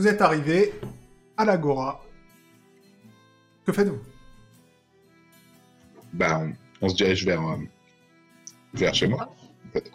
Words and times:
Vous 0.00 0.08
êtes 0.08 0.22
arrivé 0.22 0.72
à 1.36 1.44
l'Agora. 1.44 2.02
Que 3.66 3.70
faites-vous? 3.70 3.98
Bah, 6.14 6.40
on, 6.40 6.54
on 6.80 6.88
se 6.88 6.94
dirige 6.94 7.26
vers, 7.26 7.46
euh, 7.46 7.56
vers 8.72 8.94
chez 8.94 9.08
moi. 9.08 9.30
en 9.68 9.72
fait. 9.74 9.92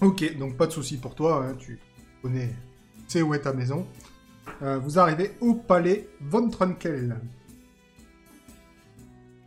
Ok, 0.00 0.36
donc 0.38 0.56
pas 0.56 0.66
de 0.66 0.72
souci 0.72 0.96
pour 0.96 1.14
toi, 1.14 1.46
hein, 1.46 1.54
tu 1.56 1.78
connais, 2.20 2.48
tu 2.48 2.54
sais 3.06 3.22
où 3.22 3.32
est 3.32 3.42
ta 3.42 3.52
maison. 3.52 3.86
Euh, 4.62 4.76
vous 4.80 4.98
arrivez 4.98 5.30
au 5.40 5.54
palais 5.54 6.08
von 6.20 6.50
Trunkel. 6.50 7.16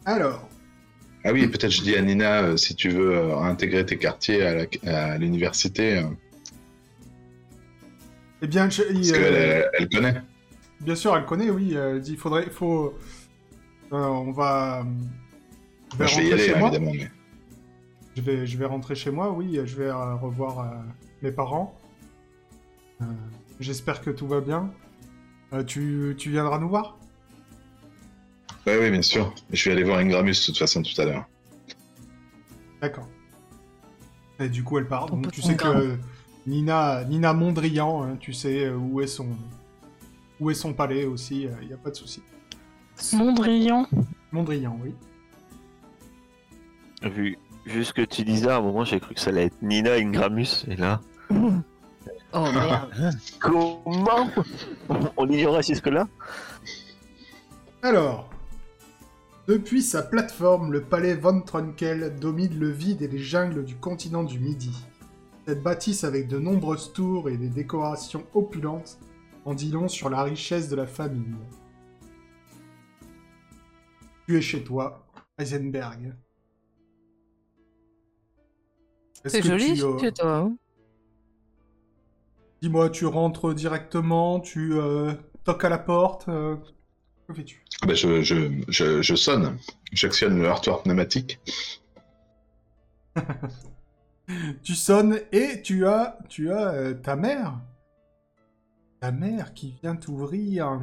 Alors, 0.05 0.47
Ah 1.25 1.33
oui, 1.33 1.45
peut-être 1.49 1.69
je 1.71 1.81
dis 1.81 1.97
à 1.97 2.01
Nina, 2.01 2.43
euh, 2.43 2.55
si 2.55 2.75
tu 2.75 2.87
veux 2.91 3.33
intégrer 3.33 3.85
tes 3.85 3.97
quartiers 3.97 4.41
à 4.87 5.17
l'université, 5.17 6.01
eh 8.41 8.47
bien, 8.47 8.69
je- 8.69 8.83
parce 8.83 9.09
euh, 9.09 9.13
qu'elle 9.13 9.33
elle, 9.35 9.69
elle 9.73 9.89
connaît. 9.89 10.21
bien 10.81 10.95
sûr, 10.95 11.15
elle 11.17 11.25
connaît, 11.25 11.49
oui. 11.49 11.75
euh, 11.75 12.01
il 12.05 12.17
faudrait, 12.17 12.49
faut, 12.49 12.97
euh, 13.91 13.95
on 13.97 14.31
va, 14.31 14.85
je 15.93 15.97
vais 15.97 16.07
je 16.07 16.15
vais 16.17 16.21
y 16.27 16.29
rentrer 16.29 16.33
aller, 16.33 16.43
chez 16.53 16.59
moi. 16.59 16.67
évidemment. 16.69 16.91
Mais... 16.95 17.11
Je 18.15 18.21
vais, 18.21 18.47
je 18.47 18.57
vais 18.57 18.65
rentrer 18.65 18.95
chez 18.95 19.11
moi, 19.11 19.31
oui. 19.31 19.59
Je 19.63 19.75
vais 19.77 19.87
euh, 19.89 20.15
revoir 20.15 20.59
euh, 20.59 20.65
mes 21.21 21.31
parents. 21.31 21.77
Euh, 23.01 23.05
J'espère 23.59 24.01
que 24.01 24.09
tout 24.09 24.27
va 24.27 24.41
bien. 24.41 24.71
Euh, 25.53 25.63
tu, 25.63 26.15
tu 26.17 26.31
viendras 26.31 26.57
nous 26.59 26.67
voir? 26.69 26.97
Oui, 28.65 28.73
oui, 28.79 28.89
bien 28.91 29.01
sûr. 29.03 29.33
Je 29.51 29.65
vais 29.65 29.71
aller 29.75 29.83
voir 29.83 29.99
Ingramus 29.99 30.31
de 30.41 30.45
toute 30.45 30.57
façon 30.57 30.81
tout 30.81 30.99
à 30.99 31.05
l'heure. 31.05 31.25
D'accord. 32.81 33.07
Et 34.39 34.49
du 34.49 34.63
coup, 34.63 34.77
elle 34.77 34.87
part. 34.87 35.05
On 35.13 35.17
Donc, 35.17 35.31
tu 35.31 35.41
sais 35.41 35.55
que 35.55 35.97
Nina, 36.47 37.03
Nina 37.03 37.33
Mondrian, 37.33 38.03
hein, 38.03 38.17
tu 38.17 38.31
sais 38.31 38.65
euh, 38.65 38.75
où 38.75 39.01
est 39.01 39.07
son, 39.07 39.27
où 40.39 40.49
est 40.49 40.55
son 40.55 40.73
palais 40.73 41.03
aussi. 41.03 41.47
Il 41.61 41.67
n'y 41.67 41.73
a 41.73 41.77
pas 41.77 41.91
de 41.91 41.95
souci. 41.95 42.23
Mondrian. 43.13 43.85
Mondrian, 44.31 44.79
oui. 44.81 44.95
Vu, 47.03 47.37
vu 47.65 47.83
ce 47.83 47.93
que 47.93 48.01
tu 48.01 48.23
disais, 48.23 48.49
à 48.49 48.57
un 48.57 48.61
moment, 48.61 48.85
j'ai 48.85 48.99
cru 49.01 49.13
que 49.13 49.19
ça 49.19 49.29
allait 49.29 49.45
être 49.45 49.61
Nina 49.61 49.93
Ingramus, 49.93 50.65
et 50.67 50.75
là... 50.75 51.01
Oh 52.33 52.45
merde. 52.51 52.91
Comment 53.39 54.29
On 55.15 55.29
ignorait 55.29 55.63
jusque-là? 55.63 56.09
Alors, 57.81 58.29
depuis 59.47 59.81
sa 59.81 60.03
plateforme, 60.03 60.73
le 60.73 60.81
palais 60.81 61.15
Von 61.15 61.39
Trunkel 61.39 62.15
domine 62.19 62.59
le 62.59 62.69
vide 62.69 63.01
et 63.01 63.07
les 63.07 63.19
jungles 63.19 63.63
du 63.63 63.75
continent 63.75 64.23
du 64.23 64.39
Midi. 64.39 64.75
Cette 65.47 65.63
bâtisse 65.63 66.03
avec 66.03 66.27
de 66.27 66.39
nombreuses 66.39 66.91
tours 66.91 67.29
et 67.29 67.37
des 67.37 67.47
décorations 67.47 68.27
opulentes 68.33 68.97
en 69.45 69.53
dit 69.53 69.71
long 69.71 69.87
sur 69.87 70.09
la 70.09 70.21
richesse 70.23 70.67
de 70.67 70.75
la 70.75 70.85
famille. 70.85 71.37
Tu 74.27 74.35
es 74.35 74.41
chez 74.41 74.61
toi, 74.65 75.07
Heisenberg. 75.37 76.13
C'est 79.23 79.41
joli 79.41 79.75
tu, 79.75 79.83
euh, 79.85 79.97
chez 79.99 80.11
toi. 80.11 80.35
hein 80.35 80.57
Dis-moi, 82.61 82.89
tu 82.89 83.05
rentres 83.05 83.53
directement, 83.53 84.41
tu 84.41 84.73
euh, 84.73 85.13
toques 85.45 85.63
à 85.63 85.69
la 85.69 85.77
porte, 85.77 86.27
euh, 86.27 86.57
que 87.25 87.33
fais-tu? 87.33 87.63
Ah 87.81 87.85
bah, 87.85 87.93
je, 87.93 88.21
je, 88.21 88.51
je, 88.67 89.01
je 89.01 89.15
sonne. 89.15 89.57
J'actionne 89.93 90.37
le 90.39 90.43
heurtoir 90.43 90.83
pneumatique. 90.83 91.39
Tu 94.63 94.75
sonnes 94.75 95.19
et 95.31 95.61
tu 95.61 95.87
as, 95.87 96.17
tu 96.27 96.51
as 96.51 96.73
euh, 96.73 96.93
ta 96.93 97.15
mère. 97.15 97.59
Ta 98.99 99.11
mère 99.11 99.53
qui 99.53 99.75
vient 99.81 99.95
t'ouvrir. 99.95 100.81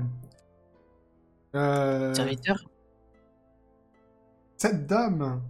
Euh, 1.55 2.15
Serviteur. 2.15 2.57
cette 4.57 4.87
dame 4.87 5.41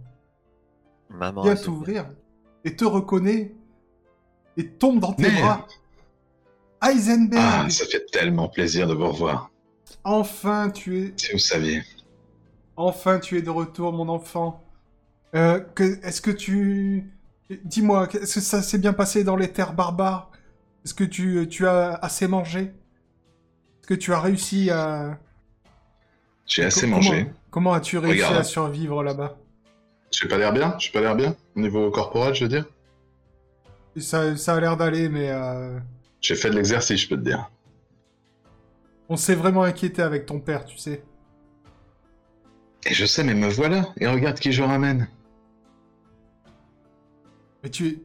Maman. 1.09 1.41
vient 1.43 1.55
t'ouvrir 1.55 2.05
et 2.63 2.75
te 2.75 2.85
reconnaît 2.85 3.55
et 4.57 4.67
tombe 4.69 4.99
dans 4.99 5.13
tes 5.13 5.31
bras. 5.31 5.65
Heisenberg, 6.83 7.63
Ah, 7.65 7.69
ça 7.69 7.85
fait 7.85 8.05
tellement 8.11 8.49
plaisir 8.49 8.87
de 8.87 8.93
vous 8.93 9.07
revoir. 9.07 9.49
enfin 10.03 10.69
tu 10.69 10.99
es, 11.07 11.13
Si 11.17 11.31
vous 11.31 11.39
saviez. 11.39 11.81
enfin 12.75 13.19
tu 13.19 13.37
es 13.37 13.41
de 13.41 13.49
retour, 13.49 13.93
mon 13.93 14.09
enfant. 14.09 14.63
Euh, 15.33 15.59
que, 15.59 15.83
est-ce 16.05 16.21
que 16.21 16.31
tu, 16.31 17.11
dis-moi, 17.63 18.07
est-ce 18.13 18.35
que 18.35 18.41
ça 18.41 18.61
s'est 18.61 18.77
bien 18.77 18.93
passé 18.93 19.23
dans 19.23 19.35
les 19.35 19.51
terres 19.51 19.73
barbares? 19.73 20.31
Est-ce 20.83 20.93
que 20.93 21.03
tu, 21.03 21.47
tu 21.49 21.67
as 21.67 21.93
assez 21.95 22.27
mangé? 22.27 22.61
Est-ce 22.61 23.87
que 23.87 23.93
tu 23.93 24.13
as 24.13 24.19
réussi 24.19 24.69
à 24.71 25.17
J'ai 26.47 26.63
assez 26.65 26.87
mangé. 26.87 27.23
Comment, 27.23 27.33
comment 27.51 27.73
as-tu 27.73 27.97
réussi 27.97 28.17
Regarde. 28.23 28.37
à 28.37 28.43
survivre 28.43 29.03
là-bas? 29.03 29.37
J'ai 30.11 30.27
pas 30.27 30.37
l'air 30.37 30.53
bien 30.53 30.75
J'ai 30.79 30.91
pas 30.91 31.01
l'air 31.01 31.15
bien 31.15 31.35
Au 31.55 31.59
niveau 31.59 31.91
corporel, 31.91 32.33
je 32.35 32.43
veux 32.43 32.49
dire 32.49 32.65
ça, 33.97 34.35
ça 34.35 34.55
a 34.55 34.59
l'air 34.59 34.75
d'aller, 34.75 35.07
mais 35.07 35.29
euh, 35.29 35.79
J'ai 36.19 36.35
fait 36.35 36.49
de 36.49 36.55
l'exercice, 36.55 36.99
je 36.99 37.07
peux 37.07 37.15
te 37.15 37.21
dire. 37.23 37.49
on 39.07 39.15
s'est 39.15 39.35
vraiment 39.35 39.63
inquiété 39.63 40.01
avec 40.01 40.25
ton 40.25 40.39
père, 40.39 40.65
tu 40.65 40.77
sais. 40.77 41.01
Et 42.85 42.93
je 42.93 43.05
sais, 43.05 43.23
mais 43.23 43.33
me 43.33 43.47
voilà. 43.47 43.87
Et 43.97 44.05
regarde 44.07 44.37
qui 44.39 44.51
je 44.51 44.61
ramène. 44.63 45.07
Mais 47.65 47.71
tu... 47.71 48.03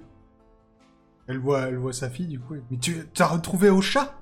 Elle 1.29 1.39
voit, 1.39 1.69
elle 1.69 1.77
voit 1.77 1.93
sa 1.93 2.09
fille, 2.09 2.27
du 2.27 2.41
coup. 2.41 2.55
Mais 2.71 2.79
tu 2.79 2.97
t'as 3.13 3.27
retrouvé 3.27 3.69
au 3.69 3.83
chat? 3.83 4.15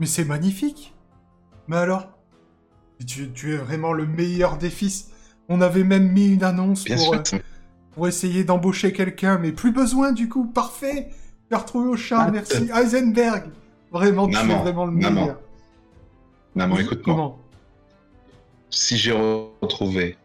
Mais 0.00 0.06
c'est 0.06 0.24
magnifique 0.24 0.94
Mais 1.68 1.76
alors? 1.76 2.08
Tu, 3.06 3.30
tu 3.32 3.52
es 3.52 3.56
vraiment 3.58 3.92
le 3.92 4.06
meilleur 4.06 4.56
des 4.56 4.70
fils. 4.70 5.10
On 5.50 5.60
avait 5.60 5.84
même 5.84 6.10
mis 6.10 6.28
une 6.28 6.42
annonce 6.42 6.84
Bien 6.84 6.96
pour, 6.96 7.04
sûr. 7.04 7.22
euh, 7.34 7.38
pour 7.92 8.08
essayer 8.08 8.44
d'embaucher 8.44 8.94
quelqu'un, 8.94 9.36
mais 9.38 9.52
plus 9.52 9.72
besoin 9.72 10.12
du 10.12 10.30
coup. 10.30 10.46
Parfait 10.46 11.10
Tu 11.50 11.54
as 11.54 11.58
retrouvé 11.58 11.88
au 11.90 11.96
chat, 11.96 12.22
Ah, 12.22 12.30
merci. 12.30 12.70
Heisenberg 12.74 13.50
Vraiment, 13.90 14.26
tu 14.26 14.38
es 14.38 14.42
vraiment 14.42 14.86
le 14.86 14.92
meilleur. 14.92 15.38
Maman, 16.54 16.78
écoute-moi. 16.78 17.14
Comment? 17.14 17.38
Si 18.70 18.96
j'ai 18.96 19.12
retrouvé 19.12 20.16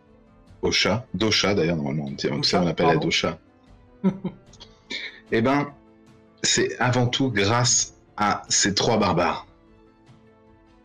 Ocha, 0.62 1.06
Dosha 1.14 1.54
d'ailleurs, 1.54 1.76
normalement, 1.76 2.06
on 2.06 2.12
dit- 2.12 2.28
Osha, 2.28 2.62
on 2.62 2.66
l'appelle 2.66 2.86
pardon. 2.86 3.02
Dosha. 3.02 3.38
eh 5.32 5.42
ben, 5.42 5.74
c'est 6.44 6.78
avant 6.80 7.08
tout 7.08 7.32
grâce 7.32 7.96
à 8.18 8.44
ces 8.50 8.74
trois 8.74 8.98
barbares 8.98 9.46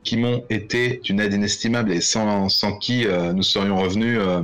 qui 0.04 0.16
m'ont 0.16 0.44
été 0.50 0.98
d'une 1.04 1.20
aide 1.20 1.32
inestimable 1.32 1.92
et 1.92 2.00
sans, 2.00 2.48
sans 2.48 2.76
qui 2.76 3.06
euh, 3.06 3.32
nous 3.32 3.44
serions 3.44 3.78
revenus 3.80 4.18
euh, 4.20 4.42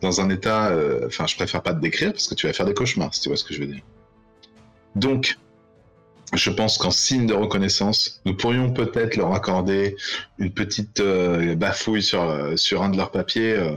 dans 0.00 0.20
un 0.20 0.30
état. 0.30 0.68
euh, 0.68 1.06
Enfin, 1.06 1.26
je 1.26 1.36
préfère 1.36 1.62
pas 1.62 1.74
te 1.74 1.80
décrire 1.80 2.12
parce 2.12 2.26
que 2.28 2.34
tu 2.34 2.46
vas 2.46 2.52
faire 2.54 2.66
des 2.66 2.74
cauchemars, 2.74 3.12
si 3.14 3.20
tu 3.20 3.28
vois 3.28 3.36
ce 3.36 3.44
que 3.44 3.52
je 3.52 3.60
veux 3.60 3.66
dire. 3.66 3.82
Donc, 4.94 5.36
je 6.32 6.50
pense 6.50 6.78
qu'en 6.78 6.90
signe 6.90 7.26
de 7.26 7.34
reconnaissance, 7.34 8.20
nous 8.24 8.34
pourrions 8.34 8.72
peut-être 8.72 9.16
leur 9.16 9.32
accorder 9.34 9.96
une 10.38 10.50
petite 10.50 11.00
bafouille 11.02 12.02
sur, 12.02 12.58
sur 12.58 12.82
un 12.82 12.88
de 12.88 12.96
leurs 12.96 13.10
papiers, 13.10 13.76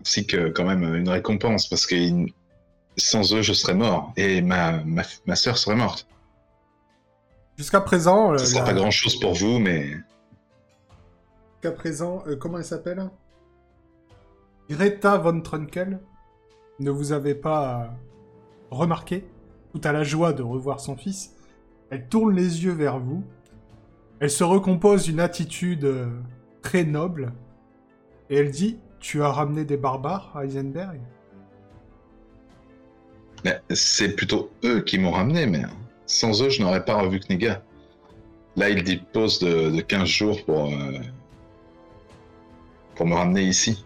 ainsi 0.00 0.26
que 0.26 0.48
quand 0.48 0.64
même 0.64 0.82
une 0.94 1.08
récompense, 1.08 1.68
parce 1.68 1.86
que 1.86 1.94
ils- 1.94 2.32
sans 2.96 3.32
eux, 3.34 3.42
je 3.42 3.52
serais 3.52 3.74
mort, 3.74 4.12
et 4.16 4.40
ma, 4.42 4.82
ma, 4.84 5.02
ma 5.26 5.36
sœur 5.36 5.56
serait 5.58 5.76
morte. 5.76 6.06
Jusqu'à 7.56 7.80
présent, 7.80 8.32
euh, 8.32 8.38
Ce 8.38 8.46
sera 8.46 8.60
la- 8.60 8.66
pas 8.66 8.72
grand-chose 8.72 9.18
pour 9.20 9.34
vous, 9.34 9.58
mais 9.58 9.90
Jusqu'à 11.62 11.72
présent, 11.76 12.22
euh, 12.26 12.36
comment 12.36 12.58
elle 12.58 12.64
s'appelle? 12.64 13.10
Greta 14.70 15.18
von 15.18 15.40
Trunkel 15.40 16.00
ne 16.78 16.90
vous 16.90 17.12
avez 17.12 17.34
pas 17.34 17.82
euh, 17.82 17.86
remarqué, 18.70 19.26
tout 19.74 19.80
à 19.84 19.92
la 19.92 20.02
joie 20.04 20.32
de 20.32 20.42
revoir 20.42 20.80
son 20.80 20.96
fils. 20.96 21.34
Elle 21.90 22.08
tourne 22.08 22.34
les 22.34 22.64
yeux 22.64 22.72
vers 22.72 22.98
vous. 22.98 23.22
Elle 24.20 24.30
se 24.30 24.44
recompose 24.44 25.08
une 25.08 25.20
attitude 25.20 25.86
très 26.62 26.84
noble. 26.84 27.32
Et 28.30 28.36
elle 28.36 28.50
dit 28.50 28.78
Tu 29.00 29.22
as 29.22 29.30
ramené 29.30 29.64
des 29.64 29.76
barbares, 29.76 30.32
Heisenberg? 30.40 31.00
mais 31.00 31.19
c'est 33.70 34.16
plutôt 34.16 34.50
eux 34.64 34.80
qui 34.80 34.98
m'ont 34.98 35.12
ramené, 35.12 35.46
mais 35.46 35.62
sans 36.06 36.42
eux, 36.42 36.50
je 36.50 36.62
n'aurais 36.62 36.84
pas 36.84 37.00
revu 37.00 37.20
Kniga. 37.20 37.62
Là, 38.56 38.68
il 38.68 38.82
dispose 38.82 39.38
de, 39.38 39.70
de 39.70 39.80
15 39.80 40.08
jours 40.08 40.44
pour, 40.44 40.66
euh, 40.66 40.98
pour 42.96 43.06
me 43.06 43.14
ramener 43.14 43.42
ici. 43.44 43.84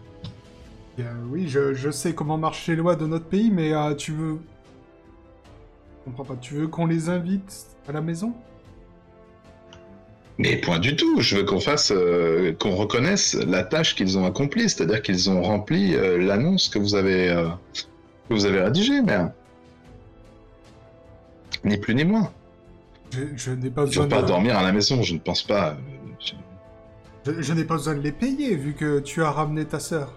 Euh, 0.99 1.03
Oui, 1.29 1.47
je, 1.47 1.73
je 1.73 1.91
sais 1.91 2.13
comment 2.13 2.37
marchent 2.37 2.67
les 2.67 2.75
lois 2.75 2.95
de 2.95 3.05
notre 3.05 3.25
pays, 3.25 3.51
mais 3.51 3.73
euh, 3.73 3.93
tu 3.93 4.11
veux. 4.11 4.39
Je 5.99 6.11
comprends 6.11 6.25
pas. 6.25 6.35
Tu 6.41 6.55
veux 6.55 6.67
qu'on 6.67 6.87
les 6.87 7.09
invite 7.09 7.67
à 7.87 7.91
la 7.91 8.01
maison? 8.01 8.33
Mais 10.37 10.57
point 10.57 10.79
du 10.79 10.95
tout, 10.97 11.21
je 11.21 11.37
veux 11.37 11.43
qu'on 11.43 11.61
fasse, 11.61 11.91
euh, 11.95 12.51
qu'on 12.59 12.75
reconnaisse 12.75 13.35
la 13.35 13.63
tâche 13.63 13.95
qu'ils 13.95 14.17
ont 14.17 14.25
accomplie, 14.25 14.69
c'est-à-dire 14.69 15.01
qu'ils 15.01 15.29
ont 15.29 15.41
rempli 15.41 15.91
l'annonce 15.93 16.67
que 16.67 16.77
vous 16.77 16.93
avez, 16.95 17.27
que 18.27 18.33
vous 18.33 18.45
avez 18.45 18.61
rédigée, 18.63 19.01
mais 19.01 19.17
ni 21.65 21.77
plus 21.77 21.95
ni 21.95 22.03
moins. 22.05 22.31
Je, 23.11 23.21
je 23.35 23.51
n'ai 23.51 23.69
pas 23.69 23.83
Ils 23.83 23.87
besoin 23.87 24.03
vont 24.03 24.09
pas 24.09 24.21
de... 24.21 24.27
dormir 24.27 24.57
à 24.57 24.63
la 24.63 24.71
maison, 24.71 25.01
je 25.03 25.13
ne 25.13 25.19
pense 25.19 25.43
pas. 25.43 25.69
euh, 25.71 25.75
je- 26.19 26.33
Je, 27.33 27.41
je 27.41 27.53
n'ai 27.53 27.63
pas 27.63 27.75
besoin 27.75 27.95
de 27.95 27.99
les 28.01 28.11
payer 28.11 28.55
vu 28.55 28.73
que 28.73 28.99
tu 28.99 29.23
as 29.23 29.31
ramené 29.31 29.65
ta 29.65 29.79
sœur. 29.79 30.13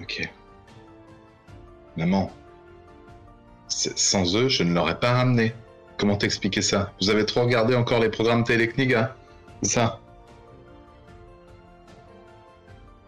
Ok. 0.00 0.28
Maman, 1.96 2.30
sans 3.68 4.36
eux, 4.36 4.48
je 4.48 4.62
ne 4.62 4.72
l'aurais 4.74 4.98
pas 5.00 5.12
ramené. 5.14 5.52
Comment 5.98 6.16
t'expliquer 6.16 6.62
ça? 6.62 6.92
Vous 7.00 7.10
avez 7.10 7.26
trop 7.26 7.40
regardé 7.42 7.74
encore 7.74 7.98
les 8.00 8.08
programmes 8.08 8.44
Télékniga 8.44 9.16
C'est 9.62 9.70
ça? 9.70 10.00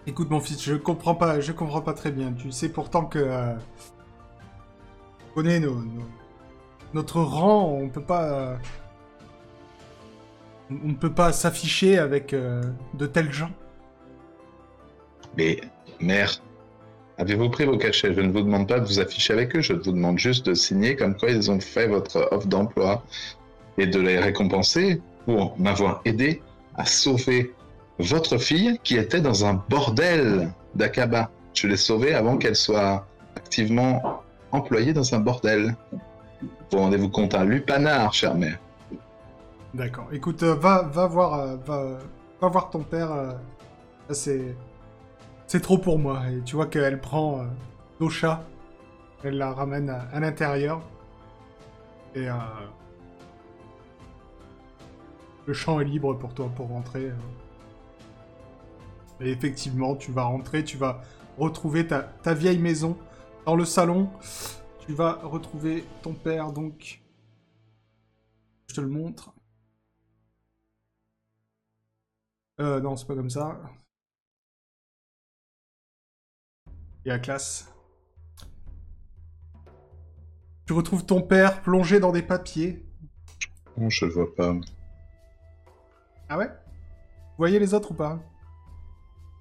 Écoute 0.06 0.30
mon 0.30 0.40
fils, 0.40 0.60
je 0.64 0.74
comprends 0.74 1.14
pas, 1.14 1.40
je 1.40 1.52
comprends 1.52 1.82
pas 1.82 1.92
très 1.92 2.10
bien. 2.10 2.32
Tu 2.32 2.50
sais 2.50 2.68
pourtant 2.68 3.04
que 3.04 3.18
euh, 3.20 3.54
nos- 5.36 5.82
notre 6.94 7.20
rang, 7.20 7.78
on 7.80 7.88
peut 7.88 8.02
pas, 8.02 8.58
on 10.70 10.88
ne 10.88 10.94
peut 10.94 11.12
pas 11.12 11.32
s'afficher 11.32 11.98
avec 11.98 12.32
euh, 12.32 12.62
de 12.94 13.06
tels 13.06 13.32
gens. 13.32 13.50
Mais, 15.36 15.60
mère, 16.00 16.32
avez-vous 17.18 17.48
pris 17.50 17.64
vos 17.64 17.78
cachets? 17.78 18.12
Je 18.14 18.20
ne 18.20 18.32
vous 18.32 18.42
demande 18.42 18.66
pas 18.66 18.80
de 18.80 18.86
vous 18.86 18.98
afficher 18.98 19.32
avec 19.32 19.54
eux, 19.54 19.60
je 19.60 19.72
vous 19.72 19.92
demande 19.92 20.18
juste 20.18 20.46
de 20.46 20.54
signer 20.54 20.96
comme 20.96 21.16
quoi 21.16 21.30
ils 21.30 21.50
ont 21.50 21.60
fait 21.60 21.86
votre 21.86 22.28
offre 22.32 22.46
d'emploi 22.48 23.04
et 23.78 23.86
de 23.86 24.00
les 24.00 24.18
récompenser 24.18 25.00
pour 25.26 25.56
m'avoir 25.58 26.00
aidé 26.04 26.42
à 26.76 26.84
sauver 26.86 27.54
votre 27.98 28.38
fille 28.38 28.80
qui 28.82 28.96
était 28.96 29.20
dans 29.20 29.44
un 29.44 29.62
bordel 29.68 30.50
d'Akaba. 30.74 31.30
Je 31.54 31.66
l'ai 31.68 31.76
sauvée 31.76 32.14
avant 32.14 32.36
qu'elle 32.36 32.56
soit 32.56 33.06
activement 33.36 34.22
employée 34.52 34.92
dans 34.92 35.14
un 35.14 35.20
bordel. 35.20 35.76
Vous 36.70 36.78
rendez-vous 36.78 37.08
compte 37.08 37.34
un 37.34 37.44
lupanar, 37.44 38.12
chère 38.12 38.34
mère. 38.34 38.58
D'accord. 39.74 40.08
Écoute, 40.12 40.42
euh, 40.42 40.54
va, 40.54 40.82
va 40.82 41.06
voir, 41.06 41.34
euh, 41.34 41.56
va, 41.64 41.98
va 42.40 42.48
voir 42.48 42.70
ton 42.70 42.82
père. 42.82 43.12
euh, 43.12 43.32
c'est, 44.10 44.56
c'est 45.46 45.60
trop 45.60 45.78
pour 45.78 45.98
moi. 45.98 46.22
Et 46.30 46.40
tu 46.42 46.56
vois 46.56 46.66
qu'elle 46.66 47.00
prend 47.00 47.40
euh, 47.40 47.44
Dosha, 48.00 48.44
elle 49.22 49.38
la 49.38 49.52
ramène 49.52 49.90
à, 49.90 50.20
l'intérieur. 50.20 50.80
Et 52.16 52.26
le 55.46 55.52
champ 55.52 55.78
est 55.78 55.84
libre 55.84 56.14
pour 56.14 56.34
toi 56.34 56.50
pour 56.56 56.68
rentrer. 56.68 57.12
Et 59.20 59.30
effectivement, 59.30 59.94
tu 59.94 60.10
vas 60.10 60.24
rentrer, 60.24 60.64
tu 60.64 60.76
vas 60.76 61.02
retrouver 61.38 61.86
ta, 61.86 62.00
ta 62.00 62.34
vieille 62.34 62.58
maison 62.58 62.96
dans 63.46 63.56
le 63.56 63.64
salon. 63.64 64.10
Tu 64.86 64.94
vas 64.94 65.14
retrouver 65.22 65.84
ton 66.02 66.14
père, 66.14 66.52
donc. 66.52 67.02
Je 68.68 68.74
te 68.74 68.80
le 68.80 68.88
montre. 68.88 69.32
Euh, 72.60 72.80
non, 72.80 72.96
c'est 72.96 73.06
pas 73.06 73.14
comme 73.14 73.30
ça. 73.30 73.60
Il 77.04 77.08
y 77.08 77.10
a 77.10 77.14
la 77.14 77.18
classe. 77.18 77.72
Tu 80.66 80.72
retrouves 80.72 81.04
ton 81.04 81.22
père 81.22 81.62
plongé 81.62 81.98
dans 81.98 82.12
des 82.12 82.22
papiers. 82.22 82.86
Non, 83.76 83.88
je 83.88 84.04
le 84.04 84.12
vois 84.12 84.34
pas. 84.34 84.54
Ah 86.28 86.38
ouais? 86.38 86.46
Vous 86.46 87.36
voyez 87.38 87.58
les 87.58 87.74
autres 87.74 87.92
ou 87.92 87.94
pas? 87.94 88.20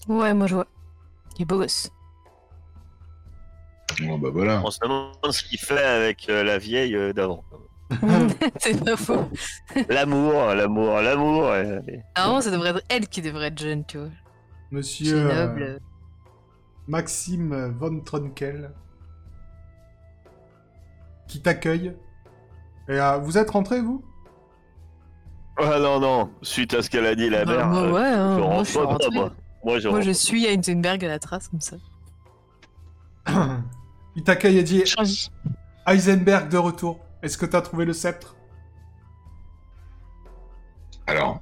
Ouais, 0.07 0.33
moi 0.33 0.47
je 0.47 0.55
vois. 0.55 0.67
Il 1.35 1.43
est 1.43 1.45
beau 1.45 1.57
gosse. 1.57 1.91
Bon, 4.01 4.17
bah 4.17 4.29
voilà. 4.31 4.61
On 4.65 4.71
se 4.71 4.79
demande 4.81 5.13
ce 5.31 5.43
qu'il 5.43 5.59
fait 5.59 5.83
avec 5.83 6.29
euh, 6.29 6.43
la 6.43 6.57
vieille 6.57 6.95
euh, 6.95 7.13
d'avant. 7.13 7.43
c'est 8.59 8.83
pas 8.83 8.95
faux. 8.95 9.25
L'amour, 9.89 10.33
l'amour, 10.53 11.01
l'amour. 11.01 11.41
Normalement, 12.15 12.41
ça 12.41 12.51
devrait 12.51 12.69
être 12.69 12.83
elle 12.89 13.07
qui 13.07 13.21
devrait 13.21 13.47
être 13.47 13.59
jeune, 13.59 13.83
tu 13.85 13.97
vois. 13.97 14.09
Monsieur 14.71 15.17
euh, 15.17 15.47
noble. 15.47 15.79
Maxime 16.87 17.75
von 17.79 17.99
Trunkel. 18.01 18.71
Qui 21.27 21.41
t'accueille. 21.41 21.95
Et 22.87 22.99
euh, 22.99 23.17
vous 23.17 23.37
êtes 23.37 23.49
rentré, 23.49 23.81
vous? 23.81 24.03
Ah 25.57 25.77
non, 25.79 25.99
non, 25.99 26.31
suite 26.41 26.73
à 26.73 26.81
ce 26.81 26.89
qu'elle 26.89 27.05
a 27.05 27.15
dit 27.15 27.29
la 27.29 27.43
Bah, 27.43 27.57
mère. 27.57 27.67
moi, 27.67 27.81
euh, 27.81 27.91
ouais, 27.91 28.07
hein, 28.07 28.35
je 28.35 28.39
moi 28.39 28.47
rentre 28.47 28.65
je 28.65 28.69
suis 28.71 28.79
pas, 28.79 29.09
moi. 29.13 29.31
Moi, 29.63 29.79
je 29.79 29.87
Moi 29.89 29.97
rentre. 29.97 30.07
je 30.07 30.11
suis 30.13 30.47
à 30.47 30.51
Hindenberg 30.51 31.03
à 31.03 31.07
la 31.07 31.19
trace 31.19 31.47
comme 31.49 31.59
ça. 31.59 31.75
Il 34.15 34.23
t'accueille 34.23 34.57
et 34.57 34.63
dit. 34.63 34.83
Heisenberg 35.85 36.49
de 36.49 36.57
retour. 36.57 36.99
Est-ce 37.21 37.37
que 37.37 37.45
t'as 37.45 37.61
trouvé 37.61 37.85
le 37.85 37.93
sceptre? 37.93 38.35
Alors, 41.07 41.41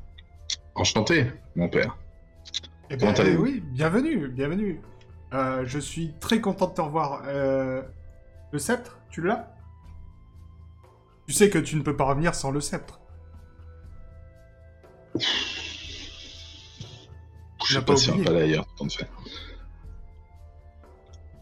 enchanté, 0.75 1.31
mon 1.55 1.69
père. 1.69 1.97
Eh 2.89 2.97
Comment 2.97 3.12
ben, 3.12 3.21
allez-vous? 3.21 3.43
Oui, 3.43 3.62
bienvenue, 3.62 4.29
bienvenue. 4.29 4.81
Euh, 5.33 5.63
je 5.65 5.79
suis 5.79 6.13
très 6.19 6.39
content 6.39 6.67
de 6.67 6.74
te 6.74 6.81
revoir. 6.81 7.24
Euh, 7.25 7.81
le 8.51 8.59
sceptre, 8.59 8.97
tu 9.09 9.21
l'as? 9.21 9.53
Tu 11.27 11.33
sais 11.33 11.50
que 11.50 11.57
tu 11.57 11.75
ne 11.75 11.81
peux 11.81 11.97
pas 11.97 12.05
revenir 12.05 12.33
sans 12.33 12.51
le 12.51 12.62
sceptre. 12.62 13.01
Je 17.65 17.74
sais 17.74 17.81
pas 17.83 17.93
pas 17.93 17.97
si 17.97 18.09
on 18.12 18.13
oublié. 18.13 18.24
va 18.24 18.31
pas 18.31 18.39
d'ailleurs, 18.39 18.65
tant 18.77 18.86
de 18.86 18.91
fait. 18.91 19.09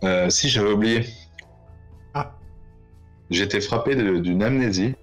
Euh, 0.03 0.29
si, 0.29 0.49
j'avais 0.49 0.71
oublié. 0.71 1.05
Ah. 2.13 2.33
J'étais 3.29 3.61
frappé 3.61 3.95
d'une 3.95 4.43
amnésie. 4.43 4.95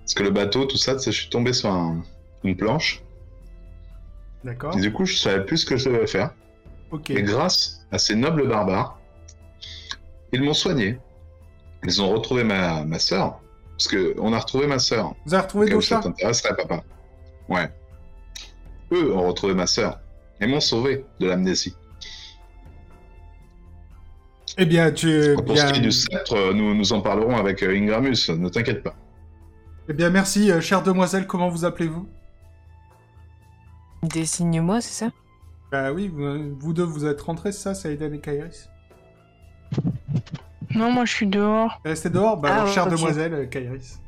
Parce 0.00 0.14
que 0.14 0.22
le 0.22 0.30
bateau, 0.30 0.64
tout 0.66 0.76
ça, 0.76 0.96
je 0.98 1.10
suis 1.10 1.28
tombé 1.30 1.52
sur 1.52 1.70
un- 1.70 2.02
une 2.42 2.56
planche. 2.56 3.02
D'accord 4.44 4.76
Et 4.76 4.80
du 4.80 4.92
coup, 4.92 5.06
je 5.06 5.16
savais 5.16 5.44
plus 5.44 5.58
ce 5.58 5.66
que 5.66 5.76
je 5.76 5.88
devais 5.88 6.06
faire. 6.06 6.34
Ok. 6.90 7.10
Et 7.10 7.22
grâce 7.22 7.86
à 7.90 7.98
ces 7.98 8.14
nobles 8.14 8.46
barbares, 8.46 8.98
ils 10.32 10.42
m'ont 10.42 10.52
soigné. 10.54 10.98
Ils 11.84 12.02
ont 12.02 12.10
retrouvé 12.10 12.44
ma, 12.44 12.84
ma 12.84 12.98
sœur. 12.98 13.40
Parce 13.72 13.88
que 13.88 14.14
on 14.18 14.32
a 14.32 14.38
retrouvé 14.38 14.66
ma 14.66 14.78
sœur. 14.78 15.14
Vous 15.26 15.34
avez 15.34 15.42
retrouvé 15.44 15.66
Auquel 15.74 15.82
ça 15.82 16.00
t'intéresserait, 16.00 16.54
papa. 16.56 16.82
Ouais. 17.48 17.70
Eux 18.92 19.12
ont 19.14 19.26
retrouvé 19.26 19.54
ma 19.54 19.66
sœur. 19.66 19.98
Et 20.40 20.46
m'ont 20.46 20.60
sauvé 20.60 21.04
de 21.20 21.26
l'amnésie. 21.26 21.74
Eh 24.56 24.66
bien, 24.66 24.92
tu 24.92 25.10
es 25.10 25.34
Pour 25.34 25.44
bien... 25.44 25.66
ce 25.66 25.72
qui 25.72 25.78
est 25.80 25.82
du 25.82 25.92
sceptre, 25.92 26.34
euh, 26.34 26.52
nous, 26.52 26.74
nous 26.74 26.92
en 26.92 27.00
parlerons 27.00 27.36
avec 27.36 27.62
euh, 27.62 27.76
Ingramus, 27.76 28.28
ne 28.28 28.48
t'inquiète 28.48 28.82
pas. 28.82 28.94
Eh 29.88 29.92
bien, 29.92 30.10
merci, 30.10 30.50
euh, 30.50 30.60
chère 30.60 30.82
demoiselle, 30.82 31.26
comment 31.26 31.48
vous 31.48 31.64
appelez-vous? 31.64 32.08
Dessigne-moi, 34.02 34.80
c'est 34.80 35.04
ça? 35.06 35.10
Bah 35.72 35.92
oui, 35.92 36.08
vous, 36.08 36.54
vous 36.58 36.72
deux, 36.72 36.84
vous 36.84 37.04
êtes 37.04 37.20
rentrés, 37.20 37.50
c'est 37.52 37.74
ça, 37.74 37.90
Aiden 37.90 38.14
et 38.14 38.20
Kairis? 38.20 38.68
Non, 40.74 40.92
moi 40.92 41.04
je 41.04 41.12
suis 41.12 41.26
dehors. 41.26 41.80
Restez 41.84 42.10
dehors? 42.10 42.36
Bah 42.36 42.48
Ah, 42.50 42.54
alors, 42.54 42.66
ouais, 42.66 42.72
chère 42.72 42.86
demoiselle, 42.86 43.34
euh, 43.34 43.46
Kairis. 43.46 44.00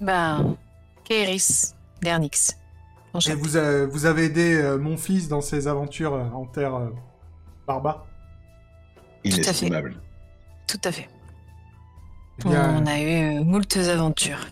Bah. 0.00 0.40
Kairis, 1.04 1.74
Dernix. 2.02 2.56
Et 3.28 3.34
vous, 3.34 3.56
euh, 3.56 3.86
vous 3.90 4.06
avez 4.06 4.24
aidé 4.24 4.54
euh, 4.54 4.78
mon 4.78 4.96
fils 4.96 5.28
dans 5.28 5.40
ses 5.40 5.66
aventures 5.66 6.14
euh, 6.14 6.24
en 6.34 6.44
terre 6.44 6.78
barbare 9.24 9.48
à 9.48 9.52
fait. 9.52 9.96
Tout 10.66 10.80
à 10.84 10.92
fait. 10.92 11.08
eh 12.44 12.48
bien, 12.48 12.80
On 12.82 12.86
a 12.86 13.00
eu 13.00 13.38
euh, 13.40 13.44
moultes 13.44 13.76
aventures. 13.76 14.46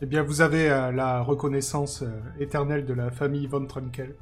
eh 0.00 0.06
bien, 0.06 0.22
vous 0.22 0.40
avez 0.40 0.70
euh, 0.70 0.92
la 0.92 1.22
reconnaissance 1.22 2.02
euh, 2.02 2.20
éternelle 2.38 2.86
de 2.86 2.94
la 2.94 3.10
famille 3.10 3.46
Von 3.46 3.66
Trunkel. 3.66 4.14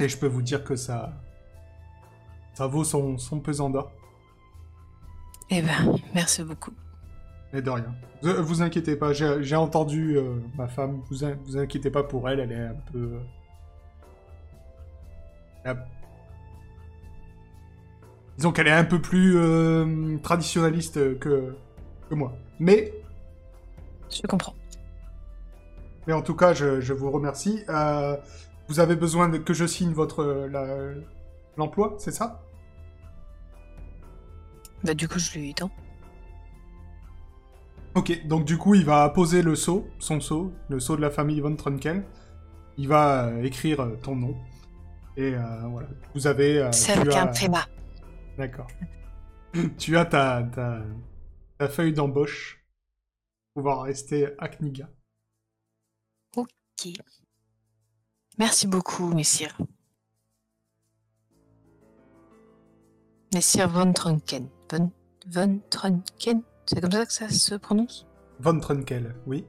Et 0.00 0.08
je 0.08 0.16
peux 0.18 0.26
vous 0.28 0.42
dire 0.42 0.64
que 0.64 0.76
ça... 0.76 1.12
Ça 2.54 2.66
vaut 2.66 2.84
son, 2.84 3.18
son 3.18 3.38
pesant 3.40 3.68
d'or. 3.70 3.90
Eh 5.50 5.60
ben, 5.62 5.94
merci 6.14 6.42
beaucoup. 6.42 6.72
Et 7.52 7.60
de 7.62 7.70
rien. 7.70 7.94
Vous, 8.22 8.42
vous 8.42 8.62
inquiétez 8.62 8.96
pas, 8.96 9.12
j'ai 9.12 9.42
j'ai 9.42 9.56
entendu 9.56 10.16
euh, 10.16 10.40
ma 10.56 10.66
femme, 10.66 11.00
vous, 11.10 11.22
in- 11.24 11.36
vous 11.44 11.56
inquiétez 11.58 11.90
pas 11.90 12.02
pour 12.02 12.28
elle, 12.28 12.40
elle 12.40 12.52
est 12.52 12.66
un 12.66 12.74
peu... 12.92 12.98
euh, 12.98 13.20
elle 15.64 15.70
a- 15.72 15.86
Disons 18.36 18.52
qu'elle 18.52 18.66
est 18.68 18.72
un 18.72 18.84
peu 18.84 19.00
plus 19.00 19.36
euh, 19.36 20.18
traditionnaliste 20.22 21.18
que, 21.18 21.54
que 22.10 22.14
moi. 22.14 22.32
Mais, 22.58 22.92
Je 24.10 24.26
comprends. 24.26 24.54
mais 26.06 26.12
en 26.12 26.22
tout 26.22 26.34
cas, 26.36 26.52
je, 26.54 26.80
je 26.80 26.92
vous 26.92 27.10
remercie. 27.10 27.62
Euh, 27.68 28.16
vous 28.68 28.80
avez 28.80 28.96
besoin 28.96 29.28
de, 29.28 29.38
que 29.38 29.54
je 29.54 29.64
signe 29.66 29.92
votre 29.92 30.24
la- 30.50 30.92
l'emploi, 31.56 31.94
c'est 31.98 32.10
ça? 32.12 32.42
Bah, 34.84 34.92
du 34.94 35.08
coup, 35.08 35.18
je 35.18 35.38
lui 35.38 35.54
tends. 35.54 35.70
Ok, 37.94 38.26
donc 38.26 38.44
du 38.44 38.58
coup, 38.58 38.74
il 38.74 38.84
va 38.84 39.08
poser 39.08 39.40
le 39.40 39.54
sceau, 39.54 39.88
son 39.98 40.20
sceau, 40.20 40.52
le 40.68 40.78
sceau 40.80 40.96
de 40.96 41.00
la 41.00 41.10
famille 41.10 41.40
Von 41.40 41.56
Trunkel. 41.56 42.04
Il 42.76 42.88
va 42.88 43.24
euh, 43.28 43.42
écrire 43.42 43.80
euh, 43.80 43.96
ton 44.02 44.14
nom. 44.14 44.34
Et 45.16 45.34
euh, 45.34 45.40
voilà, 45.70 45.88
vous 46.14 46.26
avez... 46.26 46.58
euh, 46.58 46.68
C'est 46.72 46.92
avec 46.92 47.14
un 47.14 47.28
tréma. 47.28 47.64
D'accord. 48.38 48.68
tu 49.78 49.96
as 49.96 50.04
ta, 50.04 50.42
ta, 50.42 50.82
ta 51.58 51.68
feuille 51.68 51.92
d'embauche 51.92 52.64
pour 53.54 53.62
pouvoir 53.62 53.82
rester 53.82 54.28
à 54.38 54.48
Kniga. 54.48 54.88
Ok. 56.36 56.88
Merci 58.38 58.66
beaucoup, 58.66 59.08
messire. 59.14 59.56
Messire 63.32 63.68
Von 63.68 63.92
Trunken. 63.92 64.48
Von, 64.70 64.90
Von 65.26 65.60
Trunken 65.70 66.42
C'est 66.66 66.80
comme 66.80 66.92
ça 66.92 67.06
que 67.06 67.12
ça 67.12 67.28
se 67.28 67.54
prononce? 67.54 68.06
Von 68.40 68.60
Trunkel, 68.60 69.14
oui. 69.26 69.46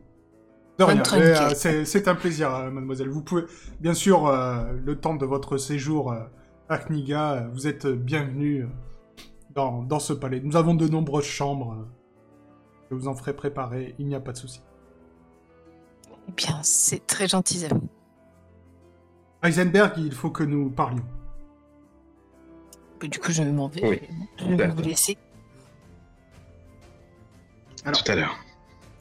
De 0.79 0.83
rien, 0.83 1.01
euh, 1.13 1.53
c'est 1.55 2.07
un 2.07 2.15
plaisir, 2.15 2.53
euh, 2.53 2.69
mademoiselle. 2.69 3.09
Vous 3.09 3.23
pouvez, 3.23 3.45
bien 3.79 3.95
sûr, 3.95 4.27
euh, 4.27 4.71
le 4.73 4.99
temps 4.99 5.15
de 5.15 5.25
votre 5.25 5.57
séjour 5.57 6.11
euh, 6.11 6.19
à 6.69 6.77
Kniga, 6.77 7.33
euh, 7.33 7.47
vous 7.49 7.67
êtes 7.67 7.87
bienvenue 7.87 8.67
dans, 9.53 9.83
dans 9.83 9.99
ce 9.99 10.13
palais. 10.13 10.41
Nous 10.41 10.55
avons 10.55 10.75
de 10.75 10.87
nombreuses 10.87 11.25
chambres. 11.25 11.87
Je 12.89 12.95
vous 12.95 13.07
en 13.07 13.15
ferai 13.15 13.35
préparer, 13.35 13.95
il 13.99 14.07
n'y 14.07 14.15
a 14.15 14.19
pas 14.19 14.31
de 14.31 14.37
souci. 14.37 14.61
Eh 16.29 16.31
bien, 16.33 16.59
c'est 16.63 17.05
très 17.07 17.27
gentil 17.27 17.65
à 17.65 17.69
vous. 17.73 17.87
Heisenberg, 19.43 19.93
il 19.97 20.13
faut 20.13 20.29
que 20.31 20.43
nous 20.43 20.69
parlions. 20.69 21.03
Du 23.01 23.19
coup, 23.19 23.31
je 23.31 23.43
m'en 23.43 23.67
vais. 23.67 23.87
Oui. 23.87 24.01
Je 24.37 24.55
vais 24.55 24.67
vous 24.67 24.81
laisser 24.81 25.17
Alors. 27.85 28.03
Tout 28.03 28.11
à 28.11 28.15
l'heure. 28.15 28.35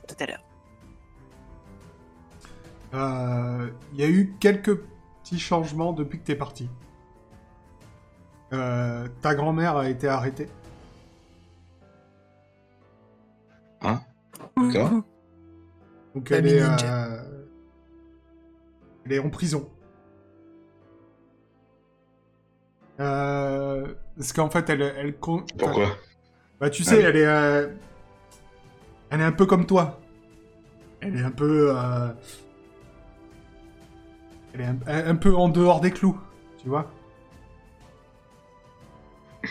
tout 0.07 0.17
à 0.21 0.27
l'heure. 0.27 0.43
Euh, 2.95 3.71
Il 3.95 4.01
y 4.01 4.05
a 4.05 4.09
eu 4.09 4.35
quelques 4.39 4.77
petits 5.23 5.39
changements 5.41 5.93
depuis 5.93 6.19
que 6.21 6.25
t'es 6.25 6.37
parti. 6.37 6.69
Euh, 8.53 9.09
ta 9.23 9.35
grand-mère 9.35 9.77
a 9.77 9.89
été 9.89 10.09
arrêtée. 10.09 10.49
D'accord. 14.57 15.03
Donc 16.15 16.31
elle 16.31 16.47
est, 16.47 16.63
euh, 16.63 17.23
elle 19.05 19.13
est 19.13 19.19
en 19.19 19.29
prison. 19.31 19.69
Euh, 23.01 23.95
parce 24.17 24.33
qu'en 24.33 24.49
fait, 24.49 24.71
elle, 24.71 24.83
elle 24.83 25.15
Pourquoi? 25.19 25.89
Bah 26.59 26.71
tu 26.71 26.83
sais, 26.85 26.95
Ah 26.95 26.99
oui. 26.99 27.05
elle 27.05 27.17
est, 27.17 27.27
euh, 27.27 27.69
elle 29.11 29.21
est 29.21 29.25
un 29.25 29.33
peu 29.33 29.45
comme 29.45 29.67
toi. 29.67 30.01
Elle 31.01 31.17
est 31.17 31.23
un 31.23 31.31
peu, 31.31 31.77
euh, 31.77 32.09
elle 34.55 34.61
est 34.63 34.65
un, 34.65 34.79
un 34.87 35.17
peu 35.17 35.37
en 35.37 35.51
dehors 35.51 35.81
des 35.81 35.91
clous, 35.91 36.19
tu 36.63 36.69
vois? 36.69 36.91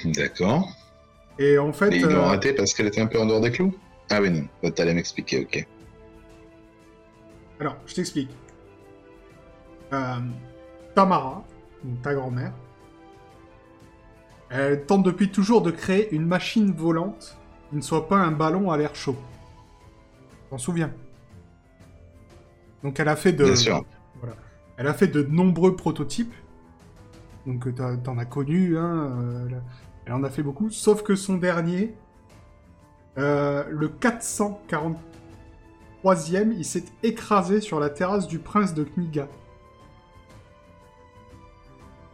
D'accord. 0.06 0.70
Et 1.40 1.58
en 1.58 1.74
fait, 1.74 1.92
Et 1.92 1.98
ils 1.98 2.04
l'ont 2.06 2.22
euh, 2.22 2.26
arrêté 2.26 2.54
parce 2.54 2.74
qu'elle 2.74 2.88
était 2.88 3.02
un 3.02 3.08
peu 3.08 3.20
en 3.20 3.26
dehors 3.26 3.42
des 3.42 3.52
clous 3.52 3.74
Ah 4.10 4.22
oui, 4.22 4.32
non. 4.32 4.48
Bah, 4.64 4.72
T'allais 4.72 4.94
m'expliquer, 4.94 5.42
ok. 5.42 5.68
alors, 7.60 7.78
je 7.86 7.96
t'explique. 7.96 8.30
Euh, 9.94 10.16
Tamara, 10.94 11.44
ta 12.02 12.14
grand-mère, 12.14 12.54
elle 14.50 14.86
tente 14.86 15.04
depuis 15.04 15.30
toujours 15.30 15.62
de 15.62 15.72
créer 15.72 16.14
une 16.14 16.26
machine 16.26 16.72
volante 16.72 17.38
qui 17.70 17.76
ne 17.78 17.82
soit 17.82 18.08
pas 18.08 18.18
un 18.18 18.32
ballon 18.32 18.72
à 18.72 18.78
l'air 18.78 18.96
chaud. 18.96 19.18
T'en 20.50 20.58
souviens? 20.58 20.92
Donc 22.84 23.00
elle 23.00 23.10
a 23.10 23.16
fait 23.16 23.34
de, 23.34 23.44
Bien 23.46 23.56
sûr. 23.56 23.84
Voilà. 24.20 24.36
Elle 24.78 24.88
a 24.88 24.94
fait 24.94 25.08
de 25.08 25.24
nombreux 25.24 25.76
prototypes. 25.76 26.34
Donc 27.46 27.68
t'en 27.76 28.18
as 28.18 28.26
connu, 28.26 28.78
hein, 28.78 29.14
euh, 29.20 29.50
elle, 30.06 30.14
en 30.14 30.24
a 30.24 30.30
fait 30.30 30.44
beaucoup. 30.44 30.70
Sauf 30.70 31.04
que 31.04 31.16
son 31.16 31.36
dernier, 31.36 31.94
euh, 33.18 33.64
le 33.70 33.88
443e, 33.90 36.54
il 36.58 36.66
s'est 36.66 36.86
écrasé 37.04 37.62
sur 37.62 37.80
la 37.80 37.90
terrasse 37.90 38.28
du 38.28 38.40
prince 38.40 38.74
de 38.74 38.84
Kniga. 38.84 39.28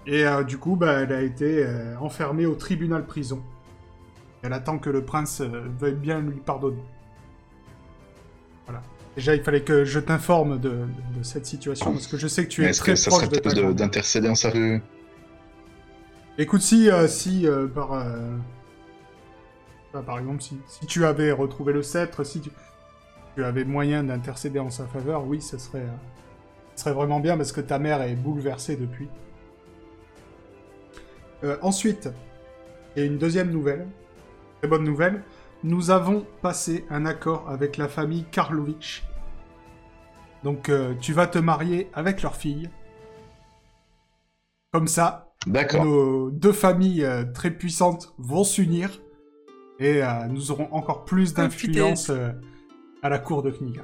Et 0.08 0.26
euh, 0.26 0.44
du 0.44 0.58
coup, 0.58 0.76
bah, 0.76 1.02
elle 1.02 1.14
a 1.14 1.22
été 1.22 1.64
euh, 1.66 1.96
enfermée 2.00 2.46
au 2.46 2.56
tribunal 2.56 3.06
prison. 3.06 3.42
Elle 4.42 4.54
attend 4.54 4.80
que 4.80 4.90
le 4.90 5.06
prince 5.06 5.42
veuille 5.42 5.94
bien 5.96 6.20
lui 6.20 6.40
pardonner. 6.40 6.82
Voilà. 8.66 8.82
Déjà, 9.16 9.36
il 9.36 9.44
fallait 9.44 9.62
que 9.62 9.86
je 9.86 10.00
t'informe 10.00 10.60
de, 10.60 10.70
de- 10.70 11.20
de 11.20 11.24
cette 11.24 11.46
situation, 11.46 11.92
parce 11.92 12.08
que 12.08 12.18
je 12.18 12.28
sais 12.28 12.46
que 12.46 12.50
tu 12.50 12.64
es 12.64 12.70
Est-ce 12.70 12.80
très 12.80 12.94
que 12.94 12.98
ça 12.98 13.12
proche 13.12 13.26
serait 13.26 13.42
peut-être 13.42 13.74
d'intercéder 13.74 14.30
en 14.30 14.36
sa 14.36 14.50
vue 14.50 14.82
Écoute, 16.38 16.62
si, 16.62 16.90
euh, 16.90 17.08
si 17.08 17.46
euh, 17.46 17.68
par, 17.68 17.92
euh, 17.92 18.38
par 20.06 20.18
exemple, 20.18 20.42
si, 20.42 20.86
tu 20.88 21.06
avais 21.06 21.32
retrouvé 21.32 21.74
le 21.74 21.84
sceptre, 21.84 22.24
si 22.24 22.40
tu, 22.40 22.52
avais 23.44 23.66
moyen 23.66 24.04
d'intercéder 24.04 24.60
en 24.60 24.70
sa 24.70 24.88
faveur, 24.88 25.26
oui, 25.26 25.42
ce 25.42 25.58
serait, 25.58 25.86
serait 26.76 26.94
vraiment 26.94 27.20
bien 27.20 27.36
parce 27.36 27.52
que 27.52 27.60
ta 27.60 27.80
mère 27.80 28.02
est 28.02 28.16
bouleversée 28.16 28.76
depuis. 28.76 29.10
Ensuite, 31.64 32.08
il 32.96 33.00
y 33.00 33.04
a 33.04 33.08
une 33.08 33.18
deuxième 33.18 33.50
nouvelle, 33.50 33.88
très 34.60 34.68
bonne 34.68 34.84
nouvelle. 34.84 35.24
Nous 35.64 35.90
avons 35.90 36.24
passé 36.44 36.86
un 36.92 37.08
accord 37.08 37.50
avec 37.50 37.78
la 37.78 37.88
famille 37.88 38.26
Karlovitch. 38.26 39.04
Donc, 40.44 40.72
tu 41.00 41.14
vas 41.14 41.26
te 41.26 41.40
marier 41.40 41.90
avec 41.96 42.22
leur 42.22 42.36
fille. 42.36 42.70
Comme 44.72 44.88
ça, 44.88 45.31
D'accord. 45.48 45.86
nos 45.86 46.30
deux 46.30 46.52
familles 46.52 47.04
euh, 47.04 47.24
très 47.34 47.52
puissantes 47.52 48.14
vont 48.18 48.44
s'unir 48.44 49.02
et 49.82 50.04
euh, 50.04 50.28
nous 50.30 50.52
aurons 50.52 50.68
encore 50.72 51.06
plus 51.06 51.34
d'influence 51.34 52.12
euh, 52.12 52.30
à 53.02 53.10
la 53.10 53.18
cour 53.18 53.42
de 53.42 53.50
Kniga. 53.50 53.82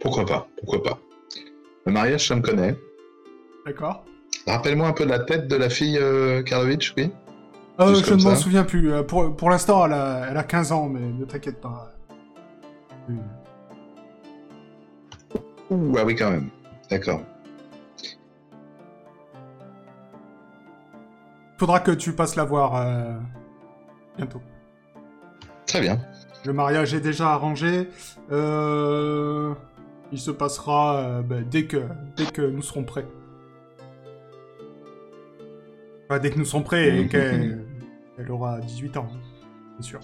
Pourquoi 0.00 0.26
pas 0.26 0.48
Pourquoi 0.58 0.82
pas 0.82 0.98
Le 1.86 1.92
mariage, 1.92 2.26
ça 2.26 2.34
me 2.34 2.42
connaît. 2.42 2.76
D'accord 3.64 4.04
Rappelle-moi 4.46 4.88
un 4.88 4.92
peu 4.92 5.04
la 5.04 5.20
tête 5.20 5.46
de 5.46 5.56
la 5.56 5.70
fille 5.70 5.96
euh, 5.96 6.42
Karlovitch, 6.42 6.92
oui 6.96 7.10
euh, 7.80 7.94
Je 7.94 8.14
ne 8.14 8.22
m'en 8.22 8.34
souviens 8.34 8.64
plus. 8.64 8.90
Pour, 9.06 9.34
pour 9.36 9.48
l'instant, 9.48 9.86
elle 9.86 9.92
a, 9.92 10.26
elle 10.30 10.36
a 10.36 10.42
15 10.42 10.72
ans, 10.72 10.88
mais 10.88 11.00
ne 11.00 11.24
t'inquiète 11.24 11.60
pas. 11.60 11.94
Ouh, 15.70 15.94
ah 15.96 16.04
oui, 16.04 16.16
quand 16.16 16.30
même. 16.30 16.50
D'accord. 16.90 17.22
Faudra 21.64 21.80
que 21.80 21.92
tu 21.92 22.12
passes 22.12 22.36
la 22.36 22.44
voir 22.44 22.76
euh, 22.76 23.14
bientôt. 24.18 24.42
Très 25.66 25.80
bien. 25.80 25.98
Le 26.44 26.52
mariage 26.52 26.92
est 26.92 27.00
déjà 27.00 27.30
arrangé. 27.30 27.88
Euh, 28.30 29.54
il 30.12 30.18
se 30.18 30.30
passera 30.30 30.98
euh, 30.98 31.22
ben, 31.22 31.42
dès, 31.50 31.64
que, 31.64 31.80
dès 32.16 32.26
que 32.26 32.42
nous 32.42 32.60
serons 32.60 32.84
prêts. 32.84 33.06
Enfin, 36.04 36.18
dès 36.18 36.32
que 36.32 36.38
nous 36.38 36.44
serons 36.44 36.62
prêts 36.62 36.98
et 36.98 37.08
qu'elle 37.08 37.64
elle 38.18 38.30
aura 38.30 38.60
18 38.60 38.98
ans, 38.98 39.08
bien 39.78 39.82
sûr. 39.82 40.00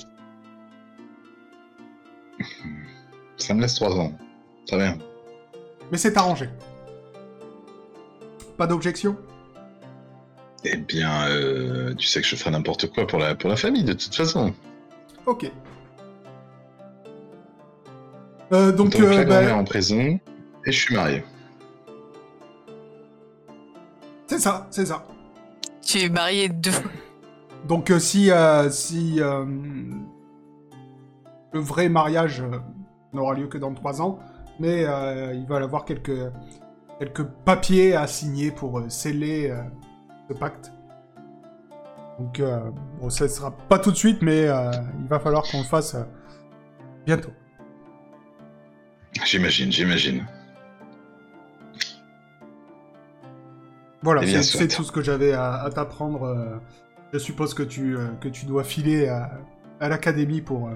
Ça 3.36 3.52
me 3.52 3.60
laisse 3.60 3.74
trois 3.74 3.94
ans. 3.98 4.14
Très 4.66 4.78
bien. 4.78 4.96
Mais 5.92 5.98
c'est 5.98 6.16
arrangé. 6.16 6.48
Pas 8.56 8.66
d'objection? 8.66 9.18
Eh 10.64 10.76
bien, 10.76 11.26
euh, 11.28 11.94
tu 11.94 12.06
sais 12.06 12.20
que 12.20 12.26
je 12.26 12.36
ferai 12.36 12.50
n'importe 12.50 12.90
quoi 12.92 13.06
pour 13.06 13.18
la, 13.18 13.34
pour 13.34 13.48
la 13.48 13.56
famille, 13.56 13.84
de 13.84 13.94
toute 13.94 14.14
façon. 14.14 14.52
Ok. 15.26 15.50
Euh, 18.52 18.72
donc, 18.72 18.90
Donc, 18.90 19.00
euh, 19.00 19.10
la 19.10 19.24
ben, 19.24 19.52
en 19.54 19.64
prison, 19.64 20.18
et 20.66 20.72
je 20.72 20.78
suis 20.78 20.94
marié. 20.94 21.22
c'est 24.26 24.38
ça, 24.40 24.66
c'est 24.70 24.86
ça. 24.86 25.04
Tu 25.82 25.98
es 25.98 26.08
marié 26.08 26.48
deux 26.48 26.70
fois. 26.72 26.90
Donc 27.66 27.90
euh, 27.90 27.98
si, 27.98 28.30
euh, 28.30 28.70
si 28.70 29.20
euh, 29.20 29.44
le 31.52 31.60
vrai 31.60 31.88
mariage 31.88 32.40
euh, 32.40 32.58
n'aura 33.12 33.34
lieu 33.34 33.48
que 33.48 33.58
dans 33.58 33.74
trois 33.74 34.00
ans, 34.00 34.18
mais 34.58 34.84
euh, 34.84 35.34
il 35.34 35.46
va 35.46 35.60
y 35.60 35.62
avoir 35.62 35.84
quelques, 35.84 36.32
quelques 36.98 37.24
papiers 37.24 37.94
à 37.94 38.06
signer 38.06 38.50
pour 38.50 38.78
euh, 38.78 38.88
sceller 38.88 39.50
euh, 39.50 39.62
ce 40.30 40.34
pacte. 40.38 40.72
Donc 42.18 42.38
euh, 42.40 42.70
bon, 43.00 43.10
ça 43.10 43.28
sera 43.28 43.50
pas 43.50 43.78
tout 43.78 43.90
de 43.90 43.96
suite, 43.96 44.22
mais 44.22 44.46
euh, 44.46 44.70
il 45.00 45.08
va 45.08 45.18
falloir 45.18 45.42
qu'on 45.50 45.58
le 45.58 45.64
fasse 45.64 45.94
euh, 45.94 46.02
bientôt. 47.06 47.30
J'imagine, 49.24 49.72
j'imagine. 49.72 50.26
Voilà, 54.02 54.22
Eh 54.24 54.42
c'est 54.42 54.68
tout 54.68 54.82
ce 54.84 54.92
que 54.92 55.02
j'avais 55.02 55.32
à, 55.32 55.54
à 55.62 55.70
t'apprendre. 55.70 56.22
euh, 56.24 56.56
je 57.12 57.18
suppose 57.18 57.54
que 57.54 57.62
tu, 57.64 57.96
que 58.20 58.28
tu 58.28 58.46
dois 58.46 58.62
filer 58.62 59.08
à, 59.08 59.32
à 59.80 59.88
l'académie 59.88 60.40
pour... 60.40 60.70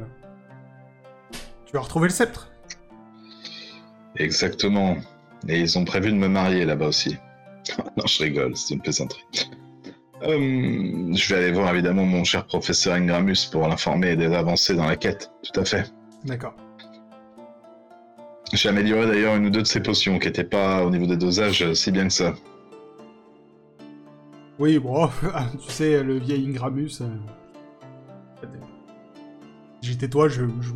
Tu 1.64 1.73
vas 1.73 1.80
retrouver 1.80 2.08
le 2.08 2.12
sceptre. 2.12 2.50
Exactement. 4.16 4.96
Et 5.46 5.61
ils 5.61 5.78
ont 5.78 5.84
prévu 5.84 6.11
de 6.11 6.16
me 6.16 6.26
marier 6.28 6.64
là-bas 6.64 6.88
aussi. 6.88 7.16
non, 7.97 8.06
je 8.06 8.23
rigole, 8.23 8.56
c'est 8.56 8.75
une 8.75 8.80
plaisanterie. 8.80 9.25
Euh, 10.23 11.12
je 11.14 11.35
vais 11.35 11.42
aller 11.42 11.52
voir 11.52 11.73
évidemment 11.75 12.04
mon 12.04 12.25
cher 12.25 12.47
professeur 12.47 12.94
Ingramus 12.94 13.47
pour 13.50 13.66
l'informer 13.68 14.16
des 14.16 14.33
avancées 14.33 14.75
dans 14.75 14.87
la 14.87 14.97
quête. 14.97 15.30
Tout 15.42 15.61
à 15.61 15.64
fait. 15.64 15.92
D'accord. 16.25 16.54
J'ai 18.52 18.68
amélioré 18.68 19.06
d'ailleurs 19.06 19.35
une 19.37 19.47
ou 19.47 19.50
deux 19.50 19.62
de 19.62 19.66
ces 19.66 19.80
potions 19.80 20.18
qui 20.18 20.26
n'étaient 20.28 20.44
pas 20.44 20.85
au 20.85 20.90
niveau 20.90 21.06
des 21.06 21.16
dosages 21.16 21.62
euh, 21.62 21.75
si 21.75 21.90
bien 21.90 22.06
que 22.06 22.12
ça. 22.12 22.35
Oui, 24.59 24.78
bon, 24.78 25.09
tu 25.66 25.71
sais, 25.73 26.02
le 26.02 26.18
vieil 26.18 26.47
Ingramus. 26.49 27.00
euh, 27.00 27.06
j'étais 29.83 30.09
toi, 30.09 30.28
je, 30.28 30.44
je 30.61 30.73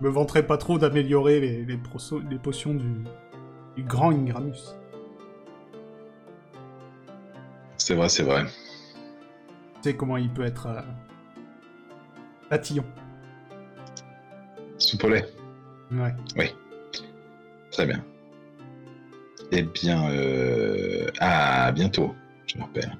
me 0.00 0.08
vanterais 0.08 0.44
pas 0.46 0.58
trop 0.58 0.78
d'améliorer 0.78 1.40
les, 1.40 1.64
les, 1.64 1.76
proso- 1.76 2.22
les 2.28 2.38
potions 2.38 2.74
du, 2.74 3.04
du 3.76 3.82
grand 3.84 4.10
Ingramus. 4.10 4.74
C'est 7.84 7.96
vrai, 7.96 8.08
c'est 8.08 8.22
vrai. 8.22 8.44
Tu 9.82 9.90
sais 9.90 9.96
comment 9.96 10.16
il 10.16 10.30
peut 10.32 10.44
être 10.44 10.66
euh, 10.66 10.80
tatillon. 12.48 12.84
Lait. 15.08 15.26
Ouais. 15.90 16.54
Très 17.72 17.86
bien. 17.86 18.04
Eh 19.50 19.62
bien, 19.62 20.08
euh... 20.12 21.10
à 21.18 21.72
bientôt, 21.72 22.14
je 22.46 22.56
me 22.58 22.62
rappelle. 22.62 22.96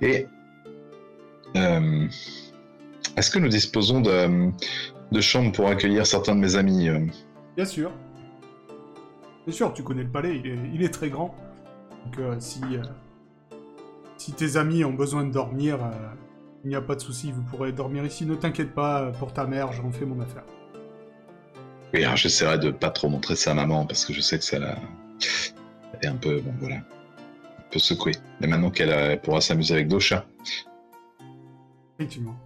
Et 0.00 0.26
euh, 1.54 2.08
est-ce 3.16 3.30
que 3.30 3.38
nous 3.38 3.48
disposons 3.48 4.00
de, 4.00 4.50
de 5.12 5.20
chambres 5.20 5.52
pour 5.52 5.68
accueillir 5.68 6.04
certains 6.04 6.34
de 6.34 6.40
mes 6.40 6.56
amis 6.56 6.88
euh? 6.88 7.06
Bien 7.54 7.64
sûr. 7.64 7.92
Bien 9.46 9.54
sûr, 9.54 9.72
tu 9.72 9.84
connais 9.84 10.02
le 10.02 10.10
palais, 10.10 10.36
il 10.36 10.46
est, 10.48 10.58
il 10.74 10.82
est 10.82 10.92
très 10.92 11.10
grand. 11.10 11.32
Donc 12.04 12.18
euh, 12.18 12.36
si, 12.40 12.60
si 14.18 14.32
tes 14.32 14.56
amis 14.56 14.84
ont 14.84 14.92
besoin 14.92 15.24
de 15.24 15.30
dormir, 15.30 15.76
euh, 15.82 15.90
il 16.64 16.68
n'y 16.68 16.76
a 16.76 16.80
pas 16.80 16.94
de 16.94 17.00
souci, 17.00 17.32
vous 17.32 17.42
pourrez 17.42 17.72
dormir 17.72 18.04
ici. 18.04 18.26
Ne 18.26 18.34
t'inquiète 18.34 18.74
pas, 18.74 19.02
euh, 19.02 19.12
pour 19.12 19.32
ta 19.32 19.46
mère, 19.46 19.72
j'en 19.72 19.90
fais 19.90 20.04
mon 20.04 20.20
affaire. 20.20 20.44
Oui, 21.94 22.04
alors 22.04 22.16
j'essaierai 22.16 22.58
de 22.58 22.70
pas 22.70 22.90
trop 22.90 23.08
montrer 23.08 23.36
ça 23.36 23.52
à 23.52 23.54
maman 23.54 23.86
parce 23.86 24.04
que 24.04 24.12
je 24.12 24.20
sais 24.20 24.38
que 24.38 24.44
ça 24.44 24.58
la... 24.58 24.76
elle 25.92 26.00
est 26.02 26.06
un 26.06 26.16
peu, 26.16 26.40
bon 26.40 26.52
voilà, 26.58 26.76
un 26.76 27.70
peu 27.70 27.78
secouée. 27.78 28.14
Mais 28.40 28.46
maintenant 28.46 28.70
qu'elle 28.70 28.90
elle 28.90 29.20
pourra 29.20 29.40
s'amuser 29.40 29.74
avec 29.74 29.88
Dosha. 29.88 30.26
Effectivement. 31.98 32.36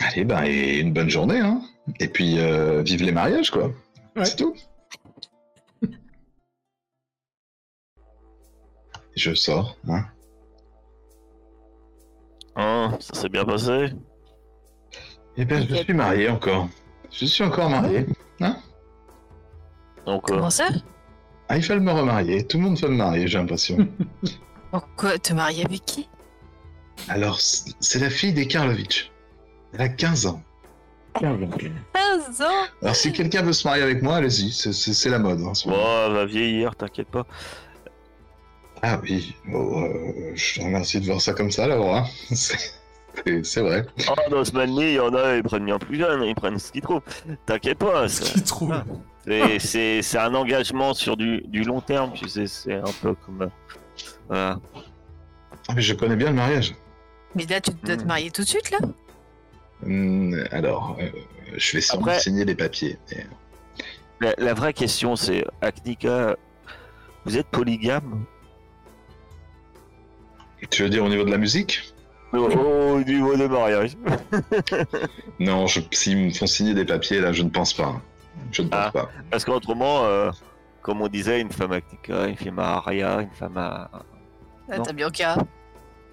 Allez, 0.00 0.24
ben, 0.24 0.42
et 0.44 0.80
une 0.80 0.92
bonne 0.92 1.08
journée, 1.08 1.38
hein. 1.38 1.62
Et 2.00 2.08
puis, 2.08 2.38
euh, 2.38 2.82
vive 2.82 3.02
les 3.02 3.12
mariages, 3.12 3.50
quoi. 3.50 3.70
Ouais. 4.16 4.24
C'est 4.24 4.36
tout. 4.36 4.54
Je 9.16 9.34
sors, 9.34 9.76
hein. 9.88 10.04
Hein, 12.56 12.96
ça 13.00 13.20
s'est 13.20 13.28
bien 13.28 13.44
passé? 13.44 13.88
Eh 15.36 15.44
ben, 15.44 15.66
je 15.68 15.74
suis 15.74 15.92
marié 15.94 16.28
encore. 16.28 16.68
Je 17.10 17.24
suis 17.26 17.42
encore 17.44 17.68
marié. 17.70 18.06
Donc, 20.06 20.30
euh, 20.30 20.34
Comment 20.36 20.50
ça? 20.50 20.68
Ah, 21.48 21.56
il 21.56 21.62
fallait 21.64 21.80
me 21.80 21.90
remarier. 21.90 22.46
Tout 22.46 22.58
le 22.58 22.64
monde 22.64 22.78
fait 22.78 22.88
me 22.88 22.96
marier, 22.96 23.26
j'ai 23.26 23.38
l'impression. 23.38 23.76
Pourquoi 24.70 25.18
te 25.18 25.32
marier 25.32 25.64
avec 25.64 25.84
qui? 25.84 26.08
Alors, 27.08 27.40
c- 27.40 27.72
c'est 27.80 27.98
la 28.00 28.10
fille 28.10 28.32
des 28.34 28.46
Karlovitch. 28.46 29.10
Elle 29.72 29.80
a 29.80 29.88
15 29.88 30.26
ans. 30.26 30.42
15 31.94 32.42
ans? 32.42 32.64
Alors, 32.82 32.94
si 32.96 33.12
quelqu'un 33.12 33.42
veut 33.42 33.52
se 33.54 33.66
marier 33.66 33.82
avec 33.82 34.02
moi, 34.02 34.16
allez-y. 34.16 34.52
C'est- 34.52 34.72
C'est 34.72 34.92
c'est 34.92 35.10
la 35.10 35.18
mode. 35.18 35.40
hein, 35.40 35.46
en 35.48 35.54
ce 35.54 35.68
bon, 35.68 35.74
elle 36.06 36.12
va 36.12 36.26
vieillir, 36.26 36.76
t'inquiète 36.76 37.08
pas. 37.08 37.26
Ah 38.86 39.00
oui. 39.02 39.34
Oh, 39.50 39.80
euh, 39.80 40.32
je 40.34 40.56
te 40.60 40.64
remercie 40.64 41.00
de 41.00 41.06
voir 41.06 41.18
ça 41.20 41.32
comme 41.32 41.50
ça, 41.50 41.66
Laura. 41.66 42.04
C'est 43.42 43.60
vrai. 43.62 43.86
Oh, 44.10 44.14
dans 44.30 44.44
ce 44.44 44.52
manier, 44.52 44.88
il 44.90 44.94
y 44.96 45.00
en 45.00 45.14
a, 45.14 45.36
ils 45.36 45.42
prennent 45.42 45.64
bien 45.64 45.78
plus 45.78 45.96
jeune, 45.98 46.22
ils 46.24 46.34
prennent 46.34 46.58
ce 46.58 46.70
qu'ils 46.70 46.82
trouvent. 46.82 47.00
T'inquiète 47.46 47.78
pas, 47.78 48.08
Ce 48.08 48.24
c'est- 48.24 48.32
qu'il 48.34 48.42
trouve. 48.42 48.72
Ah. 48.72 48.84
c'est- 49.24 49.58
c'est 49.58 50.02
c'est 50.02 50.18
un 50.18 50.34
engagement 50.34 50.92
sur 50.92 51.16
du, 51.16 51.40
du 51.46 51.62
long 51.64 51.80
terme, 51.80 52.12
tu 52.12 52.28
sais, 52.28 52.46
c'est 52.46 52.74
un 52.74 52.92
peu 53.00 53.14
comme... 53.14 53.42
euh, 53.42 53.48
Voilà. 54.28 54.60
Ah, 55.68 55.72
mais 55.74 55.80
je 55.80 55.94
connais 55.94 56.16
bien 56.16 56.28
le 56.28 56.34
mariage. 56.36 56.74
Mais 57.34 57.46
là, 57.46 57.60
tu 57.62 57.70
dois 57.82 57.96
te 57.96 58.02
Hmm. 58.02 58.06
marier 58.06 58.30
tout 58.30 58.42
de 58.42 58.48
suite, 58.48 58.70
là? 58.70 58.78
Hum, 59.86 60.34
alors, 60.50 60.98
euh, 61.00 61.08
je 61.56 61.72
vais 61.76 61.80
sûrement 61.80 62.02
Après- 62.08 62.20
signer 62.20 62.44
les 62.44 62.54
papiers. 62.54 62.98
mais- 63.10 63.26
La, 64.20 64.34
la 64.38 64.54
vraie 64.54 64.74
question, 64.74 65.16
c'est, 65.16 65.44
Aknika, 65.62 66.36
vous 67.24 67.36
êtes 67.38 67.46
polygame? 67.46 68.24
Tu 70.70 70.82
veux 70.82 70.88
dire 70.88 71.04
au 71.04 71.08
niveau 71.08 71.24
de 71.24 71.30
la 71.30 71.38
musique 71.38 71.82
au, 72.32 72.38
au 72.38 73.00
niveau 73.00 73.36
des 73.36 73.46
mariages 73.48 73.96
Non, 75.38 75.66
s'ils 75.92 76.16
me 76.18 76.30
font 76.30 76.46
signer 76.46 76.74
des 76.74 76.84
papiers, 76.84 77.20
là, 77.20 77.32
je 77.32 77.42
ne 77.42 77.48
pense 77.50 77.72
pas. 77.72 78.00
Je 78.50 78.62
ne 78.62 78.68
pense 78.68 78.80
Ah. 78.86 78.90
pas. 78.92 79.08
Parce 79.30 79.44
qu'autrement, 79.44 80.04
euh, 80.04 80.30
comme 80.82 81.00
on 81.00 81.08
disait, 81.08 81.40
une 81.40 81.52
femme 81.52 81.72
Aknika, 81.72 82.26
une 82.26 82.36
femme 82.36 82.58
à 82.58 82.74
Aria, 82.76 83.20
une 83.20 83.30
femme 83.30 83.56
à... 83.56 83.88
Ah, 84.68 84.78
Non. 84.78 84.82
T'as. 84.84 85.36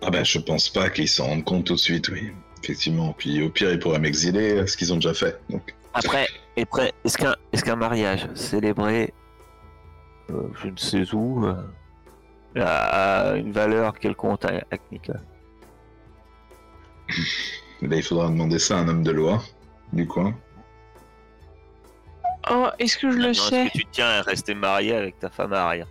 Ah 0.04 0.10
ben, 0.12 0.24
je 0.26 0.40
pense 0.40 0.70
pas 0.70 0.90
qu'ils 0.90 1.08
s'en 1.08 1.26
rendent 1.28 1.44
compte 1.44 1.66
tout 1.66 1.74
de 1.74 1.80
suite, 1.80 2.10
oui. 2.10 2.32
Effectivement. 2.64 3.14
Puis 3.18 3.42
au 3.42 3.50
pire, 3.50 3.72
ils 3.72 3.80
pourraient 3.80 4.00
m'exiler, 4.00 4.66
ce 4.68 4.78
qu'ils 4.78 4.92
ont 4.94 4.98
déjà 4.98 5.14
fait. 5.14 5.40
Donc, 5.50 5.74
Après, 5.94 6.28
après, 6.60 6.92
est-ce 7.04 7.18
qu'un 7.18 7.36
est 7.54 7.62
qu'un 7.64 7.76
mariage 7.76 8.28
célébré, 8.36 9.14
euh, 10.30 10.44
je 10.64 10.68
ne 10.70 10.78
sais 10.78 11.14
où, 11.16 11.46
euh, 11.46 11.56
a 12.60 13.36
une 13.36 13.52
valeur 13.52 13.98
quelconque 13.98 14.46
à 14.46 14.64
Aknika 14.72 15.14
là, 17.82 17.96
il 17.96 18.04
faudra 18.04 18.28
demander 18.30 18.60
ça 18.60 18.78
à 18.78 18.82
un 18.82 18.88
homme 18.88 19.04
de 19.04 19.12
loi 19.12 19.42
du 19.94 20.08
coin. 20.08 20.34
Oh, 22.50 22.68
est-ce 22.80 22.98
que 22.98 23.12
je 23.12 23.18
le 23.18 23.30
Est-ce 23.30 23.50
sais 23.50 23.68
que 23.68 23.78
tu 23.78 23.86
tiens 23.92 24.08
à 24.08 24.22
rester 24.22 24.56
marié 24.56 24.96
avec 24.96 25.20
ta 25.20 25.30
femme 25.30 25.54
à 25.54 25.66
Aria 25.66 25.86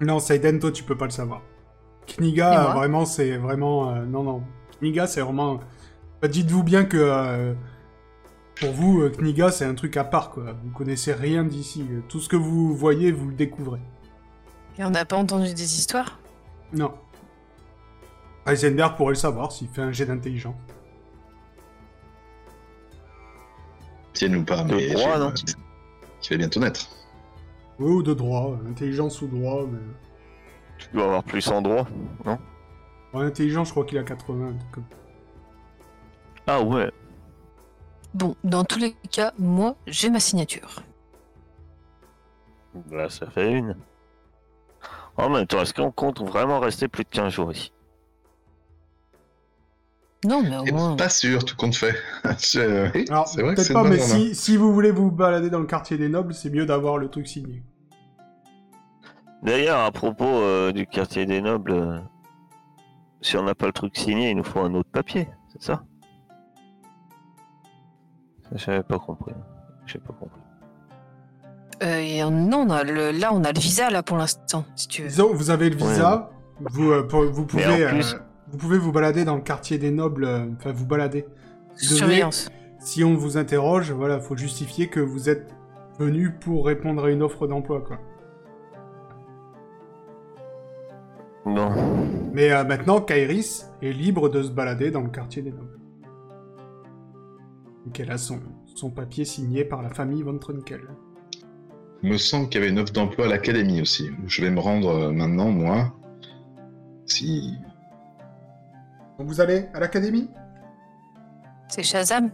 Non, 0.00 0.18
Seiden, 0.18 0.58
toi, 0.58 0.70
tu 0.70 0.82
peux 0.84 0.96
pas 0.96 1.06
le 1.06 1.10
savoir. 1.10 1.42
Kniga, 2.06 2.70
euh, 2.70 2.72
vraiment, 2.74 3.04
c'est 3.06 3.36
vraiment... 3.36 3.94
euh, 3.94 4.04
non, 4.04 4.22
non. 4.22 4.42
Kniga, 4.80 5.06
c'est 5.06 5.20
vraiment... 5.20 5.60
Bah, 6.20 6.28
Dites-vous 6.28 6.62
bien 6.62 6.84
que... 6.84 6.96
euh, 6.98 7.54
pour 8.60 8.72
vous, 8.72 9.02
euh, 9.02 9.10
Kniga, 9.10 9.50
c'est 9.50 9.64
un 9.64 9.74
truc 9.74 9.96
à 9.96 10.04
part, 10.04 10.30
quoi. 10.30 10.54
Vous 10.64 10.70
connaissez 10.70 11.12
rien 11.12 11.44
d'ici. 11.44 11.86
Tout 12.08 12.20
ce 12.20 12.28
que 12.28 12.36
vous 12.36 12.74
voyez, 12.74 13.12
vous 13.12 13.28
le 13.28 13.34
découvrez. 13.34 13.80
Et 14.78 14.84
on 14.84 14.90
n'a 14.90 15.04
pas 15.04 15.16
entendu 15.16 15.52
des 15.54 15.78
histoires? 15.78 16.18
Non. 16.72 16.94
Heisenberg 18.46 18.96
pourrait 18.96 19.10
le 19.12 19.18
savoir 19.18 19.50
s'il 19.52 19.68
fait 19.68 19.82
un 19.82 19.92
jet 19.92 20.06
d'intelligence. 20.06 20.54
Tienne 24.12 24.36
ou 24.36 24.44
pas, 24.44 24.62
De 24.64 24.74
mais 24.74 24.90
droit, 24.90 25.14
je- 25.16 25.20
non 25.20 25.32
qui 26.20 26.30
va 26.30 26.36
bientôt 26.38 26.60
naître. 26.60 26.88
Oui, 27.78 27.90
ou 27.92 28.02
de 28.02 28.12
droit. 28.14 28.56
Intelligence 28.68 29.22
ou 29.22 29.28
droit, 29.28 29.64
mais... 29.70 29.78
Tu 30.78 30.88
dois 30.92 31.04
avoir 31.04 31.22
plus 31.22 31.46
en 31.48 31.62
droit. 31.62 31.86
En 33.12 33.20
intelligence, 33.20 33.68
je 33.68 33.72
crois 33.72 33.84
qu'il 33.84 33.98
a 33.98 34.02
80. 34.02 34.48
un 34.48 34.54
truc 34.54 34.70
comme- 34.72 34.84
Ah 36.46 36.60
ouais. 36.62 36.90
Bon, 38.14 38.34
dans 38.42 38.64
tous 38.64 38.78
les 38.78 38.94
cas, 39.10 39.32
moi, 39.38 39.76
j'ai 39.86 40.10
ma 40.10 40.18
signature. 40.20 40.82
Bah, 42.74 43.08
ça 43.08 43.30
fait 43.30 43.52
une. 43.52 43.76
En 45.18 45.28
même 45.30 45.46
temps, 45.46 45.60
est-ce 45.60 45.74
qu'on 45.74 45.90
compte 45.90 46.20
vraiment 46.22 46.60
rester 46.60 46.86
plus 46.88 47.02
de 47.04 47.08
15 47.08 47.32
jours 47.32 47.52
ici 47.52 47.72
Non, 50.24 50.42
mais 50.42 50.56
au 50.56 50.64
Et 50.64 50.72
moins... 50.72 50.94
pas 50.96 51.08
sûr, 51.08 51.44
tout 51.44 51.56
compte 51.56 51.74
fait. 51.74 51.94
Je- 52.38 52.90
oui, 52.96 53.04
Alors, 53.10 53.26
c'est 53.26 53.42
vrai 53.42 53.50
que 53.50 53.56
peut-être 53.56 53.66
c'est 53.66 53.74
pas, 53.74 53.82
mais 53.82 54.32
si 54.34 54.56
vous 54.56 54.72
voulez 54.72 54.92
vous 54.92 55.10
balader 55.10 55.50
dans 55.50 55.58
le 55.58 55.66
quartier 55.66 55.98
des 55.98 56.08
nobles, 56.08 56.34
c'est 56.34 56.50
mieux 56.50 56.66
d'avoir 56.66 56.98
le 56.98 57.08
truc 57.10 57.26
signé. 57.26 57.62
D'ailleurs, 59.42 59.80
à 59.80 59.90
propos 59.90 60.24
euh, 60.24 60.72
du 60.72 60.86
quartier 60.86 61.26
des 61.26 61.40
nobles, 61.40 61.72
euh, 61.72 61.98
si 63.20 63.36
on 63.36 63.42
n'a 63.42 63.54
pas 63.56 63.66
le 63.66 63.72
truc 63.72 63.96
signé, 63.96 64.30
il 64.30 64.36
nous 64.36 64.44
faut 64.44 64.60
un 64.60 64.74
autre 64.74 64.90
papier, 64.90 65.28
c'est 65.52 65.62
ça 65.62 65.84
Ça, 68.44 68.56
J'avais 68.56 68.82
pas 68.84 68.98
compris. 69.00 69.34
J'ai 69.86 69.98
pas 69.98 70.12
compris. 70.12 70.40
Euh, 71.82 72.30
non, 72.30 72.66
on 72.66 72.70
a 72.70 72.82
le... 72.84 73.10
là, 73.12 73.32
on 73.32 73.44
a 73.44 73.52
le 73.52 73.58
visa, 73.60 73.90
là, 73.90 74.02
pour 74.02 74.16
l'instant, 74.16 74.64
si 74.74 74.88
tu 74.88 75.02
veux. 75.02 75.08
Disons, 75.08 75.32
vous 75.32 75.50
avez 75.50 75.70
le 75.70 75.76
visa, 75.76 76.30
vous, 76.60 76.90
euh, 76.90 77.02
pour- 77.06 77.24
vous, 77.24 77.42
Mais 77.54 77.62
pouvez, 77.62 77.86
en 77.86 77.90
plus- 77.90 78.14
euh, 78.14 78.18
vous 78.50 78.58
pouvez 78.58 78.78
vous 78.78 78.90
balader 78.92 79.24
dans 79.24 79.36
le 79.36 79.42
quartier 79.42 79.78
des 79.78 79.90
nobles, 79.90 80.24
euh, 80.24 80.46
enfin 80.58 80.72
vous 80.72 80.86
balader. 80.86 81.22
devez- 81.76 81.84
Surveillance. 81.96 82.48
Si 82.80 83.04
on 83.04 83.14
vous 83.14 83.36
interroge, 83.36 83.92
voilà, 83.92 84.18
faut 84.20 84.36
justifier 84.36 84.88
que 84.88 85.00
vous 85.00 85.28
êtes 85.28 85.54
venu 85.98 86.32
pour 86.32 86.66
répondre 86.66 87.04
à 87.04 87.10
une 87.10 87.22
offre 87.22 87.46
d'emploi, 87.46 87.80
quoi. 87.80 87.98
Bon, 91.44 91.70
Mais 92.32 92.52
euh, 92.52 92.64
maintenant, 92.64 93.00
Kairis 93.00 93.66
est 93.82 93.92
libre 93.92 94.28
de 94.28 94.42
se 94.42 94.50
balader 94.50 94.90
dans 94.90 95.00
le 95.00 95.08
quartier 95.08 95.42
des 95.42 95.50
nobles. 95.52 95.78
Donc 97.86 97.98
elle 98.00 98.10
a 98.10 98.18
son, 98.18 98.38
son 98.74 98.90
papier 98.90 99.24
signé 99.24 99.64
par 99.64 99.80
la 99.82 99.88
famille 99.88 100.22
von 100.22 100.36
Trunkel. 100.38 100.82
Il 102.02 102.10
me 102.12 102.16
semble 102.16 102.48
qu'il 102.48 102.60
y 102.60 102.64
avait 102.64 102.70
une 102.72 102.78
offre 102.78 102.92
d'emploi 102.92 103.26
à 103.26 103.28
l'académie 103.28 103.80
aussi, 103.80 104.10
où 104.10 104.28
je 104.28 104.42
vais 104.42 104.50
me 104.50 104.60
rendre 104.60 104.88
euh, 104.90 105.10
maintenant, 105.12 105.48
moi. 105.50 105.92
Si. 107.06 107.54
Donc 109.18 109.26
vous 109.26 109.40
allez 109.40 109.64
à 109.74 109.80
l'académie? 109.80 110.30
C'est 111.68 111.82
Shazam. 111.82 112.30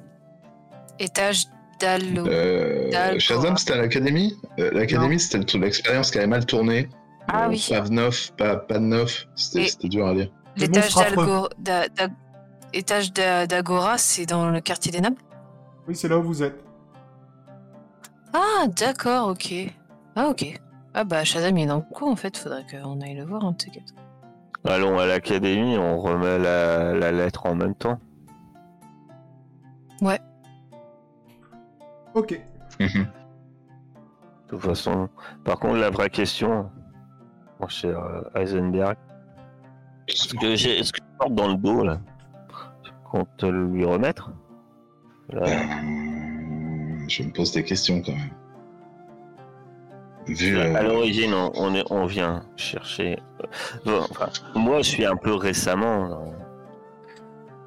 Étage 0.99 1.47
d'Allo. 1.81 2.27
Euh. 2.27 3.19
Shazam, 3.19 3.57
c'était 3.57 3.73
à 3.73 3.77
l'académie? 3.79 4.37
Euh, 4.59 4.71
L'académie, 4.73 5.19
c'était 5.19 5.39
le- 5.59 5.65
l'expérience 5.65 6.11
qui 6.11 6.19
avait 6.19 6.27
mal 6.27 6.45
tourné. 6.45 6.89
Ah 7.29 7.47
Euh, 7.47 7.49
oui. 7.49 7.67
Pas 7.71 7.81
de 7.81 7.91
neuf, 7.91 8.33
pas, 8.37 8.57
pas 8.57 8.75
de 8.79 8.85
neuf. 8.85 9.27
C'était 9.35 9.89
dur 9.89 10.07
à 10.07 10.15
dire. 10.15 10.31
L'étage 12.75 13.13
d'Agora, 13.13 13.99
c'est 13.99 14.27
dans 14.27 14.51
le 14.51 14.61
quartier 14.61 14.93
des 14.93 15.01
Nables 15.01 15.17
Oui, 15.89 15.95
c'est 15.97 16.09
là 16.09 16.19
où 16.19 16.23
vous 16.23 16.43
êtes. 16.43 16.63
Ah, 18.35 18.67
d'accord, 18.67 19.29
ok. 19.29 19.55
Ah, 20.17 20.29
ok. 20.29 20.61
Ah 20.93 21.05
bah, 21.05 21.25
Shazam, 21.25 21.57
il 21.57 21.65
est 21.65 21.67
dans 21.67 21.77
le 21.77 21.95
coin, 21.95 22.11
en 22.13 22.17
fait. 22.17 22.37
Faudrait 22.37 22.65
qu'on 22.71 23.01
aille 23.01 23.15
le 23.15 23.25
voir, 23.25 23.45
un 23.45 23.55
quatre. 23.55 23.95
Allons 24.67 24.99
à 24.99 25.07
l'académie, 25.07 25.77
on 25.77 25.99
remet 26.01 26.39
la, 26.39 26.95
la 26.95 27.13
lettre 27.13 27.47
en 27.47 27.55
même 27.55 27.75
temps. 27.75 27.99
Ok. 32.15 32.41
Mhm. 32.79 32.87
De 33.03 33.07
toute 34.49 34.61
façon, 34.61 35.09
par 35.45 35.59
contre, 35.59 35.79
la 35.79 35.91
vraie 35.91 36.11
question, 36.11 36.71
mon 37.61 37.67
cher 37.69 37.99
euh, 37.99 38.23
Heisenberg, 38.37 38.97
est-ce 40.07 40.35
que 40.35 40.55
j'ai, 40.55 40.79
est-ce 40.79 40.93
que 40.93 41.01
je 41.03 41.19
porte 41.19 41.35
dans 41.35 41.49
le 41.49 41.57
dos 41.57 41.83
là, 41.83 41.99
compte 43.11 43.43
lui 43.43 43.85
remettre? 43.85 44.31
Là, 45.31 45.43
Euh, 45.47 46.04
je 47.09 47.23
me 47.23 47.31
pose 47.33 47.53
des 47.53 47.63
questions 47.65 48.01
quand 48.03 48.13
même. 48.13 48.31
Vu. 50.27 50.59
À 50.59 50.63
euh, 50.63 50.83
l'origine, 50.83 51.35
on, 51.35 51.53
on 51.55 51.75
est- 51.75 51.85
on 51.91 52.07
vient 52.07 52.45
chercher. 52.57 53.19
euh, 53.43 53.47
bon, 53.85 53.99
enfin, 54.11 54.29
moi, 54.55 54.79
je 54.79 54.89
suis 54.89 55.05
un 55.05 55.17
peu 55.17 55.35
récemment 55.35 56.09
dans, 56.09 56.33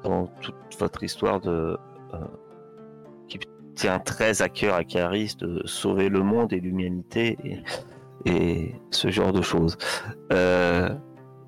dans 0.02 0.26
toute 0.40 0.56
votre 0.78 1.04
histoire 1.04 1.40
de 1.40 1.78
euh, 2.14 2.18
qui 3.28 3.38
tient 3.76 4.00
très 4.00 4.42
à 4.42 4.48
cœur 4.48 4.74
à 4.74 4.82
Caris 4.82 5.36
de 5.38 5.62
sauver 5.66 6.08
le 6.08 6.22
monde 6.24 6.52
et 6.52 6.58
l'humanité 6.58 7.38
et, 7.44 7.62
et 8.24 8.74
ce 8.90 9.08
genre 9.08 9.32
de 9.32 9.42
choses. 9.42 9.78
Euh, 10.32 10.88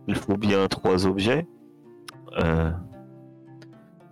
il 0.07 0.15
faut 0.15 0.37
bien 0.37 0.69
trois 0.69 1.07
objets. 1.07 1.45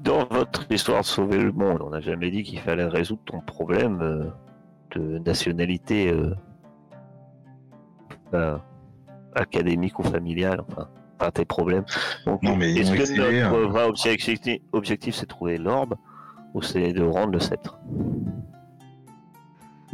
Dans 0.01 0.25
votre 0.31 0.71
histoire 0.71 1.01
de 1.01 1.07
sauver 1.07 1.39
le 1.39 1.53
monde, 1.53 1.83
on 1.83 1.91
n'a 1.91 2.01
jamais 2.01 2.31
dit 2.31 2.43
qu'il 2.45 2.61
fallait 2.61 2.87
résoudre 2.87 3.23
ton 3.25 3.41
problème 3.41 4.01
euh, 4.01 4.25
de 4.97 5.19
nationalité. 5.19 6.11
euh, 6.13 6.35
euh, 8.35 8.59
académique 9.35 9.99
ou 9.99 10.03
familial, 10.03 10.61
enfin, 10.69 10.89
pas 11.19 11.31
tes 11.31 11.45
problèmes. 11.45 11.85
Donc, 12.27 12.43
Non, 12.43 12.57
mais 12.57 12.75
est-ce 12.75 12.93
que 12.93 13.17
notre 13.17 13.57
hein. 13.57 13.69
vrai 13.69 13.85
objectif, 13.85 14.39
objectif, 14.73 15.15
c'est 15.15 15.23
de 15.23 15.29
trouver 15.29 15.59
l'orbe 15.59 15.95
ou 16.55 16.63
c'est 16.63 16.93
de 16.93 17.03
rendre 17.05 17.33
le 17.33 17.41
sceptre? 17.41 17.79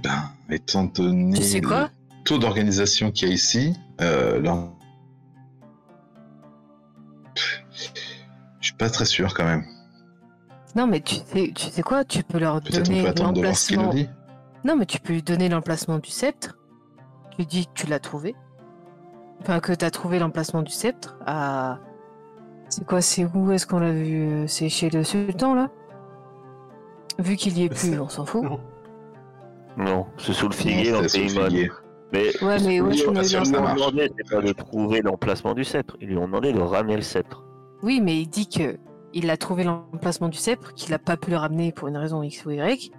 Ben, 0.03 0.31
étant 0.51 0.85
donné 0.85 1.37
Tu 1.37 1.43
sais 1.43 1.61
quoi? 1.61 1.83
le 1.83 2.25
taux 2.25 2.39
d'organisation 2.39 3.11
qu'il 3.11 3.29
y 3.29 3.31
a 3.31 3.35
ici, 3.35 3.75
euh, 4.01 4.41
là, 4.41 4.69
je 8.61 8.67
suis 8.69 8.77
pas 8.77 8.89
très 8.91 9.05
sûr 9.05 9.35
quand 9.35 9.45
même. 9.45 9.65
Non, 10.77 10.87
mais 10.87 11.01
tu 11.01 11.17
sais, 11.17 11.53
tu 11.55 11.67
sais 11.71 11.83
quoi 11.83 12.05
Tu 12.05 12.23
peux 12.23 12.39
leur 12.39 12.57
on 12.57 12.61
donner 12.61 13.13
l'emplacement. 13.17 13.93
Non, 14.65 14.77
mais 14.77 14.87
tu 14.87 14.99
peux 14.99 15.13
lui 15.13 15.23
donner 15.23 15.49
l'emplacement 15.49 15.99
du 15.99 16.11
sceptre. 16.11 16.59
Tu 17.31 17.39
lui 17.39 17.47
dis 17.47 17.67
que 17.67 17.73
tu 17.75 17.87
l'as 17.87 18.01
trouvé. 18.01 18.35
Enfin, 19.41 19.61
que 19.61 19.73
tu 19.73 19.85
as 19.85 19.91
trouvé 19.91 20.19
l'emplacement 20.19 20.63
du 20.63 20.73
sceptre 20.73 21.17
à. 21.27 21.79
C'est 22.69 22.87
quoi 22.87 23.01
C'est 23.01 23.25
où 23.25 23.53
est-ce 23.53 23.67
qu'on 23.67 23.79
l'a 23.79 23.93
vu 23.93 24.45
C'est 24.49 24.69
chez 24.69 24.91
le 24.91 25.05
sultan, 25.05 25.55
là? 25.55 25.69
Vu 27.19 27.37
qu'il 27.37 27.57
y 27.59 27.65
est 27.65 27.69
plus, 27.69 28.01
on 28.01 28.09
s'en 28.09 28.25
fout. 28.25 28.43
Non. 28.43 28.61
Non, 29.77 30.07
c'est 30.19 30.33
sous 30.33 30.49
le 30.49 30.55
figuier 30.55 30.93
dans 30.93 31.03
Non, 31.03 31.03
le. 31.03 31.69
Mais 32.13 32.43
Ouais, 32.43 32.59
mais 32.65 32.81
où 32.81 32.91
ils 32.91 32.95
est-ce 32.95 33.11
lui 33.11 33.53
qu'on 33.53 33.65
a 33.65 33.75
demandé, 33.75 34.11
c'est 34.17 34.31
pas 34.31 34.41
de 34.41 34.53
trouver 34.53 35.03
l'emplacement 35.03 35.53
du 35.55 35.65
sceptre. 35.65 35.97
Ils 36.01 36.09
lui 36.09 36.17
ont 36.17 36.27
demandé 36.27 36.53
de 36.53 36.61
ramener 36.61 36.97
le 36.97 37.03
sceptre. 37.03 37.45
Oui, 37.83 38.01
mais 38.01 38.21
il 38.21 38.29
dit 38.29 38.49
que 38.49 38.79
il 39.15 39.31
a 39.31 39.37
trouvé 39.37 39.65
l'emplacement 39.65 40.29
du 40.29 40.37
sceptre, 40.37 40.75
qu'il 40.75 40.93
a 40.93 40.99
pas 40.99 41.17
pu 41.17 41.31
le 41.31 41.37
ramener 41.37 41.73
pour 41.73 41.89
une 41.89 41.97
raison 41.97 42.23
X 42.23 42.45
ou 42.45 42.51
Y, 42.51 42.91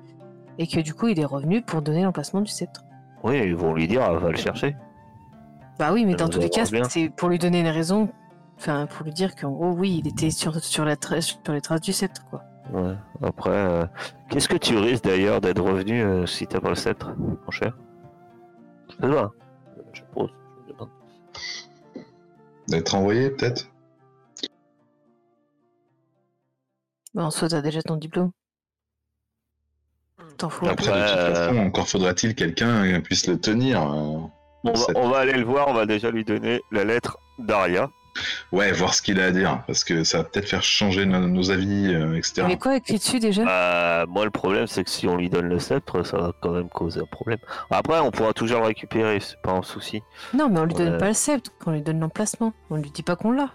et 0.57 0.67
que 0.67 0.79
du 0.79 0.93
coup 0.93 1.07
il 1.07 1.19
est 1.19 1.25
revenu 1.25 1.61
pour 1.61 1.81
donner 1.81 2.03
l'emplacement 2.03 2.41
du 2.41 2.49
sceptre. 2.51 2.83
Oui, 3.23 3.37
ils 3.39 3.55
vont 3.55 3.73
lui 3.73 3.87
dire, 3.87 4.01
va 4.19 4.29
le 4.29 4.37
chercher. 4.37 4.75
Bah 5.77 5.91
oui, 5.91 6.05
mais 6.05 6.13
Ça 6.13 6.19
dans 6.19 6.29
tous 6.29 6.39
les 6.39 6.49
cas, 6.49 6.65
c'est 6.65 7.09
pour 7.09 7.27
lui 7.29 7.37
donner 7.37 7.59
une 7.59 7.67
raison, 7.67 8.09
enfin 8.57 8.85
pour 8.87 9.03
lui 9.05 9.11
dire 9.11 9.35
qu'en 9.35 9.51
gros, 9.51 9.71
oui, 9.71 10.01
il 10.03 10.07
était 10.07 10.29
sur, 10.29 10.63
sur, 10.63 10.85
la 10.85 10.95
tra- 10.95 11.21
sur 11.21 11.39
les 11.51 11.61
traces 11.61 11.81
du 11.81 11.91
sceptre, 11.91 12.23
quoi. 12.29 12.43
Ouais. 12.71 12.95
Après, 13.21 13.51
euh, 13.51 13.85
qu'est-ce 14.29 14.47
que 14.49 14.57
tu 14.57 14.77
risques 14.77 15.03
d'ailleurs 15.03 15.41
d'être 15.41 15.61
revenu 15.61 16.01
euh, 16.01 16.25
si 16.25 16.47
t'as 16.47 16.59
pas 16.59 16.69
le 16.69 16.75
sceptre, 16.75 17.13
mon 17.17 17.51
cher? 17.51 17.77
Je 18.89 20.01
pose. 20.13 20.31
je 20.67 20.73
demande. 20.73 20.89
D'être 22.67 22.95
envoyé, 22.95 23.29
peut-être? 23.29 23.69
Bah, 27.15 27.23
en 27.23 27.31
soi, 27.31 27.47
t'as 27.47 27.61
déjà 27.61 27.81
ton 27.81 27.95
diplôme. 27.95 28.31
T'en 30.37 30.49
fous. 30.49 30.67
Après, 30.67 30.85
de 30.87 30.91
toute 30.91 30.97
euh, 30.97 31.33
façon, 31.49 31.57
encore 31.59 31.87
faudra-t-il 31.87 32.35
quelqu'un 32.35 32.93
qui 32.93 32.99
puisse 32.99 33.27
le 33.27 33.39
tenir. 33.39 33.81
euh, 33.81 34.19
On 34.65 34.71
va, 34.71 34.75
cette- 34.75 34.97
on 34.97 35.07
va 35.09 35.19
aller 35.19 35.33
le 35.33 35.45
voir, 35.45 35.69
on 35.69 35.73
va 35.73 35.85
déjà 35.85 36.11
lui 36.11 36.25
donner 36.25 36.61
la 36.71 36.83
lettre 36.83 37.17
d'Aria. 37.39 37.89
Ouais, 38.51 38.71
voir 38.71 38.93
ce 38.93 39.01
qu'il 39.01 39.19
a 39.19 39.25
à 39.25 39.31
dire, 39.31 39.61
parce 39.67 39.83
que 39.83 40.03
ça 40.05 40.19
va 40.19 40.23
peut-être 40.23 40.47
faire 40.47 40.63
changer 40.63 41.05
nos, 41.05 41.19
nos 41.19 41.51
avis, 41.51 41.93
euh, 41.93 42.15
etc. 42.17 42.43
Mais 42.47 42.57
quoi 42.57 42.77
écrit 42.77 42.97
dessus 42.97 43.19
déjà? 43.19 43.43
Bah, 43.43 44.05
moi, 44.07 44.23
le 44.25 44.31
problème, 44.31 44.67
c'est 44.67 44.83
que 44.85 44.89
si 44.89 45.05
on 45.07 45.17
lui 45.17 45.29
donne 45.29 45.47
le 45.47 45.59
sceptre, 45.59 46.03
ça 46.03 46.17
va 46.17 46.31
quand 46.41 46.51
même 46.51 46.69
causer 46.69 47.01
un 47.01 47.05
problème. 47.05 47.39
Après, 47.69 47.99
on 47.99 48.11
pourra 48.11 48.33
toujours 48.33 48.61
le 48.61 48.67
récupérer, 48.67 49.19
c'est 49.19 49.41
pas 49.41 49.51
un 49.51 49.63
souci. 49.63 50.01
Non, 50.33 50.49
mais 50.49 50.59
on 50.61 50.65
lui 50.65 50.73
donne 50.73 50.97
pas 50.97 51.07
le 51.09 51.13
sceptre, 51.13 51.51
on 51.65 51.71
lui 51.71 51.81
donne 51.81 51.99
l'emplacement. 51.99 52.53
On 52.69 52.77
lui 52.77 52.89
dit 52.91 53.03
pas 53.03 53.15
qu'on 53.17 53.31
l'a. 53.31 53.51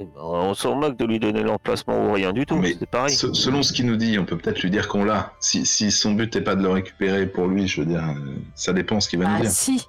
Et 0.00 0.04
ben, 0.04 0.10
On 0.22 0.54
s'en 0.54 0.74
moque 0.76 0.96
de 0.96 1.04
lui 1.04 1.18
donner 1.20 1.42
l'emplacement 1.42 2.06
ou 2.08 2.12
rien 2.12 2.32
du 2.32 2.46
tout, 2.46 2.56
Mais 2.56 2.74
c'est 2.78 2.88
pareil. 2.88 3.14
Se- 3.14 3.32
selon 3.34 3.62
ce 3.62 3.72
qu'il 3.72 3.86
nous 3.86 3.96
dit, 3.96 4.18
on 4.18 4.24
peut 4.24 4.36
peut-être 4.38 4.60
lui 4.62 4.70
dire 4.70 4.88
qu'on 4.88 5.04
l'a. 5.04 5.34
Si, 5.40 5.66
si 5.66 5.90
son 5.92 6.12
but 6.12 6.34
n'est 6.34 6.40
pas 6.42 6.56
de 6.56 6.62
le 6.62 6.70
récupérer 6.70 7.26
pour 7.26 7.46
lui, 7.46 7.68
je 7.68 7.80
veux 7.82 7.86
dire, 7.86 8.02
euh, 8.08 8.34
ça 8.54 8.72
dépend 8.72 8.98
ce 9.00 9.08
qu'il 9.08 9.18
va 9.18 9.26
nous 9.26 9.36
Ah 9.36 9.40
dire. 9.42 9.50
si 9.50 9.86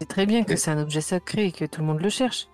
C'est 0.00 0.08
très 0.08 0.26
bien 0.26 0.44
que 0.44 0.52
Et- 0.52 0.56
c'est 0.56 0.70
un 0.70 0.78
objet 0.80 1.00
sacré 1.00 1.46
et 1.46 1.52
que 1.52 1.64
tout 1.64 1.80
le 1.80 1.86
monde 1.86 2.00
le 2.00 2.08
cherche. 2.10 2.48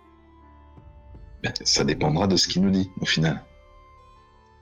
Ben, 1.43 1.53
Ça 1.64 1.85
dépendra 1.85 2.27
de 2.27 2.37
ce 2.37 2.49
qu'il 2.49 2.62
nous 2.62 2.71
dit, 2.71 2.90
au 3.01 3.07
final. 3.07 3.43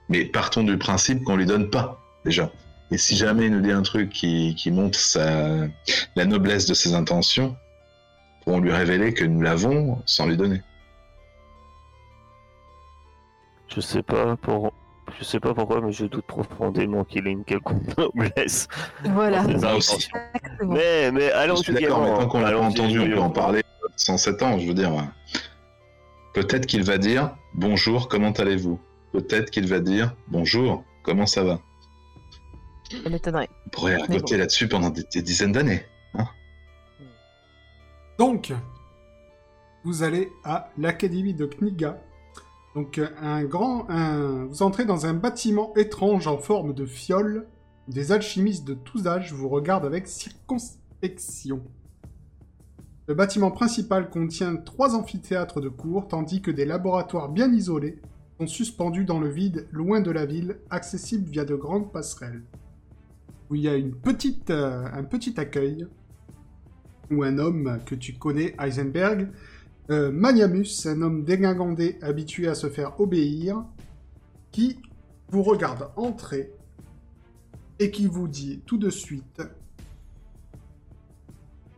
Mais 0.09 0.25
partons 0.25 0.63
du 0.63 0.77
principe 0.77 1.23
qu'on 1.23 1.35
lui 1.35 1.45
donne 1.45 1.69
pas, 1.69 2.01
déjà. 2.25 2.51
Et 2.91 2.97
si 2.97 3.15
jamais 3.15 3.45
il 3.45 3.51
nous 3.51 3.61
dit 3.61 3.71
un 3.71 3.83
truc 3.83 4.09
qui, 4.09 4.55
qui 4.55 4.71
montre 4.71 4.97
sa, 4.99 5.67
la 6.15 6.25
noblesse 6.25 6.65
de 6.65 6.73
ses 6.73 6.95
intentions, 6.95 7.55
pourrons 8.43 8.59
lui 8.59 8.71
révéler 8.71 9.13
que 9.13 9.23
nous 9.23 9.41
l'avons 9.41 10.01
sans 10.05 10.25
lui 10.25 10.35
donner. 10.37 10.61
Je 13.73 13.81
sais 13.81 14.03
pas 14.03 14.35
pour... 14.37 14.73
Je 15.17 15.23
sais 15.23 15.39
pas 15.39 15.55
pourquoi, 15.55 15.81
mais 15.81 15.91
je 15.91 16.05
doute 16.05 16.25
profondément 16.25 17.03
qu'il 17.03 17.27
ait 17.27 17.31
une 17.31 17.43
quelconque 17.43 17.97
noblesse. 17.97 18.67
Voilà. 19.03 19.43
Exactement. 19.45 20.19
Mais, 20.67 21.11
mais 21.11 21.31
allons 21.31 21.55
je 21.55 21.63
suis 21.63 21.73
d'accord, 21.73 22.03
mais 22.03 22.13
tant 22.13 22.27
qu'on 22.27 22.41
l'a 22.41 22.51
pas 22.51 22.59
entendu, 22.59 22.99
on 22.99 23.07
peut 23.07 23.19
en 23.19 23.29
parler 23.31 23.63
sans 23.95 24.17
7 24.17 24.43
ans, 24.43 24.59
je 24.59 24.67
veux 24.67 24.73
dire. 24.75 24.91
Peut-être 26.33 26.67
qu'il 26.67 26.83
va 26.83 26.97
dire 26.99 27.35
bonjour, 27.55 28.07
comment 28.07 28.31
allez-vous? 28.31 28.79
Peut-être 29.11 29.49
qu'il 29.49 29.67
va 29.67 29.79
dire 29.79 30.15
bonjour, 30.27 30.83
comment 31.01 31.25
ça 31.25 31.43
va? 31.43 31.59
Ça 33.03 33.09
m'étonnerait. 33.09 33.49
On 33.65 33.69
pourrait 33.69 33.97
raconter 33.97 34.37
là-dessus 34.37 34.67
pendant 34.67 34.91
des, 34.91 35.03
des 35.11 35.21
dizaines 35.23 35.51
d'années. 35.51 35.83
Donc, 38.19 38.51
vous 39.85 40.03
allez 40.03 40.29
à 40.43 40.69
l'académie 40.77 41.33
de 41.33 41.45
Kniga. 41.45 41.97
Donc, 42.75 42.97
euh, 42.97 43.07
un 43.21 43.43
grand, 43.43 43.87
vous 44.47 44.63
entrez 44.63 44.85
dans 44.85 45.05
un 45.05 45.13
bâtiment 45.13 45.73
étrange 45.75 46.27
en 46.27 46.37
forme 46.37 46.73
de 46.73 46.85
fiole. 46.85 47.47
Des 47.87 48.11
alchimistes 48.11 48.67
de 48.67 48.75
tous 48.75 49.07
âges 49.07 49.33
vous 49.33 49.49
regardent 49.49 49.85
avec 49.85 50.07
circonspection. 50.07 51.63
Le 53.09 53.15
bâtiment 53.15 53.49
principal 53.49 54.11
contient 54.11 54.55
trois 54.55 54.93
amphithéâtres 54.93 55.61
de 55.61 55.69
cours, 55.69 56.07
tandis 56.07 56.43
que 56.43 56.51
des 56.51 56.65
laboratoires 56.65 57.29
bien 57.29 57.51
isolés 57.51 57.99
sont 58.39 58.45
suspendus 58.45 59.03
dans 59.03 59.19
le 59.19 59.29
vide, 59.29 59.67
loin 59.71 59.99
de 59.99 60.11
la 60.11 60.27
ville, 60.27 60.59
accessibles 60.69 61.27
via 61.27 61.43
de 61.43 61.55
grandes 61.55 61.91
passerelles. 61.91 62.43
Où 63.49 63.55
il 63.55 63.63
y 63.63 63.67
a 63.67 63.73
euh, 63.73 64.85
un 64.93 65.03
petit 65.03 65.39
accueil 65.39 65.87
ou 67.09 67.23
un 67.23 67.39
homme 67.39 67.79
que 67.83 67.95
tu 67.95 68.13
connais, 68.13 68.55
Heisenberg, 68.59 69.31
euh, 69.89 70.11
Maniamus, 70.11 70.85
un 70.85 71.01
homme 71.01 71.23
dégingandé 71.23 71.97
habitué 72.01 72.47
à 72.47 72.55
se 72.55 72.69
faire 72.69 72.99
obéir, 72.99 73.63
qui 74.51 74.79
vous 75.29 75.43
regarde 75.43 75.91
entrer 75.95 76.51
et 77.79 77.91
qui 77.91 78.07
vous 78.07 78.27
dit 78.27 78.61
tout 78.65 78.77
de 78.77 78.89
suite 78.89 79.41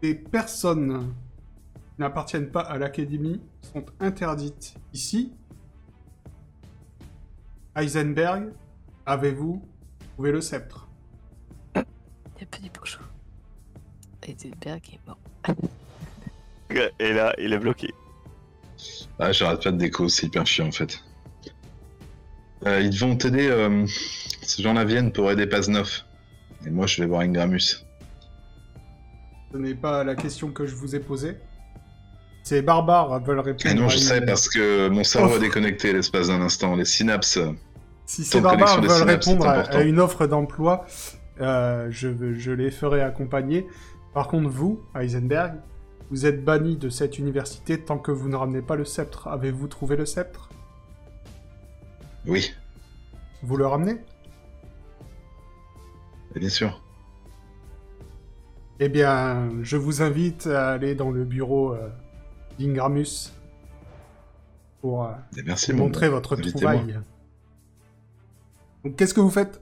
les 0.02 0.16
personnes 0.16 1.14
n'appartiennent 2.00 2.50
pas 2.50 2.62
à 2.62 2.78
l'académie 2.78 3.40
sont 3.62 3.86
interdites 4.00 4.76
ici. 4.94 5.32
Heisenberg, 7.76 8.52
avez-vous 9.06 9.62
trouvé 10.14 10.32
le 10.32 10.42
sceptre? 10.42 10.88
A 11.76 11.84
petit 12.40 12.70
bourgeois. 12.70 13.06
Heisenberg 14.24 14.82
est 14.94 15.08
mort. 15.08 15.18
Et 17.00 17.14
là, 17.14 17.34
il 17.38 17.54
est 17.54 17.60
bloqué. 17.60 17.94
Ah, 19.20 19.32
j'arrête 19.32 19.64
pas 19.64 19.72
de 19.72 19.78
déco, 19.78 20.10
c'est 20.10 20.28
hyper 20.28 20.46
chiant 20.48 20.68
en 20.68 20.72
fait. 20.72 21.00
Euh, 22.66 22.80
ils 22.80 22.98
vont 22.98 23.16
t'aider, 23.16 23.48
euh, 23.50 23.86
ces 24.42 24.62
gens-là 24.62 24.84
viennent 24.86 25.12
pour 25.12 25.32
aider 25.32 25.48
Paznov. 25.48 26.04
Et 26.66 26.70
moi, 26.70 26.86
je 26.86 27.02
vais 27.02 27.08
voir 27.08 27.22
Ingramus. 27.22 27.86
Ce 29.52 29.58
n'est 29.58 29.74
pas 29.76 30.04
la 30.04 30.16
question 30.16 30.52
que 30.52 30.66
je 30.66 30.76
vous 30.76 30.96
ai 30.96 31.00
posée. 31.00 31.38
Ces 32.44 32.62
barbares 32.62 33.20
veulent 33.24 33.40
répondre. 33.40 33.70
Et 33.70 33.74
non, 33.74 33.90
je 33.90 33.98
une- 33.98 34.04
sais 34.04 34.22
parce 34.22 34.48
que 34.48 34.90
mon 34.90 35.04
cerveau 35.04 35.36
a 35.36 35.40
déconnecté 35.40 35.94
l'espace 35.94 36.28
d'un 36.28 36.42
instant. 36.42 36.76
Les 36.76 36.86
synapses. 36.86 37.40
Si 38.06 38.24
ces 38.24 38.42
barbares 38.42 38.82
veulent 38.82 38.90
synapses, 38.92 39.28
répondre 39.28 39.48
à, 39.48 39.82
une 39.82 40.00
offre 40.00 40.28
d'emploi, 40.28 40.86
euh, 41.40 41.88
je, 41.90 42.34
je 42.34 42.52
les 42.52 42.72
ferai 42.72 43.02
accompagner. 43.02 43.66
Par 44.14 44.28
contre, 44.28 44.50
vous, 44.50 44.82
Heisenberg, 44.96 45.54
vous 46.12 46.26
êtes 46.26 46.44
banni 46.44 46.76
de 46.76 46.90
cette 46.90 47.18
université 47.20 47.82
tant 47.82 47.98
que 47.98 48.12
vous 48.12 48.28
ne 48.28 48.36
ramenez 48.36 48.62
pas 48.62 48.76
le 48.76 48.84
sceptre. 48.84 49.30
Avez-vous 49.30 49.68
trouvé 49.68 49.96
le 49.96 50.06
sceptre? 50.06 50.50
Oui, 52.28 52.54
Vous 53.44 53.56
le 53.56 53.66
ramenez? 53.66 53.96
Bien 56.36 56.50
sûr. 56.50 56.84
Eh 58.82 58.90
bien, 58.90 59.50
je 59.64 59.78
vous 59.78 60.02
invite 60.02 60.48
à 60.48 60.72
aller 60.72 60.96
dans 60.96 61.12
le 61.12 61.24
bureau 61.24 61.74
euh, 61.74 61.90
d'Ingramus 62.60 63.32
pour 64.82 65.06
euh, 65.06 65.14
merci, 65.46 65.72
mon 65.72 65.86
montrer 65.86 66.10
votre 66.10 66.36
trouvaille. 66.36 67.00
Donc, 68.84 68.98
qu'est-ce 68.98 69.14
que 69.14 69.22
vous 69.22 69.30
faites? 69.30 69.62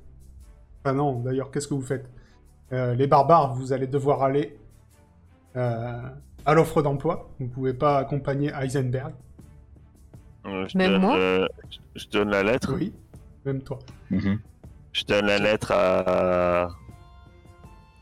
Enfin 0.80 0.96
non, 0.96 1.20
d'ailleurs, 1.20 1.52
qu'est-ce 1.52 1.68
que 1.68 1.76
vous 1.76 1.82
faites? 1.82 2.10
Euh, 2.72 2.96
Les 2.96 3.06
barbares, 3.06 3.54
vous 3.54 3.72
allez 3.72 3.88
devoir 3.88 4.24
aller 4.24 4.58
à 6.46 6.54
l'offre 6.54 6.82
d'emploi. 6.82 7.30
Vous 7.40 7.46
ne 7.46 7.50
pouvez 7.52 7.74
pas 7.74 7.98
accompagner 8.00 8.52
Heisenberg. 8.54 9.14
Euh, 10.46 10.66
Je 10.68 10.78
Même 10.78 10.92
donne, 10.94 11.02
moi? 11.02 11.16
euh, 11.18 11.48
je 11.96 12.08
donne 12.08 12.30
la 12.30 12.44
lettre. 12.44 12.74
Oui, 12.76 12.94
même 13.46 13.62
toi. 13.62 13.80
Mhm. 14.10 14.40
Je 14.94 15.06
donne 15.06 15.26
la 15.26 15.38
lettre 15.38 15.72
à. 15.72 16.70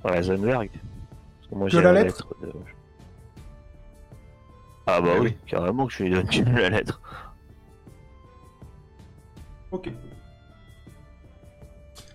à 0.04 0.15
Heisenberg. 0.17 0.69
Parce 0.71 1.50
que 1.50 1.56
moi, 1.56 1.67
Que 1.67 1.71
j'ai 1.73 1.82
la 1.82 1.93
lettre 1.93 2.28
de- 2.41 2.52
Ah 4.89 5.02
bah 5.02 5.10
Eh 5.15 5.19
oui, 5.19 5.28
oui. 5.28 5.38
carrément 5.47 5.88
que 5.88 5.93
je 5.93 6.04
lui 6.04 6.12
donne 6.12 6.56
la 6.56 6.69
lettre. 6.69 7.02
Ok. 9.71 9.89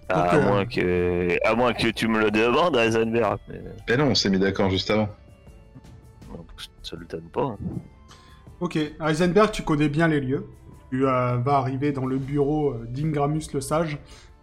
À, 0.08 0.34
euh, 0.36 0.42
moins 0.42 0.66
que... 0.66 1.36
à 1.46 1.54
moins 1.54 1.72
que 1.72 1.88
tu 1.88 2.06
me 2.08 2.18
le 2.20 2.30
demandes, 2.30 2.76
Heisenberg. 2.76 3.38
Mais 3.48 3.60
Mais 3.88 3.96
non, 3.96 4.06
on 4.06 4.14
s'est 4.14 4.30
mis 4.30 4.38
d'accord 4.38 4.70
juste 4.70 4.90
avant. 4.90 5.08
Te 6.82 6.96
le 6.96 7.04
donne 7.06 7.28
pas. 7.28 7.42
hein. 7.42 7.58
Ok, 8.60 8.78
Heisenberg, 9.00 9.50
tu 9.50 9.62
connais 9.62 9.88
bien 9.88 10.08
les 10.08 10.20
lieux. 10.20 10.46
Tu 10.90 11.06
euh, 11.06 11.38
vas 11.38 11.56
arriver 11.56 11.92
dans 11.92 12.06
le 12.06 12.18
bureau 12.18 12.72
euh, 12.72 12.86
d'Ingramus 12.88 13.52
le 13.54 13.60
Sage. 13.60 13.98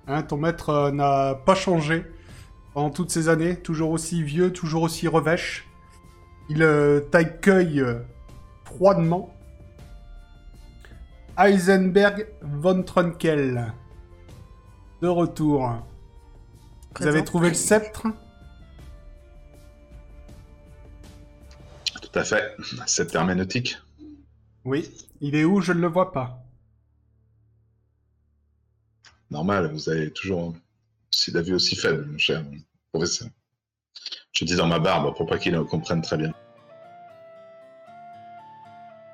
Hein, 0.07 0.23
ton 0.23 0.37
maître 0.37 0.69
euh, 0.69 0.91
n'a 0.91 1.35
pas 1.35 1.55
changé 1.55 2.03
pendant 2.73 2.89
toutes 2.89 3.11
ces 3.11 3.29
années, 3.29 3.55
toujours 3.55 3.91
aussi 3.91 4.23
vieux, 4.23 4.51
toujours 4.51 4.83
aussi 4.83 5.07
revêche. 5.07 5.67
Il 6.49 6.63
euh, 6.63 6.99
t'accueille 6.99 7.83
froidement. 8.63 9.33
Heisenberg 11.37 12.27
von 12.41 12.83
Trunkel. 12.83 13.73
De 15.01 15.07
retour. 15.07 15.71
Vous 16.99 17.07
avez 17.07 17.23
trouvé 17.23 17.49
le 17.49 17.53
sceptre? 17.55 18.07
Tout 22.11 22.19
à 22.19 22.23
fait. 22.23 22.55
Cette 22.85 23.13
herméneutique. 23.13 23.77
Oui. 24.65 24.89
Il 25.21 25.35
est 25.35 25.43
où? 25.43 25.61
Je 25.61 25.73
ne 25.73 25.79
le 25.79 25.87
vois 25.87 26.11
pas. 26.11 26.43
Normal, 29.31 29.71
vous 29.71 29.89
avez 29.89 30.11
toujours 30.11 30.55
la 31.33 31.41
vue 31.41 31.53
aussi 31.53 31.75
faible, 31.75 32.05
mon 32.05 32.17
cher 32.17 32.43
professeur. 32.91 33.27
Je 34.31 34.45
dis 34.45 34.55
dans 34.55 34.67
ma 34.67 34.79
barbe 34.79 35.15
pour 35.15 35.27
pas 35.27 35.37
qu'il 35.37 35.59
comprenne 35.65 36.01
très 36.01 36.17
bien. 36.17 36.33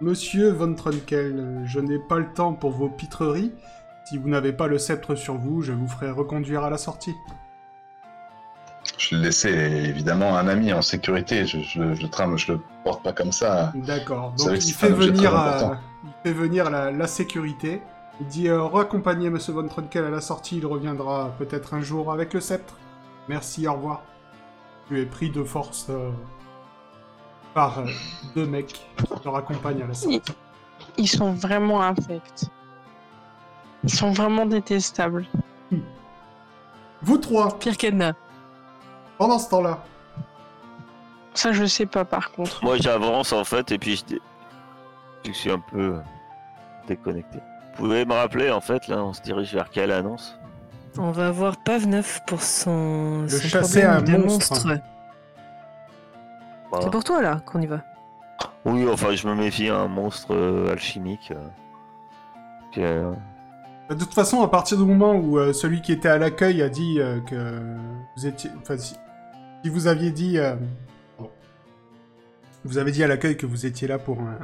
Monsieur 0.01 0.49
Von 0.49 0.75
Trunkel, 0.75 1.63
je 1.65 1.79
n'ai 1.79 1.99
pas 1.99 2.19
le 2.19 2.31
temps 2.33 2.53
pour 2.53 2.71
vos 2.71 2.89
pitreries. 2.89 3.51
Si 4.05 4.17
vous 4.17 4.29
n'avez 4.29 4.53
pas 4.53 4.67
le 4.67 4.77
sceptre 4.77 5.15
sur 5.15 5.35
vous, 5.35 5.61
je 5.61 5.71
vous 5.71 5.87
ferai 5.87 6.11
reconduire 6.11 6.63
à 6.63 6.69
la 6.69 6.77
sortie. 6.77 7.15
Je 8.97 9.15
l'ai 9.15 9.23
laissé 9.23 9.49
évidemment 9.49 10.37
à 10.37 10.41
un 10.41 10.47
ami 10.47 10.71
en 10.73 10.81
sécurité. 10.81 11.45
Je, 11.45 11.59
je, 11.59 11.95
je, 11.95 12.07
trame, 12.07 12.37
je 12.37 12.53
le 12.53 12.59
porte 12.83 13.03
pas 13.03 13.13
comme 13.13 13.31
ça. 13.31 13.71
D'accord. 13.75 14.33
Donc 14.37 14.65
il 14.65 14.73
fait, 14.73 14.89
venir, 14.89 15.37
euh, 15.37 15.75
il 16.03 16.13
fait 16.23 16.33
venir 16.33 16.69
la, 16.69 16.91
la 16.91 17.07
sécurité. 17.07 17.81
Il 18.21 18.27
dit 18.27 18.47
euh, 18.47 18.63
raccompagnez 18.63 19.29
Monsieur 19.29 19.53
Von 19.53 19.67
Trunkel 19.67 20.05
à 20.05 20.09
la 20.09 20.21
sortie. 20.21 20.57
Il 20.57 20.65
reviendra 20.65 21.33
peut-être 21.37 21.73
un 21.73 21.81
jour 21.81 22.11
avec 22.11 22.33
le 22.33 22.39
sceptre. 22.39 22.75
Merci, 23.27 23.67
au 23.67 23.73
revoir. 23.73 24.03
Tu 24.87 25.01
es 25.01 25.05
pris 25.05 25.29
de 25.29 25.43
force 25.43 25.87
euh, 25.89 26.11
par 27.53 27.79
euh, 27.79 27.85
deux 28.35 28.45
mecs 28.45 28.87
qui 28.97 29.05
te 29.21 29.27
raccompagnent 29.27 29.81
à 29.83 29.87
la 29.87 29.93
sortie. 29.93 30.21
Ils 30.97 31.07
sont 31.07 31.33
vraiment 31.33 31.81
infects. 31.81 32.45
Ils 33.83 33.93
sont 33.93 34.11
vraiment 34.11 34.45
détestables. 34.45 35.25
Vous 37.01 37.17
trois, 37.17 37.59
Pire 37.59 37.77
qu'Edna. 37.77 38.13
Pendant 39.17 39.39
ce 39.39 39.49
temps-là, 39.49 39.83
Ça, 41.33 41.51
je 41.51 41.65
sais 41.65 41.85
pas 41.85 42.05
par 42.05 42.31
contre. 42.31 42.63
Moi, 42.63 42.77
j'avance 42.77 43.33
en 43.33 43.43
fait, 43.43 43.71
et 43.71 43.77
puis 43.77 43.95
je, 43.97 44.05
dé- 44.05 44.21
je 45.25 45.31
suis 45.31 45.51
un 45.51 45.59
peu 45.59 45.95
déconnecté. 46.87 47.39
Vous 47.77 47.83
pouvez 47.83 48.05
me 48.05 48.13
rappeler 48.13 48.51
en 48.51 48.61
fait, 48.61 48.87
là, 48.87 49.03
on 49.03 49.13
se 49.13 49.21
dirige 49.21 49.53
vers 49.53 49.69
quelle 49.69 49.91
annonce? 49.91 50.39
On 50.97 51.11
va 51.11 51.29
voir 51.31 51.57
Pavneuf 51.57 52.21
pour 52.25 52.41
son, 52.41 53.25
son 53.27 53.47
chasser 53.49 53.83
un 53.83 54.01
de 54.01 54.15
monstre. 54.15 54.65
Bah, 56.71 56.79
C'est 56.81 56.89
pour 56.89 57.03
toi 57.03 57.21
là 57.21 57.41
qu'on 57.45 57.61
y 57.61 57.65
va. 57.67 57.81
Oui, 58.63 58.87
enfin, 58.89 59.11
je 59.11 59.27
me 59.27 59.35
méfie 59.35 59.69
à 59.69 59.77
un 59.77 59.87
monstre 59.87 60.33
euh, 60.33 60.71
alchimique. 60.71 61.31
euh, 61.31 61.47
qui, 62.71 62.81
euh, 62.81 63.11
De 63.89 63.95
toute 63.95 64.13
façon, 64.13 64.41
à 64.41 64.47
partir 64.47 64.77
du 64.77 64.85
moment 64.85 65.13
où 65.15 65.37
euh, 65.37 65.51
celui 65.53 65.81
qui 65.81 65.91
était 65.91 66.09
à 66.09 66.17
l'accueil 66.17 66.61
a 66.63 66.69
dit 66.69 66.99
euh, 66.99 67.19
que 67.21 67.61
vous 68.15 68.25
étiez... 68.25 68.49
Enfin, 68.61 68.77
si, 68.77 68.95
si 69.65 69.69
vous 69.69 69.87
aviez 69.87 70.11
dit... 70.11 70.37
euh. 70.37 70.55
Vous 72.65 72.77
avez 72.77 72.91
dit 72.91 73.03
à 73.03 73.07
l'accueil 73.07 73.35
que 73.35 73.47
vous 73.47 73.65
étiez 73.65 73.87
là 73.87 73.97
pour 73.97 74.19
un- 74.21 74.37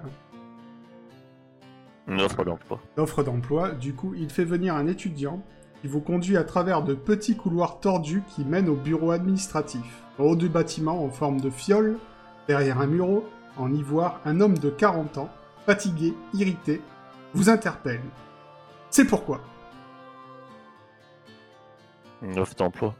une 2.07 2.19
offre 2.21 2.43
d'emploi. 2.43 2.79
une 2.97 3.03
offre 3.03 3.21
d'emploi, 3.21 3.69
du 3.69 3.93
coup, 3.93 4.15
il 4.15 4.31
fait 4.31 4.43
venir 4.45 4.73
un 4.73 4.87
étudiant 4.87 5.43
qui 5.81 5.87
vous 5.87 6.01
conduit 6.01 6.37
à 6.37 6.43
travers 6.43 6.81
de 6.81 6.95
petits 6.95 7.35
couloirs 7.37 7.79
tordus 7.79 8.23
qui 8.29 8.43
mènent 8.43 8.67
au 8.67 8.75
bureau 8.75 9.11
administratif. 9.11 10.03
Au 10.17 10.31
haut 10.31 10.35
du 10.35 10.49
bâtiment, 10.49 11.03
en 11.05 11.09
forme 11.11 11.39
de 11.39 11.51
fiole, 11.51 11.99
derrière 12.47 12.81
un 12.81 12.87
mur 12.87 13.21
en 13.57 13.71
ivoire, 13.71 14.21
un 14.25 14.41
homme 14.41 14.57
de 14.57 14.71
40 14.71 15.19
ans, 15.19 15.29
fatigué, 15.67 16.15
irrité, 16.33 16.81
vous 17.35 17.47
interpelle. 17.51 18.01
C'est 18.89 19.05
pourquoi. 19.05 19.39
Une 22.23 22.39
offre 22.39 22.55
d'emploi. 22.55 22.95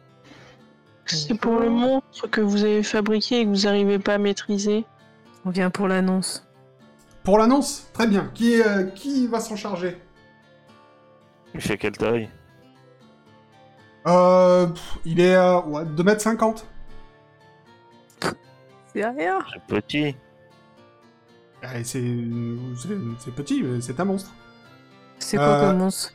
C'est 1.06 1.34
pour 1.36 1.60
le 1.60 1.70
monstre 1.70 2.28
que 2.30 2.42
vous 2.42 2.64
avez 2.64 2.84
fabriqué 2.84 3.42
et 3.42 3.46
que 3.46 3.50
vous 3.50 3.64
n'arrivez 3.64 4.00
pas 4.00 4.14
à 4.16 4.18
maîtriser. 4.18 4.86
On 5.46 5.50
vient 5.50 5.70
pour 5.70 5.88
l'annonce. 5.88 6.48
Pour 7.24 7.38
l'annonce 7.38 7.88
Très 7.94 8.08
bien. 8.08 8.32
Qui, 8.34 8.54
est, 8.54 8.66
euh, 8.66 8.84
qui 8.86 9.28
va 9.28 9.40
s'en 9.40 9.56
charger? 9.56 10.00
Il 11.54 11.62
fait 11.62 11.78
quelle 11.78 11.98
taille? 11.98 12.30
Euh... 14.08 14.68
pff, 14.68 14.98
il 15.06 15.20
est 15.20 15.36
à 15.36 15.60
ouais, 15.60 15.84
2m50. 15.84 16.64
C'est 18.94 19.06
rien. 19.06 19.40
C'est 19.54 19.64
petit. 19.64 20.16
Eh, 21.64 21.84
c'est... 21.84 22.02
petit, 23.36 23.64
mais 23.64 23.82
c'est 23.82 24.00
un 24.00 24.06
monstre. 24.06 24.32
C'est 25.20 25.38
quoi 25.38 25.46
Euh, 25.48 25.68
comme 25.70 25.78
monstre? 25.78 26.14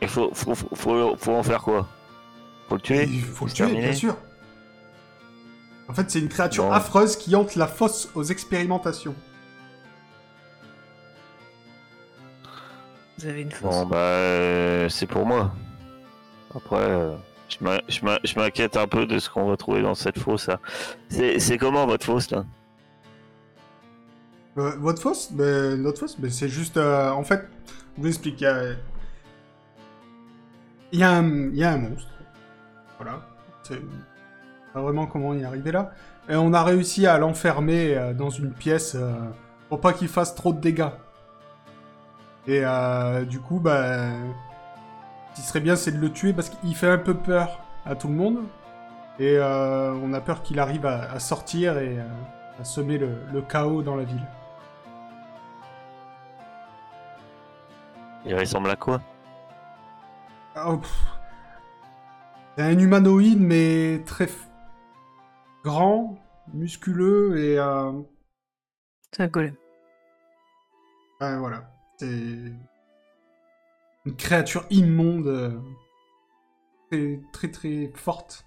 Il 0.00 0.08
faut, 0.08 0.30
faut, 0.34 0.54
faut, 0.54 0.74
faut, 0.74 1.16
faut 1.16 1.32
en 1.32 1.42
faire 1.42 1.62
quoi? 1.62 1.88
Faut 2.72 2.76
le 2.76 2.80
tuer 2.82 3.04
Il 3.04 3.20
faut 3.22 3.44
le 3.44 3.50
tuer, 3.52 3.64
terminé 3.66 3.82
bien 3.88 3.92
sûr. 3.94 4.16
En 5.88 5.92
fait, 5.92 6.10
c'est 6.10 6.20
une 6.20 6.28
créature 6.30 6.64
Bon. 6.64 6.72
affreuse 6.72 7.16
qui 7.16 7.36
hante 7.36 7.54
la 7.54 7.66
fosse 7.66 8.08
aux 8.14 8.24
expérimentations. 8.24 9.14
Vous 13.18 13.26
avez 13.26 13.42
une 13.42 13.50
force. 13.50 13.76
Bon, 13.76 13.86
bah, 13.86 13.96
euh, 13.98 14.88
c'est 14.88 15.06
pour 15.06 15.26
moi. 15.26 15.52
Après, 16.54 16.76
euh, 16.76 17.14
je 17.48 17.58
m'in- 17.62 17.80
je 17.88 18.04
m'in- 18.04 18.18
je 18.24 18.34
m'inquiète 18.38 18.76
un 18.78 18.86
peu 18.86 19.04
de 19.04 19.18
ce 19.18 19.28
qu'on 19.28 19.44
va 19.46 19.56
trouver 19.58 19.82
dans 19.82 19.94
cette 19.94 20.18
fosse. 20.18 20.46
là. 20.48 20.58
C'est 21.10 21.58
comment 21.58 21.86
votre 21.86 22.06
fosse 22.06 22.30
là? 22.30 22.44
Euh, 24.58 24.72
votre 24.78 25.00
fosse? 25.02 25.30
Ben, 25.32 25.80
Notre 25.80 26.00
fosse, 26.00 26.18
ben, 26.18 26.30
c'est 26.30 26.48
juste... 26.48 26.76
euh, 26.78 27.10
en 27.10 27.22
fait, 27.22 27.46
je 27.96 28.02
vous 28.02 28.08
explique. 28.08 28.40
Il 28.40 28.44
y 28.44 28.46
a, 28.46 28.62
il 30.92 30.98
y 30.98 31.02
a 31.02 31.10
un, 31.10 31.28
il 31.50 31.56
y 31.56 31.64
a 31.64 31.72
un 31.72 31.78
monstre. 31.78 32.08
Voilà. 33.02 33.20
C'est 33.64 33.80
pas 34.72 34.80
vraiment 34.80 35.06
comment 35.06 35.34
y 35.34 35.44
arriver 35.44 35.72
là. 35.72 35.90
Et 36.28 36.36
on 36.36 36.52
a 36.52 36.62
réussi 36.62 37.06
à 37.06 37.18
l'enfermer 37.18 37.96
euh, 37.96 38.14
dans 38.14 38.30
une 38.30 38.52
pièce 38.52 38.94
euh, 38.94 39.12
pour 39.68 39.80
pas 39.80 39.92
qu'il 39.92 40.08
fasse 40.08 40.34
trop 40.34 40.52
de 40.52 40.60
dégâts. 40.60 40.90
Et 42.46 42.62
euh, 42.64 43.24
du 43.24 43.40
coup, 43.40 43.58
bah, 43.58 44.06
ce 45.30 45.36
qui 45.36 45.42
serait 45.42 45.60
bien, 45.60 45.74
c'est 45.74 45.92
de 45.92 45.98
le 45.98 46.12
tuer 46.12 46.32
parce 46.32 46.48
qu'il 46.48 46.76
fait 46.76 46.90
un 46.90 46.98
peu 46.98 47.14
peur 47.14 47.60
à 47.84 47.96
tout 47.96 48.08
le 48.08 48.14
monde. 48.14 48.38
Et 49.18 49.38
on 49.38 50.12
a 50.14 50.20
peur 50.20 50.42
qu'il 50.42 50.58
arrive 50.58 50.86
à, 50.86 51.12
à 51.12 51.20
sortir 51.20 51.78
et 51.78 51.98
à 52.58 52.64
semer 52.64 52.98
le, 52.98 53.10
le 53.32 53.42
chaos 53.42 53.82
dans 53.82 53.94
la 53.94 54.04
ville. 54.04 54.26
Il 58.24 58.34
ressemble 58.34 58.70
à 58.70 58.76
quoi? 58.76 59.00
Oh, 60.56 60.78
pff. 60.78 60.90
C'est 62.56 62.62
un 62.64 62.78
humanoïde, 62.78 63.40
mais 63.40 64.02
très 64.04 64.26
f- 64.26 64.48
grand, 65.64 66.18
musculeux 66.52 67.38
et 67.38 67.58
euh, 67.58 67.92
C'est 69.10 69.22
un 69.22 69.28
golem. 69.28 69.54
ouais, 71.20 71.38
voilà. 71.38 71.64
C'est 71.98 72.06
une 74.04 74.16
créature 74.18 74.66
immonde, 74.70 75.26
euh, 75.28 75.60
très 76.90 77.20
très 77.32 77.50
très 77.50 77.92
forte. 77.94 78.44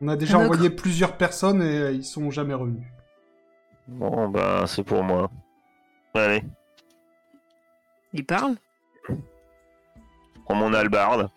On 0.00 0.08
a 0.08 0.16
déjà 0.16 0.38
envoyé 0.38 0.70
plusieurs 0.70 1.16
personnes 1.16 1.62
et 1.62 1.78
euh, 1.78 1.92
ils 1.92 2.04
sont 2.04 2.30
jamais 2.30 2.54
revenus. 2.54 2.86
Bon, 3.88 4.28
bah, 4.28 4.64
c'est 4.66 4.84
pour 4.84 5.02
moi. 5.02 5.30
Allez, 6.14 6.42
Il 8.14 8.24
parle? 8.24 8.56
Prends 10.44 10.54
mon 10.54 10.72
albarde. 10.72 11.28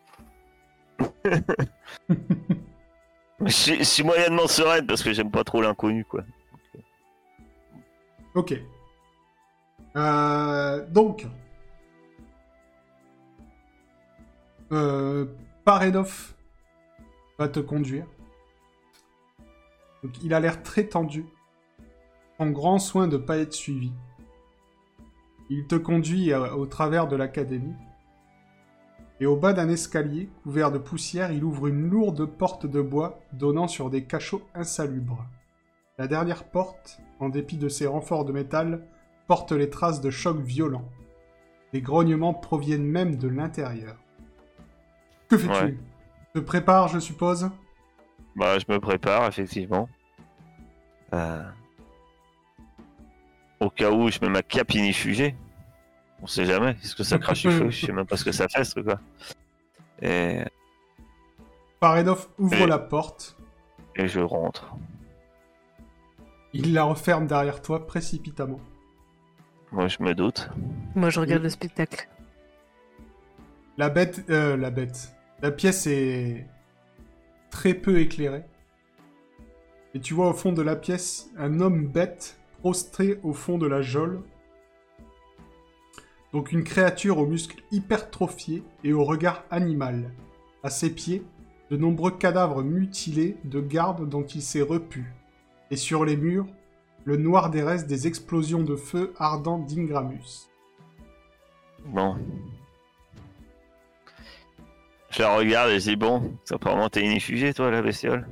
Je, 3.45 3.83
suis- 3.83 4.03
moyennement 4.03 4.47
sereine 4.47 4.85
parce 4.85 5.03
que 5.03 5.13
j'aime 5.13 5.31
pas 5.31 5.43
trop 5.43 5.62
l'inconnu, 5.62 6.05
quoi. 6.05 6.23
Ok. 8.35 8.53
Euh, 9.95 10.85
donc. 10.88 11.25
Euh, 14.71 15.25
Paredov 15.65 16.35
va 17.39 17.47
te 17.47 17.59
conduire. 17.59 18.05
Donc 20.03 20.21
il 20.23 20.33
a 20.33 20.39
l'air 20.39 20.62
très 20.63 20.85
tendu. 20.85 21.25
Prends 22.35 22.49
grand 22.51 22.79
soin 22.79 23.07
de 23.07 23.17
ne 23.17 23.21
pas 23.21 23.38
être 23.38 23.53
suivi. 23.53 23.91
Il 25.49 25.65
te 25.65 25.75
conduit 25.75 26.31
euh, 26.31 26.53
au 26.53 26.67
travers 26.67 27.07
de 27.07 27.15
l'académie. 27.15 27.73
Et 29.21 29.25
au 29.25 29.36
bas 29.36 29.53
d'un 29.53 29.69
escalier, 29.69 30.29
couvert 30.43 30.71
de 30.71 30.77
poussière, 30.77 31.32
il 31.32 31.43
ouvre 31.43 31.67
une 31.67 31.89
lourde 31.89 32.25
porte 32.25 32.65
de 32.65 32.82
bois 32.82 33.19
donnant 33.34 33.67
sur 33.67 33.89
des 33.89 34.05
cachots 34.05 34.41
insalubres. 34.55 35.25
La 35.97 36.08
dernière 36.08 36.45
porte, 36.45 37.01
en 37.19 37.27
dépit 37.27 37.58
de 37.58 37.67
ses 37.67 37.86
renforts 37.86 38.23
de 38.23 38.32
métal, 38.32 38.86
porte 39.27 39.51
les 39.51 39.69
traces 39.69 39.99
de 39.99 40.10
chocs 40.10 40.39
violents. 40.39 40.88
Les 41.73 41.82
grognements 41.82 42.34
proviennent 42.34 42.86
même 42.86 43.17
de 43.17 43.27
l'intérieur. 43.27 43.97
Que 45.27 45.38
fais-tu? 45.38 45.51
Ouais. 45.51 45.77
Te 46.34 46.39
prépares, 46.39 46.88
je 46.88 46.99
suppose? 46.99 47.51
Bah, 48.36 48.58
je 48.58 48.65
me 48.71 48.79
prépare, 48.79 49.27
effectivement. 49.27 49.89
Euh, 51.13 51.43
Au 53.60 53.69
cas 53.69 53.91
où 53.91 54.10
je 54.10 54.19
mets 54.21 54.29
ma. 54.29 54.41
On 56.21 56.27
sait 56.27 56.45
jamais. 56.45 56.71
Est-ce 56.84 56.95
que 56.95 57.03
ça 57.03 57.17
crache 57.17 57.41
du 57.43 57.51
feu 57.51 57.69
Je 57.69 57.86
sais 57.86 57.91
même 57.91 58.05
pas 58.05 58.17
ce 58.17 58.25
que 58.25 58.32
ça 58.32 58.47
fait, 58.47 58.63
ce 58.63 58.71
truc-là. 58.71 58.99
Et... 60.01 60.43
Paredov 61.79 62.27
ouvre 62.38 62.55
Et- 62.63 62.67
la 62.67 62.79
porte. 62.79 63.38
et 63.95 64.08
je 64.08 64.19
rentre. 64.19 64.75
Il 66.53 66.73
la 66.73 66.84
referme 66.84 67.27
derrière 67.27 67.62
toi 67.62 67.86
précipitamment. 67.86 68.60
Moi, 69.71 69.88
je 69.88 70.01
me 70.01 70.13
doute. 70.15 70.49
Moi, 70.95 71.10
je 71.12 71.19
regarde 71.19 71.41
Oui. 71.41 71.43
le 71.45 71.49
spectacle. 71.49 72.10
La 73.77 73.89
bête, 73.89 74.25
euh, 74.29 74.58
la 74.58 74.71
bête. 74.71 75.13
La 75.41 75.51
pièce 75.51 75.86
est 75.88 76.47
très 77.51 77.73
peu 77.75 77.99
éclairée. 77.99 78.43
Et 79.93 79.99
tu 80.01 80.13
vois 80.13 80.29
au 80.29 80.34
fond 80.34 80.51
de 80.51 80.62
la 80.62 80.75
pièce 80.75 81.29
un 81.38 81.60
homme 81.62 81.88
bête 81.88 82.39
prostré 82.60 83.19
au 83.23 83.32
fond 83.34 83.58
de 83.58 83.67
la 83.67 83.82
geôle. 83.82 84.21
Donc 86.33 86.51
une 86.51 86.63
créature 86.63 87.17
aux 87.17 87.25
muscles 87.25 87.63
hypertrophiés 87.71 88.63
et 88.83 88.93
au 88.93 89.03
regard 89.03 89.43
animal. 89.49 90.11
À 90.63 90.69
ses 90.69 90.89
pieds, 90.91 91.23
de 91.71 91.77
nombreux 91.77 92.11
cadavres 92.11 92.61
mutilés 92.63 93.37
de 93.45 93.59
gardes 93.61 94.07
dont 94.07 94.23
il 94.23 94.41
s'est 94.41 94.61
repu. 94.61 95.11
Et 95.71 95.75
sur 95.75 96.05
les 96.05 96.17
murs, 96.17 96.47
le 97.05 97.17
noir 97.17 97.49
des 97.49 97.63
restes 97.63 97.87
des 97.87 98.07
explosions 98.07 98.63
de 98.63 98.75
feu 98.75 99.13
ardent 99.17 99.59
d'Ingramus. 99.65 100.49
Bon. 101.85 102.17
Je 105.09 105.21
la 105.23 105.35
regarde 105.35 105.71
et 105.71 105.79
je 105.79 105.89
dis 105.91 105.95
bon, 105.95 106.33
apparemment 106.51 106.89
t'es 106.89 107.01
inifugé 107.03 107.53
toi 107.53 107.71
la 107.71 107.81
bestiole. 107.81 108.27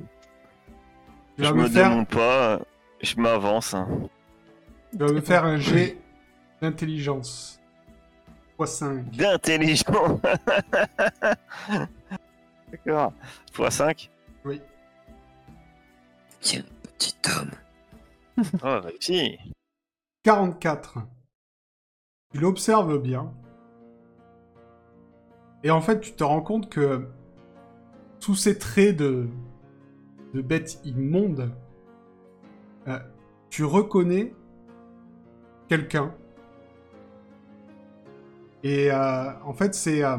Tu 1.36 1.42
vas 1.42 1.48
je 1.48 1.54
me 1.54 1.62
me 1.62 1.68
faire- 1.68 1.90
demande 1.90 2.08
pas, 2.08 2.60
je 3.02 3.16
m'avance. 3.20 3.74
hein. 3.74 3.88
Tu 4.92 4.98
vas 4.98 5.12
me 5.12 5.20
faire 5.20 5.44
un 5.44 5.58
jet 5.58 5.98
d'intelligence. 6.62 7.57
X5. 8.58 9.16
D'intelligent 9.16 10.20
D'accord. 12.70 13.12
x5 13.54 14.10
Oui. 14.44 14.60
Tiens, 16.40 16.64
petit 16.82 17.16
homme. 17.36 17.50
Oh, 18.62 18.80
réussi 18.84 19.36
44. 20.22 20.98
Tu 22.32 22.38
l'observes 22.38 22.98
bien. 22.98 23.32
Et 25.64 25.70
en 25.72 25.80
fait, 25.80 26.00
tu 26.00 26.12
te 26.12 26.22
rends 26.22 26.40
compte 26.42 26.70
que 26.70 27.08
sous 28.20 28.36
ces 28.36 28.58
traits 28.58 28.96
de, 28.96 29.28
de 30.34 30.40
bête 30.40 30.80
immonde, 30.84 31.52
euh, 32.86 32.98
tu 33.50 33.64
reconnais 33.64 34.34
quelqu'un. 35.68 36.14
Et 38.62 38.90
euh, 38.90 39.32
en 39.44 39.52
fait, 39.52 39.74
c'est... 39.74 40.02
euh, 40.04 40.16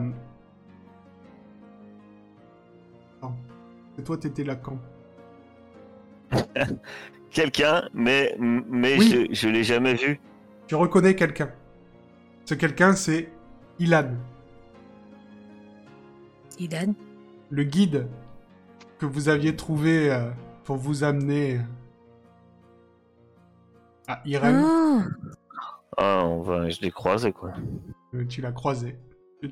Attends. 3.18 3.36
C'est 3.96 4.04
toi, 4.04 4.18
t'étais 4.18 4.44
là 4.44 4.56
quand? 4.56 4.78
Quelqu'un, 7.32 7.84
mais, 7.94 8.36
mais 8.40 8.98
Oui. 8.98 9.28
je, 9.30 9.34
je 9.36 9.50
l'ai 9.50 9.64
jamais 9.64 9.94
vu. 9.94 10.20
Tu 10.68 10.76
reconnais 10.76 11.16
quelqu'un. 11.16 11.52
Ce 12.46 12.54
quelqu'un, 12.56 12.94
c'est 12.96 13.32
Ilan. 13.78 14.12
Ilan? 16.60 16.94
Le 17.50 17.64
guide 17.64 18.08
que 19.00 19.06
vous 19.06 19.30
aviez 19.30 19.56
trouvé 19.56 20.12
euh, 20.12 20.30
pour 20.64 20.78
vous 20.78 21.04
amener 21.04 21.58
euh, 21.58 21.62
à 24.08 24.22
Irem, 24.26 24.64
Ah 24.66 25.06
Ah, 25.98 26.26
on 26.26 26.42
va, 26.42 26.70
je 26.70 26.82
l'ai 26.82 26.92
croisé 26.92 27.32
quoi. 27.32 27.52
Euh, 28.16 28.26
tu 28.28 28.42
l'as 28.42 28.52
croisé. 28.52 28.98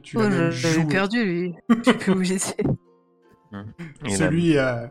Tu- 0.03 0.17
Oh, 0.17 0.21
l'as 0.21 0.29
même 0.29 0.51
je 0.51 0.67
joué. 0.67 0.85
perdu, 0.85 1.23
lui. 1.25 1.55
Je 1.69 1.83
sais 1.83 1.93
plus 1.93 2.11
où 2.13 2.23
j'étais. 2.23 2.63
Celui 4.09 4.57
euh, 4.57 4.85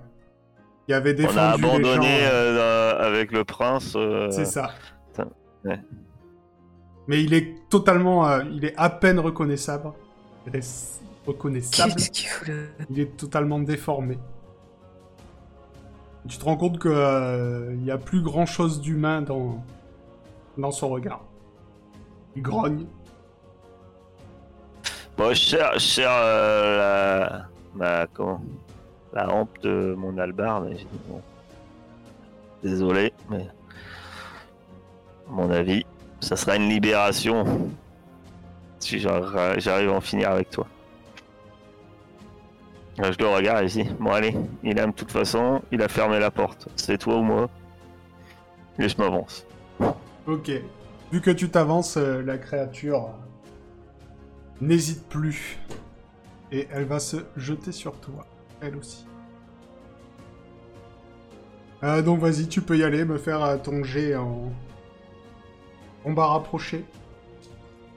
qui 0.86 0.92
avait 0.94 1.12
On 1.12 1.16
défendu 1.16 1.38
a 1.38 1.56
les 1.56 1.62
gens. 1.62 1.68
abandonné 1.68 2.18
euh, 2.22 2.58
euh, 2.58 3.06
avec 3.06 3.32
le 3.32 3.44
prince. 3.44 3.92
euh, 3.96 4.30
C'est 4.30 4.46
ça. 4.46 4.70
ouais. 5.64 5.78
Mais 7.08 7.22
il 7.22 7.34
est 7.34 7.54
totalement... 7.68 8.26
euh, 8.28 8.42
il 8.50 8.64
est 8.64 8.74
à 8.76 8.88
peine 8.90 9.18
reconnaissable. 9.20 9.92
Il 10.46 10.56
est 10.56 11.00
reconnaissable. 11.26 11.92
Qu'est-ce 11.92 12.10
qu'il 12.10 12.28
fout 12.28 12.48
là? 12.48 12.54
Il 12.90 12.98
est 13.00 13.16
totalement 13.16 13.58
déformé. 13.60 14.18
Tu 16.28 16.38
te 16.38 16.44
rends 16.44 16.56
compte 16.56 16.78
que 16.78 16.88
euh, 16.88 17.72
il 17.74 17.84
y 17.84 17.90
a 17.92 17.98
plus 17.98 18.20
grand 18.22 18.46
chose 18.46 18.80
d'humain 18.80 19.22
dans 19.22 19.62
dans 20.58 20.70
son 20.72 20.88
regard. 20.88 21.22
Il 22.34 22.42
grogne. 22.42 22.86
Bon, 25.16 25.30
je 25.30 25.34
cherche 25.34 25.98
euh, 25.98 26.78
la, 26.78 27.48
ma, 27.74 28.06
comment, 28.06 28.42
la 29.14 29.32
hampe 29.32 29.58
de 29.62 29.94
mon 29.96 30.14
j'ai 30.14 30.74
dit, 30.74 30.86
bon, 31.08 31.22
désolé, 32.62 33.14
mais 33.30 33.46
à 35.28 35.32
mon 35.32 35.50
avis, 35.50 35.86
ça 36.20 36.36
sera 36.36 36.56
une 36.56 36.68
libération 36.68 37.70
si 38.78 38.98
j'arrive 38.98 39.90
à 39.90 39.92
en 39.92 40.00
finir 40.00 40.30
avec 40.30 40.50
toi. 40.50 40.66
Je 42.98 43.18
le 43.18 43.28
regarde 43.28 43.64
ici. 43.64 43.84
Bon 43.98 44.10
allez, 44.10 44.34
il 44.62 44.78
aime 44.78 44.90
de 44.90 44.96
toute 44.96 45.12
façon, 45.12 45.62
il 45.70 45.82
a 45.82 45.88
fermé 45.88 46.18
la 46.18 46.30
porte. 46.30 46.68
C'est 46.76 46.98
toi 46.98 47.16
ou 47.16 47.22
moi? 47.22 47.48
Et 48.78 48.88
je 48.88 48.96
m'avance. 48.98 49.46
Ok. 50.26 50.50
Vu 51.12 51.20
que 51.20 51.30
tu 51.30 51.48
t'avances, 51.50 51.96
euh, 51.96 52.22
la 52.22 52.38
créature 52.38 53.10
n'hésite 54.60 55.08
plus. 55.08 55.58
Et 56.52 56.68
elle 56.70 56.84
va 56.84 56.98
se 56.98 57.16
jeter 57.36 57.72
sur 57.72 57.98
toi. 58.00 58.26
Elle 58.60 58.76
aussi. 58.76 59.06
Euh, 61.82 62.02
donc 62.02 62.20
vas-y, 62.20 62.48
tu 62.48 62.62
peux 62.62 62.76
y 62.76 62.84
aller, 62.84 63.04
me 63.04 63.18
faire 63.18 63.42
euh, 63.44 63.56
ton 63.58 63.84
jet 63.84 64.14
en 64.16 64.50
combat 66.02 66.26
rapproché. 66.26 66.84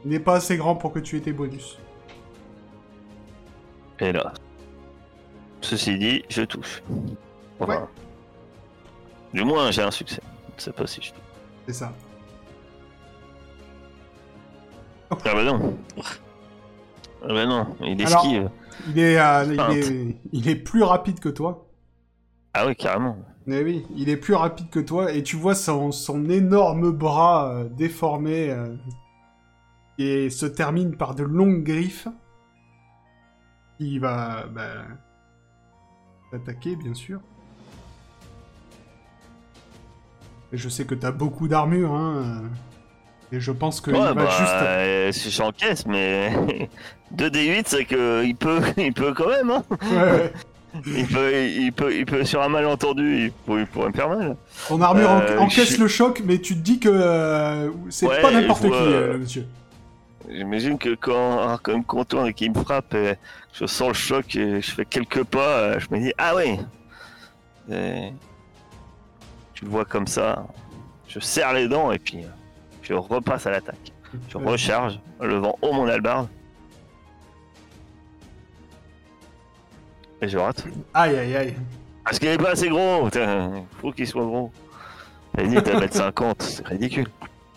Il 0.03 0.11
n'est 0.11 0.19
pas 0.19 0.35
assez 0.35 0.57
grand 0.57 0.75
pour 0.75 0.91
que 0.91 0.99
tu 0.99 1.17
aies 1.17 1.21
tes 1.21 1.33
bonus. 1.33 1.77
Et 3.99 4.11
là. 4.11 4.33
Ceci 5.61 5.97
dit, 5.97 6.23
je 6.29 6.41
touche. 6.43 6.81
Enfin, 7.59 7.73
Ouais. 7.73 7.87
Du 9.33 9.43
moins, 9.43 9.69
j'ai 9.71 9.83
un 9.83 9.91
succès. 9.91 10.21
Sais 10.57 10.71
pas 10.71 10.87
si 10.87 11.01
je 11.01 11.11
touche. 11.11 11.21
C'est 11.67 11.73
ça. 11.73 11.93
Ah 15.11 15.15
bah 15.23 15.43
non. 15.43 15.77
Ah 17.23 17.27
bah 17.33 17.45
non, 17.45 17.75
il 17.81 18.01
Alors- 18.05 18.23
esquive. 18.25 18.49
Il 18.87 18.99
est, 18.99 19.19
euh, 19.19 19.43
il 19.45 19.77
est, 19.77 20.17
il 20.31 20.47
est 20.49 20.55
plus 20.55 20.83
rapide 20.83 21.19
que 21.19 21.29
toi. 21.29 21.67
Ah 22.53 22.65
oui, 22.65 22.75
carrément. 22.75 23.17
Mais 23.45 23.61
oui, 23.63 23.85
il 23.95 24.09
est 24.09 24.17
plus 24.17 24.35
rapide 24.35 24.69
que 24.69 24.79
toi 24.79 25.11
et 25.11 25.23
tu 25.23 25.35
vois 25.35 25.55
son, 25.55 25.91
son 25.91 26.29
énorme 26.29 26.91
bras 26.91 27.49
euh, 27.49 27.63
déformé 27.69 28.49
euh, 28.51 28.75
et 29.97 30.29
se 30.29 30.45
termine 30.45 30.95
par 30.95 31.13
de 31.15 31.23
longues 31.23 31.63
griffes. 31.63 32.07
Il 33.79 33.99
va 33.99 34.45
bah, 34.47 34.85
t'attaquer, 36.31 36.75
bien 36.75 36.93
sûr. 36.93 37.19
Et 40.51 40.57
je 40.57 40.69
sais 40.69 40.85
que 40.85 40.95
t'as 40.95 41.11
beaucoup 41.11 41.47
d'armure, 41.47 41.93
hein. 41.93 42.15
euh, 42.17 42.47
Et 43.31 43.39
je 43.39 43.51
pense 43.51 43.79
qu'il 43.81 43.93
ouais, 43.93 43.99
va 43.99 44.13
bah, 44.13 44.29
juste. 44.29 44.51
euh, 44.53 45.11
si 45.11 45.29
j'encaisse, 45.31 45.85
mais 45.85 46.31
2d8, 47.15 47.63
c'est 47.65 47.85
que 47.85 48.23
il 48.25 48.35
peut, 48.35 48.59
il 48.77 48.93
peut 48.93 49.13
quand 49.13 49.29
même, 49.29 49.51
hein. 49.51 49.63
Ouais, 49.91 49.97
ouais. 49.97 50.33
Il 50.85 51.07
peut, 51.07 51.43
il 51.47 51.71
peut, 51.73 51.95
il 51.95 52.05
peut, 52.05 52.23
sur 52.25 52.41
un 52.43 52.49
malentendu, 52.49 53.25
il, 53.25 53.31
pour- 53.31 53.59
il 53.59 53.65
pourrait 53.65 53.87
me 53.89 53.93
faire 53.93 54.07
mal. 54.09 54.35
Ton 54.67 54.79
armure 54.81 55.09
en- 55.09 55.21
Euh, 55.21 55.37
encaisse 55.39 55.75
je- 55.75 55.81
le 55.81 55.87
choc, 55.87 56.21
mais 56.25 56.37
tu 56.37 56.53
te 56.55 56.59
dis 56.59 56.79
que 56.79 56.89
euh, 56.91 57.69
c'est 57.89 58.05
Ouais, 58.07 58.21
pas 58.21 58.31
n'importe 58.31 58.61
qui, 58.63 58.69
euh, 58.71 59.17
monsieur. 59.17 59.45
J'imagine 60.29 60.77
que 60.77 60.93
quand, 60.93 61.57
quand 61.63 61.71
il 61.71 61.79
me 61.79 61.83
contourne 61.83 62.27
et 62.27 62.33
qu'il 62.33 62.51
me 62.51 62.59
frappe, 62.63 62.93
euh, 62.93 63.15
je 63.51 63.65
sens 63.65 63.87
le 63.87 63.93
choc 63.95 64.35
et 64.35 64.61
je 64.61 64.71
fais 64.71 64.85
quelques 64.85 65.23
pas, 65.23 65.57
euh, 65.57 65.79
je 65.79 65.87
me 65.95 65.99
dis 66.01 66.13
ah 66.19 66.35
ouais. 66.35 66.59
Et 67.71 68.11
tu 69.55 69.65
le 69.65 69.71
vois 69.71 69.85
comme 69.85 70.05
ça, 70.05 70.45
je 71.07 71.19
serre 71.19 71.53
les 71.53 71.67
dents 71.67 71.91
et 71.91 71.97
puis 71.97 72.19
euh, 72.91 72.95
je 73.09 73.13
repasse 73.13 73.45
à 73.47 73.51
l'attaque. 73.51 73.91
Je 74.29 74.37
recharge, 74.37 74.99
levant 75.21 75.57
haut 75.61 75.71
mon 75.73 75.87
albarde. 75.87 76.27
Et 80.21 80.27
je 80.27 80.37
rate. 80.37 80.65
Aïe, 80.93 81.15
aïe, 81.17 81.35
aïe. 81.35 81.55
Parce 82.03 82.19
qu'il 82.19 82.27
est 82.29 82.37
pas 82.37 82.51
assez 82.51 82.69
gros, 82.69 83.05
putain, 83.05 83.63
faut 83.81 83.91
qu'il 83.91 84.07
soit 84.07 84.23
gros. 84.25 84.51
T'as 85.35 85.43
dit 85.43 85.55
t'as 85.63 85.79
mettre 85.79 85.95
50, 85.95 86.41
c'est 86.41 86.65
ridicule. 86.67 87.07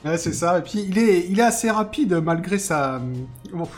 Ouais, 0.04 0.18
c'est 0.18 0.32
ça. 0.32 0.58
Et 0.58 0.62
puis, 0.62 0.84
il 0.88 0.98
est, 0.98 1.26
il 1.28 1.38
est 1.40 1.44
assez 1.44 1.70
rapide 1.70 2.14
malgré 2.22 2.58
sa... 2.58 3.00
Ouf, 3.52 3.68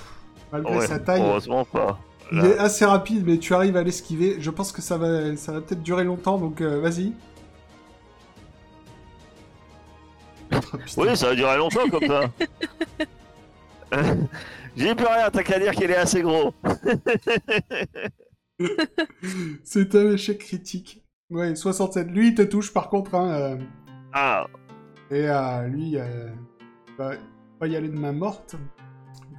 malgré 0.52 0.76
Ouais, 0.76 0.86
sa 0.86 0.98
taille. 0.98 1.22
heureusement 1.22 1.64
pas. 1.64 1.98
Il 2.32 2.44
est 2.44 2.59
assez 2.59 2.84
rapide, 2.84 3.22
mais 3.26 3.38
tu 3.38 3.55
arrives 3.55 3.76
à 3.76 3.82
l'esquiver. 3.82 4.36
Je 4.40 4.50
pense 4.50 4.72
que 4.72 4.82
ça 4.82 4.96
va, 4.96 5.36
ça 5.36 5.52
va 5.52 5.61
peut-être 5.61 5.82
durer 5.82 6.05
longtemps, 6.05 6.38
donc 6.38 6.61
euh, 6.61 6.80
vas-y. 6.80 7.12
Oui, 10.97 11.16
ça 11.16 11.29
va 11.29 11.35
durer 11.35 11.57
longtemps 11.57 11.89
comme 11.91 12.07
ça. 12.07 12.31
J'ai 14.77 14.95
plus 14.95 15.07
rien, 15.07 15.31
t'as 15.31 15.43
qu'à 15.43 15.59
dire 15.59 15.72
qu'il 15.72 15.91
est 15.91 15.97
assez 15.97 16.22
gros. 16.22 16.53
C'est 19.64 19.95
un 19.95 20.11
échec 20.12 20.39
critique. 20.39 21.05
Ouais, 21.31 21.55
67. 21.55 22.11
Lui, 22.11 22.29
il 22.29 22.35
te 22.35 22.43
touche 22.43 22.72
par 22.72 22.89
contre. 22.89 23.14
Hein, 23.14 23.31
euh, 23.35 23.57
Ah, 24.12 24.47
et 25.11 25.29
euh, 25.29 25.66
lui, 25.68 25.97
euh, 25.97 26.29
va 26.99 27.12
pas 27.59 27.66
y 27.66 27.77
aller 27.77 27.89
de 27.89 27.99
main 27.99 28.12
morte. 28.12 28.57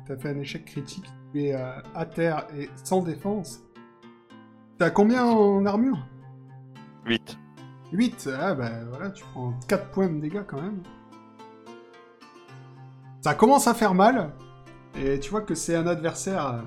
T'as 0.08 0.18
fait 0.18 0.30
un 0.30 0.40
échec 0.40 0.66
critique. 0.66 1.06
Tu 1.34 1.46
es 1.46 1.56
euh, 1.56 1.80
à 1.94 2.06
terre 2.06 2.48
et 2.58 2.70
sans 2.84 3.02
défense. 3.02 3.62
T'as 4.78 4.90
combien 4.90 5.26
en 5.26 5.66
armure? 5.66 5.98
8. 7.06 7.38
8, 7.92 8.30
ah 8.40 8.56
bah 8.56 8.72
voilà, 8.90 9.10
tu 9.12 9.24
prends 9.32 9.54
4 9.68 9.92
points 9.92 10.10
de 10.10 10.20
dégâts 10.20 10.44
quand 10.46 10.62
même. 10.62 10.82
Ça 13.26 13.34
commence 13.34 13.66
à 13.68 13.74
faire 13.74 13.96
mal, 13.96 14.30
et 14.96 15.20
tu 15.20 15.32
vois 15.32 15.42
que 15.42 15.56
c'est 15.56 15.76
un 15.76 15.88
adversaire... 15.88 16.46
euh, 16.46 16.62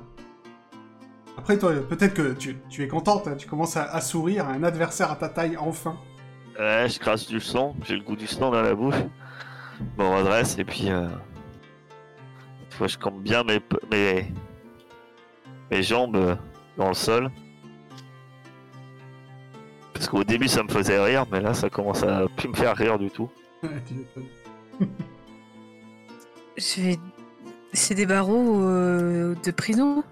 Après, 1.37 1.57
toi, 1.57 1.73
peut-être 1.89 2.15
que 2.15 2.33
tu, 2.33 2.59
tu 2.69 2.83
es 2.83 2.89
contente, 2.89 3.29
hein, 3.29 3.37
tu 3.39 3.47
commences 3.47 3.77
à, 3.77 3.85
à 3.85 4.01
sourire, 4.01 4.49
un 4.49 4.65
adversaire 4.65 5.13
à 5.13 5.15
ta 5.15 5.29
taille, 5.29 5.57
enfin. 5.57 5.97
Ouais, 6.59 6.89
je 6.89 6.99
crasse 6.99 7.29
du 7.29 7.39
sang, 7.39 7.77
j'ai 7.85 7.95
le 7.95 8.03
goût 8.03 8.17
du 8.17 8.27
sang 8.27 8.51
dans 8.51 8.61
la 8.61 8.75
bouche. 8.75 8.97
Me 9.99 10.05
redresse 10.05 10.59
et 10.59 10.65
puis. 10.65 10.91
Euh... 10.91 11.07
tu 12.71 12.79
vois, 12.79 12.89
je 12.89 12.99
campe 12.99 13.23
bien 13.23 13.45
mes, 13.45 13.61
mes, 13.93 14.27
mes 15.71 15.83
jambes 15.85 16.17
euh, 16.17 16.35
dans 16.77 16.89
le 16.89 16.95
sol. 16.95 17.31
Parce 19.95 20.09
qu'au 20.09 20.25
début 20.25 20.49
ça 20.49 20.65
me 20.65 20.69
faisait 20.69 21.01
rire, 21.01 21.25
mais 21.31 21.41
là 21.41 21.55
ça 21.55 21.71
commence 21.71 22.03
à 22.03 22.27
plus 22.37 22.49
me 22.49 22.55
faire 22.57 22.77
rire 22.77 22.99
du 22.99 23.13
tout. 23.13 23.31
Je 26.59 26.83
vais. 26.83 26.99
C'est 27.73 27.95
des 27.95 28.07
barreaux 28.07 28.63
euh, 28.63 29.35
de 29.45 29.51
prison? 29.53 30.03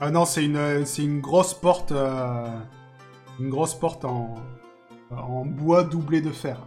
Ah 0.00 0.10
non, 0.10 0.26
c'est 0.26 0.44
une, 0.44 0.84
c'est 0.84 1.02
une 1.02 1.20
grosse 1.20 1.54
porte... 1.54 1.92
euh, 1.92 2.46
une 3.40 3.48
grosse 3.48 3.74
porte 3.74 4.04
en, 4.04 4.34
en 5.10 5.46
bois 5.46 5.84
doublé 5.84 6.20
de 6.20 6.30
fer. 6.30 6.58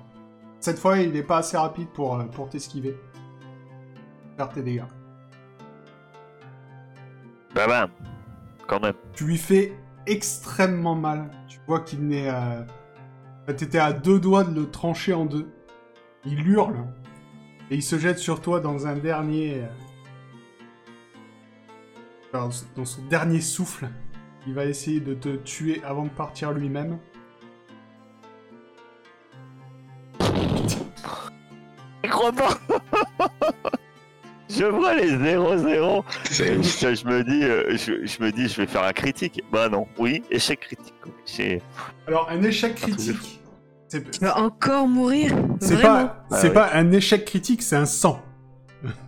Cette 0.60 0.80
fois, 0.80 0.98
il 0.98 1.12
n'est 1.12 1.24
pas 1.24 1.38
assez 1.38 1.56
rapide 1.58 1.90
pour, 1.90 2.16
euh, 2.16 2.24
pour 2.24 2.50
t'esquiver. 2.50 2.98
Faire 4.38 4.50
tes 4.50 4.64
dégâts. 4.64 4.84
Bah 7.54 7.68
bam 7.68 7.90
Quand 8.68 8.80
même. 8.80 8.96
tu 9.14 9.26
lui 9.26 9.38
fais 9.38 9.74
extrêmement 10.08 10.96
mal. 10.96 11.30
Tu 11.48 11.60
vois 11.68 11.82
qu'il 11.82 12.08
n'est. 12.08 12.30
Euh... 12.30 12.64
T'étais 13.48 13.80
à 13.80 13.94
deux 13.94 14.20
doigts 14.20 14.44
de 14.44 14.54
le 14.54 14.70
trancher 14.70 15.14
en 15.14 15.26
deux. 15.26 15.50
Il 16.26 16.48
hurle. 16.48 16.76
Et 17.72 17.76
il 17.76 17.84
se 17.84 17.98
jette 18.00 18.18
sur 18.20 18.42
toi 18.42 18.60
dans 18.60 18.88
un 18.88 18.96
dernier. 18.96 19.62
euh, 22.34 22.50
Dans, 22.76 22.86
son 22.86 23.02
dernier 23.04 23.42
souffle. 23.42 23.90
Il 24.48 24.54
va 24.54 24.66
essayer 24.66 25.00
de 25.00 25.14
te 25.14 25.36
tuer 25.36 25.82
avant 25.84 26.04
de 26.06 26.10
partir 26.10 26.52
lui-même. 26.52 26.98
Je 32.04 32.10
crois 32.10 32.32
pas 32.32 32.58
Je 34.50 34.64
vois 34.66 34.96
les 34.96 35.12
0-0 35.12 36.04
C'est 36.26 36.48
Et 36.48 36.58
ouf. 36.58 36.66
ça, 36.66 36.94
je 36.96 37.06
me 37.06 37.24
dis, 37.24 37.44
euh, 37.44 37.78
je, 37.78 38.06
je 38.06 38.24
me 38.24 38.32
dis, 38.32 38.48
je 38.50 38.58
vais 38.62 38.68
faire 38.68 38.84
un 38.84 38.94
critique. 38.94 39.44
Bah 39.52 39.70
non, 39.70 39.88
oui, 40.00 40.24
échec 40.32 40.60
critique. 40.62 40.96
Alors, 42.08 42.28
un 42.32 42.42
échec 42.42 42.74
critique. 42.76 43.39
C'est 43.90 44.12
Tu 44.12 44.20
vas 44.22 44.38
encore 44.40 44.88
mourir 44.88 45.36
c'est 45.60 45.74
Vraiment 45.76 46.06
pas, 46.08 46.26
Ah 46.32 46.38
c'est 46.38 46.48
oui. 46.50 46.54
pas 46.54 46.70
un 46.74 46.92
échec 46.92 47.26
critique, 47.26 47.62
c'est 47.64 47.76
un 47.76 47.86
100. 47.86 48.22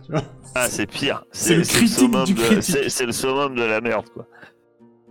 Tu 0.04 0.12
vois 0.12 0.22
ah, 0.54 0.68
c'est 0.68 0.86
pire. 0.86 1.24
C'est 1.32 1.54
le 1.56 1.62
critique 1.62 1.88
summum 1.88 2.24
du 2.24 2.34
de- 2.34 2.40
critique. 2.42 2.90
c'est- 2.90 3.06
le 3.06 3.12
summum 3.12 3.54
de 3.54 3.62
la 3.62 3.80
merde, 3.80 4.04
quoi. 4.12 4.26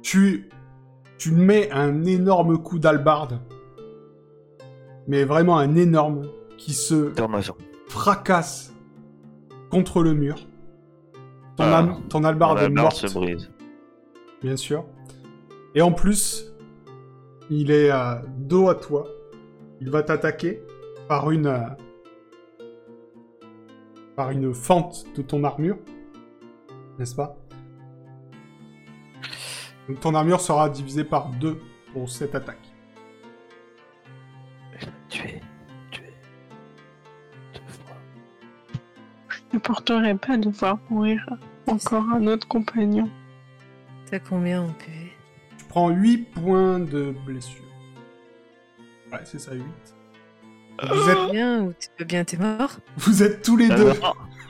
tu, 0.03 0.49
tu 1.17 1.31
mets 1.31 1.71
un 1.71 2.03
énorme 2.05 2.59
coup 2.61 2.77
d'albarde, 2.77 3.39
mais 5.07 5.23
vraiment 5.23 5.57
un 5.57 5.75
énorme, 5.75 6.27
qui 6.57 6.73
se 6.73 7.11
fracasse 7.87 8.71
contre 9.71 10.03
le 10.03 10.13
mur. 10.13 10.35
Ton, 11.57 11.63
Ah. 11.63 11.97
ton 12.09 12.23
albarde 12.23 12.59
est 12.59 12.69
morte, 12.69 12.95
se 13.07 13.11
brise. 13.11 13.49
bien 14.43 14.55
sûr. 14.55 14.85
Et 15.73 15.81
en 15.81 15.91
plus, 15.91 16.53
il 17.49 17.71
est 17.71 17.89
euh, 17.91 18.15
dos 18.37 18.69
à 18.69 18.75
toi. 18.75 19.05
Il 19.81 19.89
va 19.89 20.03
t'attaquer 20.03 20.61
par 21.07 21.31
une... 21.31 21.47
euh, 21.47 21.67
par 24.15 24.29
une 24.29 24.53
fente 24.53 25.05
de 25.15 25.23
ton 25.23 25.43
armure. 25.43 25.79
N'est-ce 26.99 27.15
pas? 27.15 27.35
Donc 29.87 29.99
ton 29.99 30.13
armure 30.13 30.39
sera 30.39 30.69
divisée 30.69 31.03
par 31.03 31.29
deux 31.29 31.59
pour 31.93 32.09
cette 32.09 32.35
attaque. 32.35 32.61
Tu 35.09 35.23
es. 35.23 35.41
Tu 35.89 36.01
es. 36.03 36.13
Deux 37.55 37.67
fois. 37.67 37.95
Je 39.29 39.39
ne 39.53 39.59
porterai 39.59 40.15
pas 40.15 40.37
de 40.37 40.49
voir 40.49 40.77
mourir 40.91 41.25
encore 41.65 42.03
un 42.13 42.27
autre 42.27 42.47
compagnon. 42.47 43.09
T'as 44.09 44.19
combien 44.19 44.61
en 44.61 44.73
PV 44.73 45.11
Tu 45.57 45.65
prends 45.65 45.89
8 45.89 46.17
points 46.33 46.79
de 46.79 47.15
blessure. 47.25 47.70
Ouais, 49.11 49.19
c'est 49.25 49.39
ça, 49.39 49.51
8. 49.53 49.63
Vous 50.93 51.09
êtes, 51.09 51.31
Bien 51.31 51.61
ou 51.61 51.73
t'es 51.73 51.87
pas 51.97 52.03
bien, 52.05 52.23
t'es 52.23 52.37
mort 52.37 52.71
vous 52.97 53.21
êtes 53.21 53.43
tous 53.43 53.55
les 53.57 53.69
Ah 53.71 53.75
deux 53.75 53.93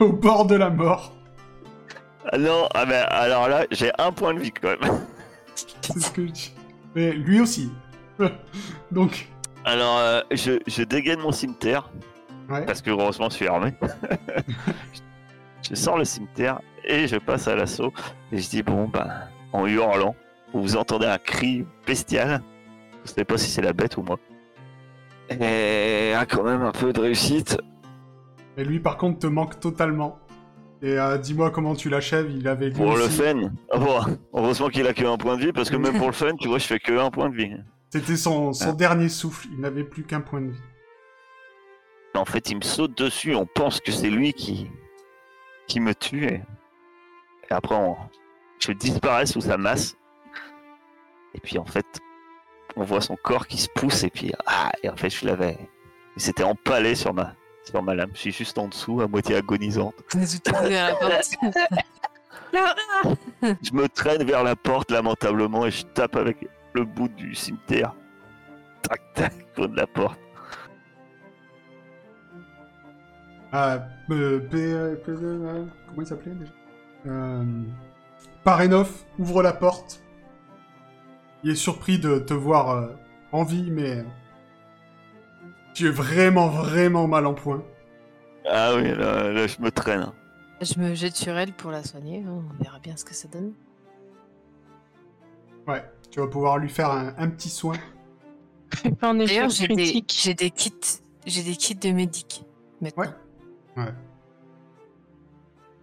au 0.00 0.12
bord 0.12 0.46
de 0.46 0.54
la 0.54 0.70
mort. 0.70 1.12
ah 2.30 2.38
non, 2.38 2.68
ah 2.74 2.86
ben, 2.86 3.04
alors 3.10 3.48
là, 3.48 3.66
j'ai 3.70 3.90
un 3.98 4.12
point 4.12 4.32
de 4.34 4.40
vie 4.40 4.52
quand 4.52 4.68
même. 4.80 5.00
C'est 5.82 6.00
ce 6.00 6.10
que 6.10 6.26
je 6.26 6.32
dis? 6.32 6.54
Mais 6.94 7.12
lui 7.12 7.40
aussi. 7.40 7.70
Donc, 8.92 9.28
Alors, 9.64 9.98
euh, 9.98 10.20
je, 10.30 10.58
je 10.66 10.82
dégaine 10.84 11.20
mon 11.20 11.32
cimetière, 11.32 11.90
ouais. 12.48 12.64
parce 12.64 12.80
que 12.80 12.90
heureusement, 12.90 13.28
je 13.28 13.34
suis 13.36 13.48
armé. 13.48 13.74
je 15.68 15.74
sors 15.74 15.98
le 15.98 16.04
cimetière 16.04 16.60
et 16.84 17.06
je 17.08 17.16
passe 17.16 17.46
à 17.48 17.56
l'assaut. 17.56 17.92
Et 18.30 18.38
je 18.38 18.48
dis, 18.48 18.62
bon, 18.62 18.88
bah, 18.88 19.28
en 19.52 19.66
hurlant, 19.66 20.14
vous 20.54 20.76
entendez 20.76 21.06
un 21.06 21.18
cri 21.18 21.66
bestial. 21.86 22.42
Je 23.04 23.10
sais 23.10 23.24
pas 23.24 23.36
si 23.36 23.50
c'est 23.50 23.62
la 23.62 23.72
bête 23.72 23.96
ou 23.98 24.02
moi. 24.02 24.18
Et 25.40 26.12
ah, 26.14 26.26
quand 26.26 26.42
même 26.42 26.62
un 26.62 26.72
peu 26.72 26.92
de 26.92 27.00
réussite. 27.00 27.58
Et 28.56 28.64
lui, 28.64 28.80
par 28.80 28.96
contre, 28.96 29.20
te 29.20 29.26
manque 29.26 29.58
totalement. 29.60 30.18
Et 30.82 30.98
euh, 30.98 31.16
dis-moi 31.16 31.50
comment 31.50 31.74
tu 31.74 31.88
l'achèves. 31.88 32.30
Il 32.30 32.46
avait 32.48 32.70
Pour 32.70 32.96
le 32.96 33.08
fun, 33.08 33.52
ah 33.70 33.78
bon, 33.78 34.00
heureusement 34.34 34.68
qu'il 34.68 34.86
a 34.86 34.92
que 34.94 35.04
un 35.04 35.16
point 35.16 35.36
de 35.36 35.42
vie, 35.46 35.52
parce 35.52 35.70
que 35.70 35.76
même 35.76 35.96
pour 35.96 36.08
le 36.08 36.12
fun, 36.12 36.34
tu 36.40 36.48
vois, 36.48 36.58
je 36.58 36.66
fais 36.66 36.78
que 36.80 36.98
un 36.98 37.10
point 37.10 37.30
de 37.30 37.36
vie. 37.36 37.52
C'était 37.90 38.16
son, 38.16 38.52
son 38.52 38.70
Ah. 38.70 38.72
dernier 38.72 39.08
souffle. 39.08 39.46
Il 39.52 39.60
n'avait 39.60 39.84
plus 39.84 40.02
qu'un 40.02 40.20
point 40.20 40.40
de 40.40 40.50
vie. 40.50 40.60
En 42.14 42.24
fait, 42.24 42.50
il 42.50 42.56
me 42.56 42.62
saute 42.62 42.96
dessus, 42.98 43.34
on 43.34 43.46
pense 43.46 43.80
que 43.80 43.90
c'est 43.92 44.10
lui 44.10 44.32
qui, 44.34 44.70
qui 45.66 45.80
me 45.80 45.94
tue, 45.94 46.26
et, 46.26 46.42
et 47.48 47.52
après, 47.52 47.74
on- 47.74 47.96
je 48.58 48.72
disparais 48.72 49.26
sous 49.26 49.40
sa 49.40 49.56
masse. 49.56 49.96
Et 51.34 51.40
puis, 51.40 51.58
en 51.58 51.64
fait, 51.64 51.86
on 52.76 52.84
voit 52.84 53.00
son 53.00 53.16
corps 53.16 53.46
qui 53.46 53.58
se 53.58 53.68
pousse, 53.74 54.02
et 54.04 54.10
puis, 54.10 54.32
ah, 54.46 54.70
et 54.82 54.88
en 54.88 54.96
fait, 54.96 55.10
je 55.10 55.26
l'avais. 55.26 55.58
Il 56.16 56.22
s'était 56.22 56.42
empalé 56.44 56.94
sur 56.94 57.12
ma, 57.14 57.34
sur 57.64 57.82
ma 57.82 57.94
lame. 57.94 58.10
Je 58.14 58.18
suis 58.20 58.32
juste 58.32 58.58
en 58.58 58.68
dessous, 58.68 59.00
à 59.00 59.08
moitié 59.08 59.36
agonisante. 59.36 59.94
Laura 62.52 62.76
Je 63.62 63.72
me 63.72 63.88
traîne 63.88 64.22
vers 64.24 64.44
la 64.44 64.54
porte, 64.56 64.90
lamentablement, 64.90 65.64
et 65.66 65.70
je 65.70 65.84
tape 65.86 66.16
avec 66.16 66.46
le 66.74 66.84
bout 66.84 67.08
du 67.08 67.34
cimetière. 67.34 67.94
Tac, 68.82 69.00
tac, 69.14 69.32
contre 69.54 69.74
la 69.74 69.86
porte. 69.86 70.18
Ah, 73.52 73.78
euh, 74.10 74.38
P- 74.40 74.56
euh, 74.56 74.94
P- 74.96 75.10
euh, 75.12 75.64
comment 75.88 76.02
il 76.02 76.06
s'appelait 76.06 76.34
déjà? 76.34 76.52
Euh, 77.06 77.44
Parenov 78.44 78.90
ouvre 79.18 79.42
la 79.42 79.52
porte. 79.52 80.01
Il 81.44 81.50
est 81.50 81.54
surpris 81.56 81.98
de 81.98 82.18
te 82.18 82.34
voir 82.34 82.70
euh, 82.70 82.88
en 83.32 83.42
vie, 83.44 83.70
mais 83.70 84.04
tu 85.74 85.86
es 85.86 85.90
vraiment, 85.90 86.48
vraiment 86.48 87.06
mal 87.08 87.26
en 87.26 87.34
point. 87.34 87.62
Ah 88.48 88.74
oui, 88.76 88.82
là, 88.94 89.30
là, 89.32 89.46
je 89.46 89.60
me 89.60 89.70
traîne. 89.70 90.10
Je 90.60 90.78
me 90.78 90.94
jette 90.94 91.16
sur 91.16 91.36
elle 91.36 91.52
pour 91.52 91.70
la 91.70 91.82
soigner. 91.82 92.22
hein, 92.26 92.42
On 92.58 92.62
verra 92.62 92.78
bien 92.78 92.96
ce 92.96 93.04
que 93.04 93.14
ça 93.14 93.28
donne. 93.28 93.52
Ouais, 95.66 95.84
tu 96.10 96.20
vas 96.20 96.26
pouvoir 96.28 96.58
lui 96.58 96.68
faire 96.68 96.90
un, 96.90 97.14
un 97.18 97.28
petit 97.28 97.48
soin. 97.48 97.76
D'ailleurs, 99.02 99.48
j'ai 99.50 99.68
des, 99.68 99.74
critique. 99.74 100.20
j'ai 100.22 100.34
des 100.34 100.50
kits, 100.50 100.72
j'ai 101.26 101.42
des 101.42 101.56
kits 101.56 101.74
de 101.74 101.90
médic. 101.92 102.44
Maintenant. 102.80 103.04
Ouais. 103.76 103.92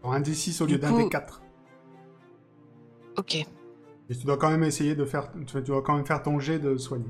Pour 0.01 0.13
un 0.13 0.21
D6 0.21 0.61
au 0.61 0.65
lieu 0.65 0.73
Du 0.73 0.79
d'un 0.79 0.89
coup- 0.91 1.09
D4. 1.09 1.39
Ok. 3.17 3.45
Et 4.09 4.15
tu 4.15 4.25
dois 4.25 4.37
quand 4.37 4.49
même 4.49 4.63
essayer 4.63 4.95
de 4.95 5.05
faire, 5.05 5.29
tu 5.45 5.61
dois 5.61 5.81
quand 5.83 5.95
même 5.95 6.05
faire 6.05 6.23
ton 6.23 6.39
jet 6.39 6.57
de 6.59 6.77
soigner. 6.77 7.05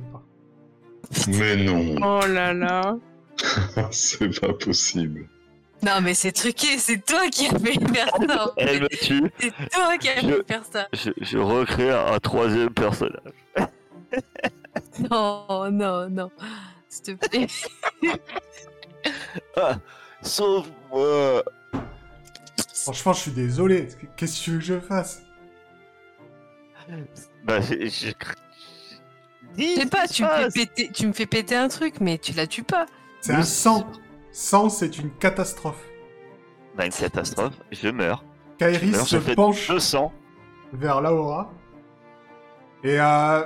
Mais 1.29 1.55
non, 1.55 1.95
Oh 2.03 2.27
là 2.27 2.53
là. 2.53 2.97
c'est 3.91 4.39
pas 4.41 4.53
possible. 4.53 5.27
Non, 5.81 6.01
mais 6.01 6.13
c'est 6.13 6.33
truqué. 6.33 6.77
C'est 6.77 7.03
toi 7.05 7.29
qui 7.31 7.47
as 7.47 7.57
fait 7.57 7.79
faire 7.93 8.09
ça. 8.27 8.53
Elle 8.57 8.81
me 8.81 8.87
tue. 8.89 9.31
C'est 9.39 9.53
toi 9.71 9.97
qui 9.97 10.09
as 10.09 10.19
Je- 10.19 10.27
fait 10.27 10.43
faire 10.47 10.63
ça. 10.69 10.87
Je, 10.91 11.11
je 11.21 11.37
recrée 11.37 11.89
un, 11.89 12.05
un 12.13 12.19
troisième 12.19 12.69
personnage. 12.71 13.21
Non, 15.09 15.69
non, 15.71 16.09
non. 16.09 16.29
S'il 16.89 17.17
te 17.17 17.27
plaît. 17.27 17.47
Sauve-moi 20.21 21.43
Franchement, 22.83 23.13
je 23.13 23.19
suis 23.19 23.31
désolé. 23.31 23.87
Qu'est-ce 24.15 24.39
que 24.39 24.43
tu 24.43 24.51
veux 24.51 24.57
que 24.59 24.63
je 24.65 24.79
fasse? 24.79 25.21
Bah, 27.45 27.61
je... 27.61 27.87
je... 27.87 28.11
Je 29.57 29.63
sais 29.63 29.85
pas, 29.87 30.07
tu 30.07 30.23
me, 30.23 30.29
fais 30.29 30.65
péter, 30.65 30.89
tu 30.93 31.07
me 31.07 31.13
fais 31.13 31.25
péter 31.25 31.55
un 31.55 31.67
truc, 31.67 31.99
mais 31.99 32.17
tu 32.17 32.33
la 32.33 32.47
tues 32.47 32.63
pas. 32.63 32.85
C'est 33.19 33.33
un 33.33 33.43
sang. 33.43 33.87
Sang, 34.31 34.69
c'est 34.69 34.99
une 34.99 35.11
catastrophe. 35.11 35.83
Bah, 36.77 36.85
une 36.85 36.91
catastrophe, 36.91 37.55
je 37.71 37.89
meurs. 37.89 38.23
Kairis 38.57 39.05
se 39.05 39.17
penche 39.33 39.67
200. 39.67 40.13
vers 40.73 41.01
Laura. 41.01 41.51
Et 42.83 42.99
euh, 42.99 43.43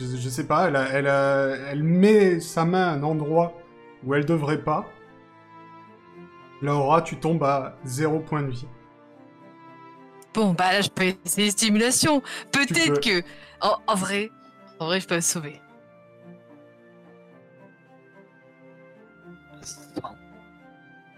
je, 0.00 0.16
je 0.16 0.28
sais 0.28 0.46
pas, 0.46 0.68
elle, 0.68 0.76
elle, 0.76 1.06
elle 1.06 1.82
met 1.82 2.40
sa 2.40 2.64
main 2.64 2.88
à 2.88 2.92
un 2.92 3.02
endroit 3.02 3.52
où 4.04 4.14
elle 4.14 4.24
devrait 4.24 4.62
pas. 4.62 4.86
Laura, 6.62 7.02
tu 7.02 7.16
tombes 7.16 7.42
à 7.42 7.76
zéro 7.84 8.20
point 8.20 8.42
de 8.42 8.50
vie. 8.50 8.66
Bon, 10.34 10.52
bah 10.52 10.72
là, 10.72 10.80
je 10.80 10.88
peux 10.88 11.14
essayer 11.24 11.50
stimulation. 11.50 12.20
peux. 12.50 12.66
Peut-être 12.66 13.00
que. 13.00 13.22
En, 13.60 13.76
en 13.86 13.94
vrai, 13.94 14.30
en 14.78 14.86
vrai, 14.86 15.00
je 15.00 15.06
peux 15.06 15.16
me 15.16 15.20
sauver. 15.20 15.60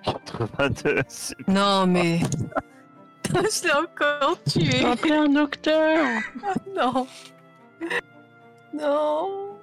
82. 0.05 1.03
c'est- 1.09 1.35
Non, 1.49 1.87
mais. 1.87 2.21
je 3.33 3.65
l'ai 3.65 3.73
encore 3.73 4.43
tué. 4.45 4.85
Appelez 4.85 5.15
un 5.17 5.29
docteur. 5.29 6.07
Non. 6.77 7.07
Non. 8.75 9.59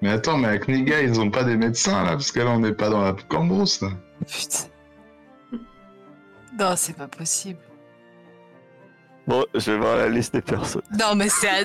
Mais 0.00 0.10
attends, 0.10 0.36
mais 0.38 0.48
avec 0.48 0.68
Niga, 0.68 1.02
ils 1.02 1.18
ont 1.20 1.30
pas 1.30 1.42
des 1.44 1.56
médecins 1.56 2.04
là, 2.04 2.10
parce 2.12 2.30
que 2.30 2.40
là, 2.40 2.50
on 2.50 2.60
n'est 2.60 2.72
pas 2.74 2.88
dans 2.90 3.02
la 3.02 3.14
cambrousse 3.28 3.80
là. 3.80 3.88
Putain. 4.26 4.68
Non, 6.58 6.74
c'est 6.76 6.96
pas 6.96 7.08
possible. 7.08 7.58
Bon, 9.26 9.44
je 9.54 9.70
vais 9.72 9.78
voir 9.78 9.96
la 9.96 10.08
liste 10.08 10.34
des 10.34 10.42
personnes. 10.42 10.82
Non, 10.98 11.14
mais 11.16 11.28
c'est 11.28 11.48
à... 11.48 11.60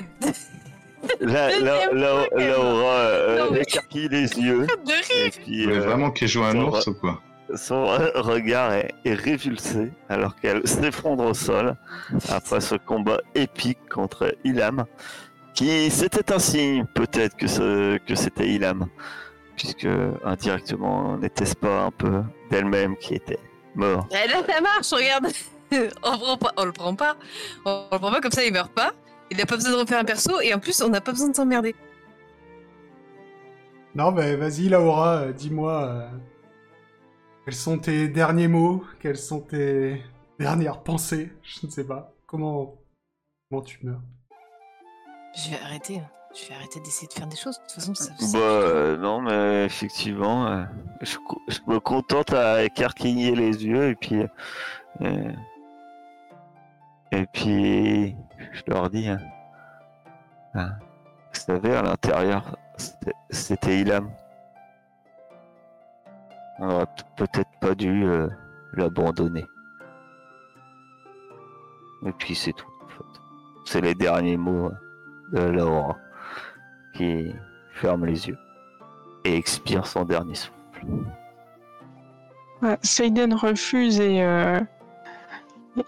Là, 1.20 1.48
Deuxième 1.48 1.64
là, 1.64 1.92
là, 1.94 2.14
fois 2.28 2.38
qu'elle 2.38 2.48
Laura 2.50 2.92
euh, 2.92 3.38
Non, 3.38 3.50
mais- 3.52 3.60
écarquille 3.62 4.08
les 4.08 4.38
yeux. 4.38 4.66
de 4.66 4.90
Et 4.92 5.22
rire. 5.22 5.32
puis, 5.42 5.58
Vous 5.64 5.70
voulez 5.70 5.78
euh, 5.78 5.86
vraiment 5.86 6.10
qu'il 6.10 6.28
joue 6.28 6.42
un 6.44 6.54
ours 6.56 6.86
ou 6.88 6.94
quoi 6.94 7.20
son 7.56 7.84
regard 8.14 8.72
est, 8.74 8.92
est 9.04 9.14
révulsé 9.14 9.90
alors 10.08 10.36
qu'elle 10.36 10.60
s'effondre 10.68 11.24
au 11.24 11.34
sol 11.34 11.74
après 12.28 12.60
ce 12.60 12.74
combat 12.76 13.20
épique 13.34 13.78
contre 13.88 14.36
Ilam. 14.44 14.84
Qui 15.54 15.90
c'était 15.90 16.32
un 16.32 16.38
signe 16.38 16.84
peut-être 16.94 17.36
que, 17.36 17.46
ce- 17.48 17.96
que 18.06 18.14
c'était 18.14 18.46
Ilam, 18.48 18.86
puisque 19.56 19.88
indirectement 20.24 21.16
n'était-ce 21.16 21.56
pas 21.56 21.84
un 21.86 21.90
peu 21.90 22.22
d'elle-même 22.50 22.94
qui 22.98 23.14
était 23.14 23.38
mort. 23.74 24.08
Eh, 24.10 24.28
Là, 24.28 24.42
ça 24.46 24.60
marche, 24.60 24.90
regarde. 24.92 25.26
on, 26.02 26.18
prend 26.18 26.36
pas, 26.36 26.52
on 26.56 26.64
le 26.64 26.72
prend 26.72 26.94
pas. 26.94 27.16
On, 27.64 27.86
on 27.90 27.94
le 27.94 27.98
prend 28.00 28.10
pas 28.10 28.20
comme 28.20 28.32
ça, 28.32 28.44
il 28.44 28.52
meurt 28.52 28.72
pas. 28.72 28.92
Il 29.30 29.36
n'a 29.36 29.46
pas 29.46 29.54
besoin 29.56 29.72
de 29.72 29.76
refaire 29.76 30.00
un 30.00 30.04
perso 30.04 30.40
et 30.40 30.52
en 30.52 30.58
plus, 30.58 30.80
on 30.82 30.88
n'a 30.88 31.00
pas 31.00 31.12
besoin 31.12 31.28
de 31.28 31.36
s'emmerder. 31.36 31.74
Non, 33.94 34.12
mais 34.12 34.36
vas-y, 34.36 34.68
Laura, 34.68 35.16
euh, 35.22 35.32
dis-moi. 35.32 35.84
euh, 35.84 36.08
quels 37.44 37.54
sont 37.54 37.78
tes 37.78 38.08
derniers 38.08 38.48
mots? 38.48 38.84
Quelles 39.00 39.16
sont 39.18 39.40
tes 39.40 40.02
dernières 40.38 40.82
pensées? 40.82 41.32
Je 41.42 41.66
ne 41.66 41.70
sais 41.70 41.84
pas. 41.84 42.12
Comment, 42.26 42.76
comment 43.48 43.62
tu 43.62 43.78
meurs? 43.84 44.02
Je 45.36 45.50
vais 45.50 45.58
arrêter. 45.64 45.98
hein. 45.98 46.10
Je 46.32 46.48
vais 46.48 46.54
arrêter 46.54 46.78
d'essayer 46.80 47.08
de 47.08 47.12
faire 47.12 47.26
des 47.26 47.36
choses. 47.36 47.56
De 47.58 47.62
toute 47.62 47.72
façon, 47.72 47.94
ça. 47.94 48.12
Bah 48.32 48.38
euh, 48.38 48.96
non, 48.96 49.20
mais 49.20 49.64
effectivement, 49.64 50.46
euh, 50.46 50.64
je, 51.00 51.16
me 51.66 51.80
contente 51.80 52.32
à 52.32 52.62
écarquiller 52.62 53.34
les 53.34 53.64
yeux 53.66 53.88
et 53.90 53.94
puis 53.96 54.22
euh, 55.00 55.32
et 57.10 57.26
puis 57.26 58.14
je 58.52 58.62
leur 58.68 58.90
dis, 58.90 59.08
hein, 59.08 59.18
hein, 60.54 60.70
vous 61.32 61.40
savez, 61.40 61.74
à 61.74 61.82
l'intérieur, 61.82 62.56
c'était- 63.30 63.80
Ilam. 63.80 64.10
On 66.60 66.70
aurait 66.70 66.86
peut-être 67.16 67.50
pas 67.60 67.74
dû 67.74 68.06
l'abandonner. 68.74 69.46
Et 72.06 72.12
puis 72.12 72.34
c'est 72.34 72.52
tout. 72.52 72.68
en 72.84 72.88
fait. 72.88 73.20
C'est 73.64 73.80
les 73.80 73.94
derniers 73.94 74.36
mots 74.36 74.70
de 75.32 75.40
Laura 75.40 75.96
qui 76.94 77.32
ferme 77.72 78.04
les 78.06 78.28
yeux 78.28 78.38
et 79.24 79.36
expire 79.36 79.86
son 79.86 80.04
dernier 80.04 80.34
souffle. 80.34 80.86
Ouais, 82.62 82.78
Seiden 82.82 83.34
refuse 83.34 84.00
et, 84.00 84.22
euh, 84.22 84.60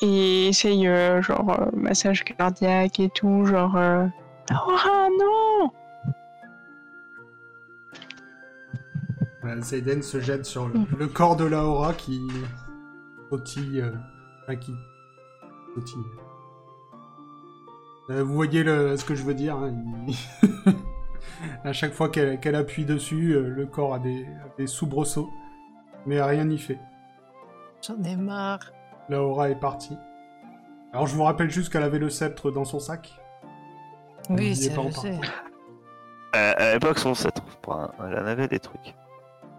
et 0.01 0.49
essaye 0.49 0.87
euh, 0.89 1.21
genre 1.21 1.51
euh, 1.51 1.67
massage 1.75 2.25
cardiaque 2.25 3.01
et 3.01 3.11
tout, 3.11 3.45
genre... 3.45 3.77
Euh... 3.77 4.07
Oh 4.51 5.09
non 5.19 5.71
bah, 9.43 9.61
Seiden 9.61 10.03
se 10.03 10.21
jette 10.21 10.47
sur 10.47 10.69
le, 10.69 10.79
mm. 10.79 11.09
corps 11.09 11.37
de 11.37 11.45
Laura 11.45 11.93
qui 11.95 12.21
sautille. 13.29 13.81
Euh, 13.81 13.93
enfin, 14.43 14.57
qui 14.57 14.73
sautille. 15.75 16.05
vous 18.09 18.35
voyez 18.35 18.63
le, 18.63 18.97
ce 18.97 19.05
que 19.05 19.15
je 19.15 19.25
veux 19.25 19.35
dire. 19.35 19.57
Hein, 19.57 19.75
À 21.65 21.73
chaque 21.73 21.93
fois 21.93 22.09
qu'elle 22.09 22.55
appuie 22.55 22.85
dessus, 22.85 23.33
euh, 23.33 23.49
le 23.49 23.67
corps 23.67 23.95
a 23.95 23.99
des, 23.99 24.25
a 24.25 24.49
des 24.59 24.67
soubresauts. 24.67 25.31
Mais 26.07 26.21
rien 26.21 26.45
n'y 26.45 26.59
fait. 26.59 26.79
J'en 27.87 28.03
ai 28.03 28.17
marre. 28.17 28.73
Laura 29.09 29.51
est 29.51 29.59
partie. 29.59 29.97
Alors 30.93 31.07
je 31.07 31.15
vous 31.17 31.23
rappelle 31.23 31.51
juste 31.51 31.73
qu'elle 31.73 31.83
avait 31.83 31.99
le 31.99 32.11
sceptre 32.11 32.51
dans 32.51 32.65
son 32.65 32.79
sac. 32.81 33.19
Oui, 34.31 34.55
je 34.55 34.71
sais. 34.93 35.21
Euh, 36.35 36.55
à 36.57 36.73
l'époque, 36.75 36.99
son 36.99 37.15
7, 37.15 37.43
elle 37.69 38.19
en 38.19 38.27
avait 38.27 38.49
des 38.49 38.59
trucs. 38.61 38.95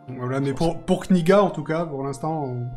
Voilà, 0.07 0.39
mais 0.39 0.53
pour, 0.53 0.82
pour 0.86 1.05
Kniga, 1.05 1.41
en 1.43 1.49
tout 1.51 1.64
cas, 1.64 1.86
pour 1.86 2.03
l'instant, 2.03 2.45
on- 2.45 2.68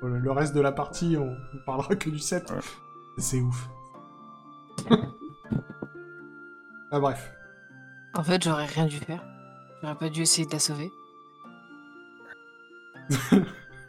voilà, 0.00 0.18
le 0.18 0.30
reste 0.30 0.54
de 0.54 0.60
la 0.60 0.70
partie, 0.72 1.16
on, 1.18 1.34
on 1.54 1.64
parlera 1.66 1.96
que 1.96 2.10
du 2.10 2.18
7. 2.18 2.50
Ouais. 2.50 2.56
C'est 3.18 3.40
ouf. 3.40 3.68
ah 6.90 7.00
bref. 7.00 7.32
En 8.14 8.22
fait, 8.22 8.42
j'aurais 8.42 8.66
rien 8.66 8.86
dû 8.86 8.98
faire. 8.98 9.24
J'aurais 9.82 9.96
pas 9.96 10.08
dû 10.08 10.22
essayer 10.22 10.46
de 10.46 10.52
la 10.52 10.58
sauver. 10.58 10.90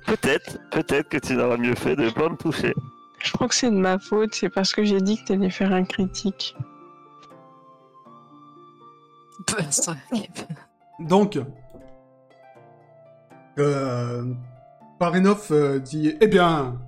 Peut-être, 0.05 0.59
peut-être 0.69 1.09
que 1.09 1.17
tu 1.17 1.33
n'aurais 1.33 1.57
mieux 1.57 1.73
fait 1.73 1.95
de 1.95 2.11
pas 2.11 2.29
me 2.29 2.35
toucher. 2.35 2.75
Je 3.23 3.31
crois 3.31 3.47
que 3.47 3.55
c'est 3.55 3.71
de 3.71 3.75
ma 3.75 3.97
faute, 3.97 4.35
c'est 4.35 4.49
parce 4.49 4.71
que 4.71 4.83
j'ai 4.83 5.01
dit 5.01 5.17
que 5.17 5.25
t'allais 5.25 5.49
faire 5.49 5.73
un 5.73 5.83
critique. 5.83 6.55
Donc, 10.99 11.39
euh, 13.57 14.33
Parinov 14.99 15.47
euh, 15.51 15.79
dit, 15.79 16.15
eh 16.21 16.27
bien, 16.27 16.79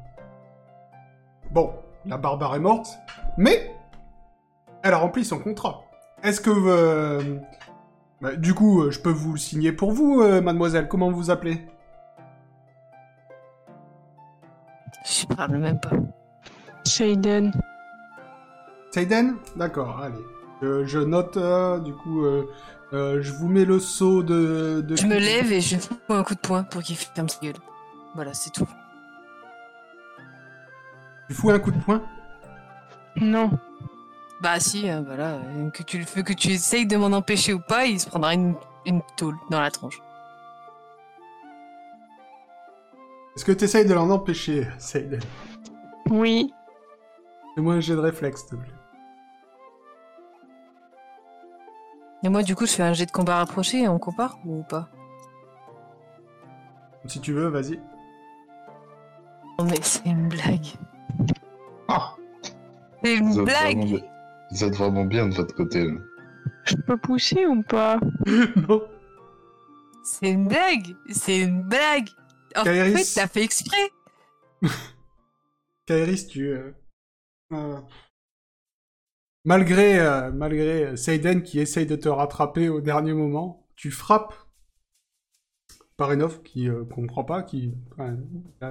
bon, 1.50 1.74
la 2.06 2.18
barbare 2.18 2.56
est 2.56 2.60
morte, 2.60 3.00
mais 3.38 3.76
elle 4.84 4.94
a 4.94 4.98
rempli 4.98 5.26
son 5.26 5.40
contrat. 5.40 5.87
Est-ce 6.28 6.42
que, 6.42 6.50
euh, 6.52 7.40
bah, 8.20 8.36
du 8.36 8.54
coup, 8.54 8.82
euh, 8.82 8.92
je 8.92 9.00
peux 9.00 9.10
vous 9.10 9.32
le 9.32 9.38
signer 9.38 9.72
pour 9.72 9.94
vous, 9.94 10.20
euh, 10.22 10.42
mademoiselle? 10.42 10.90
Comment 10.90 11.10
vous 11.10 11.30
appelez? 11.30 11.66
Je 15.06 15.26
parle 15.26 15.56
même 15.56 15.80
pas. 15.80 15.96
Seiden, 16.84 17.54
Seiden 18.92 19.38
D'accord, 19.56 20.02
allez. 20.02 20.20
Je, 20.62 20.84
je 20.84 21.00
note, 21.00 21.38
euh, 21.38 21.80
du 21.80 21.94
coup, 21.94 22.26
euh, 22.26 22.46
euh, 22.92 23.22
je 23.22 23.32
vous 23.32 23.48
mets 23.48 23.64
le 23.64 23.80
saut 23.80 24.22
de... 24.22 24.82
de 24.82 24.98
Je 24.98 25.08
me 25.08 25.20
lève 25.20 25.50
et 25.54 25.62
je 25.62 25.78
fous 25.78 25.96
un 26.10 26.24
coup 26.24 26.36
de 26.36 26.42
poing 26.42 26.64
pour 26.64 26.84
qu'il 26.84 26.98
ferme 26.98 27.30
sa 27.30 27.40
gueule. 27.40 27.56
Voilà, 28.16 28.34
c'est 28.34 28.50
tout. 28.50 28.68
Tu 31.30 31.36
fous 31.36 31.52
un 31.52 31.60
coup 31.60 31.72
de 31.72 31.80
poing? 31.80 32.02
Non. 33.16 33.50
Bah 34.42 34.60
si, 34.60 34.90
euh, 34.90 35.02
voilà, 35.06 35.36
euh, 35.36 35.70
que 35.72 35.82
tu 35.84 35.98
le 35.98 36.06
fais, 36.06 36.24
que 36.24 36.34
tu 36.34 36.50
essayes 36.50 36.86
de 36.86 36.96
m'en 36.96 37.08
empêcher 37.08 37.54
ou 37.54 37.60
pas, 37.60 37.86
il 37.86 38.00
se 38.00 38.08
prendra 38.08 38.34
une, 38.36 38.56
une 38.86 39.02
tôle 39.16 39.36
dans 39.50 39.60
la 39.60 39.72
tronche. 39.72 40.00
Est-ce 43.36 43.46
que 43.46 43.52
tu 43.52 43.64
essayes 43.66 43.86
de 43.86 43.94
l'en 43.94 44.10
empêcher, 44.10 44.68
Seiden? 44.78 45.22
Oui. 46.10 46.54
Fais-moi 47.56 47.76
un 47.76 47.80
jet 47.80 47.94
de 47.96 48.00
réflexe, 48.00 48.42
s'il 48.42 48.50
te 48.50 48.56
plaît. 48.56 48.74
Et 52.24 52.30
moi, 52.30 52.44
du 52.44 52.56
coup, 52.56 52.66
je 52.66 52.72
fais 52.72 52.84
un 52.84 52.94
jet 52.94 53.06
de 53.06 53.12
combat 53.12 53.38
rapproché 53.38 53.84
et 53.84 53.88
on 53.88 54.00
compare 54.00 54.38
ou 54.46 54.64
pas? 54.64 54.90
Si 57.06 57.22
tu 57.22 57.32
veux, 57.32 57.48
vas-y. 57.48 57.80
Non 59.60 59.66
mais 59.66 59.78
c'est 59.82 60.06
une 60.06 60.28
blague. 60.28 60.68
Ah, 61.88 62.14
C'est 63.04 63.16
une 63.16 63.44
blague 63.44 64.04
vous 64.52 64.64
êtes 64.64 64.76
vraiment 64.76 65.06
bien 65.06 65.28
de 65.28 65.34
votre 65.36 65.54
côté. 65.56 65.86
là. 65.86 66.00
Je 66.66 66.76
peux 66.78 66.98
pousser 66.98 67.46
ou 67.46 67.62
pas 67.64 68.00
non. 68.68 68.84
C'est 70.04 70.32
une 70.32 70.48
blague 70.48 70.96
C'est 71.10 71.40
une 71.42 71.64
blague 71.64 72.08
En 72.56 72.64
Kairis. 72.64 73.14
fait, 73.14 73.22
t'as 73.22 73.28
fait 73.28 73.44
exprès 73.44 73.92
Kairis, 75.86 76.28
tu... 76.28 76.48
euh, 76.50 76.72
euh, 77.54 77.78
Malgré, 79.46 80.00
euh, 80.00 80.32
malgré 80.32 80.98
Seiden 80.98 81.42
qui 81.42 81.60
essaye 81.60 81.86
de 81.86 81.96
te 81.96 82.10
rattraper 82.10 82.68
au 82.70 82.82
dernier 82.82 83.14
moment, 83.14 83.66
tu 83.76 83.92
frappes 83.92 84.34
Parinov 85.96 86.42
qui 86.44 86.70
euh, 86.70 86.84
comprend 86.84 87.24
pas, 87.24 87.44
qui 87.44 87.74
enfin, 87.94 88.18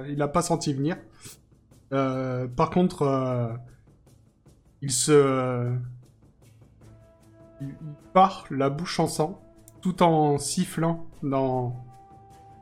il 0.07 0.21
a 0.21 0.27
pas 0.27 0.41
senti 0.43 0.73
venir. 0.73 0.97
Euh, 1.93 2.47
par 2.47 2.69
contre, 2.69 3.01
euh, 3.03 3.53
il 4.81 4.91
se 4.91 5.77
il 7.61 7.75
part 8.13 8.45
la 8.51 8.69
bouche 8.69 8.99
en 8.99 9.07
sang, 9.07 9.41
tout 9.81 10.03
en 10.03 10.37
sifflant 10.37 11.05
dans, 11.23 11.75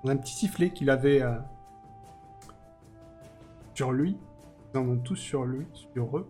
dans 0.03 0.11
un 0.11 0.17
petit 0.17 0.33
sifflet 0.33 0.69
qu'il 0.69 0.89
avait 0.89 1.21
euh, 1.21 1.35
sur 3.73 3.91
lui. 3.91 4.17
Ils 4.73 4.77
en 4.77 4.87
ont 4.89 4.97
tous 4.97 5.15
sur 5.15 5.45
lui, 5.45 5.65
sur 5.93 6.17
eux. 6.17 6.27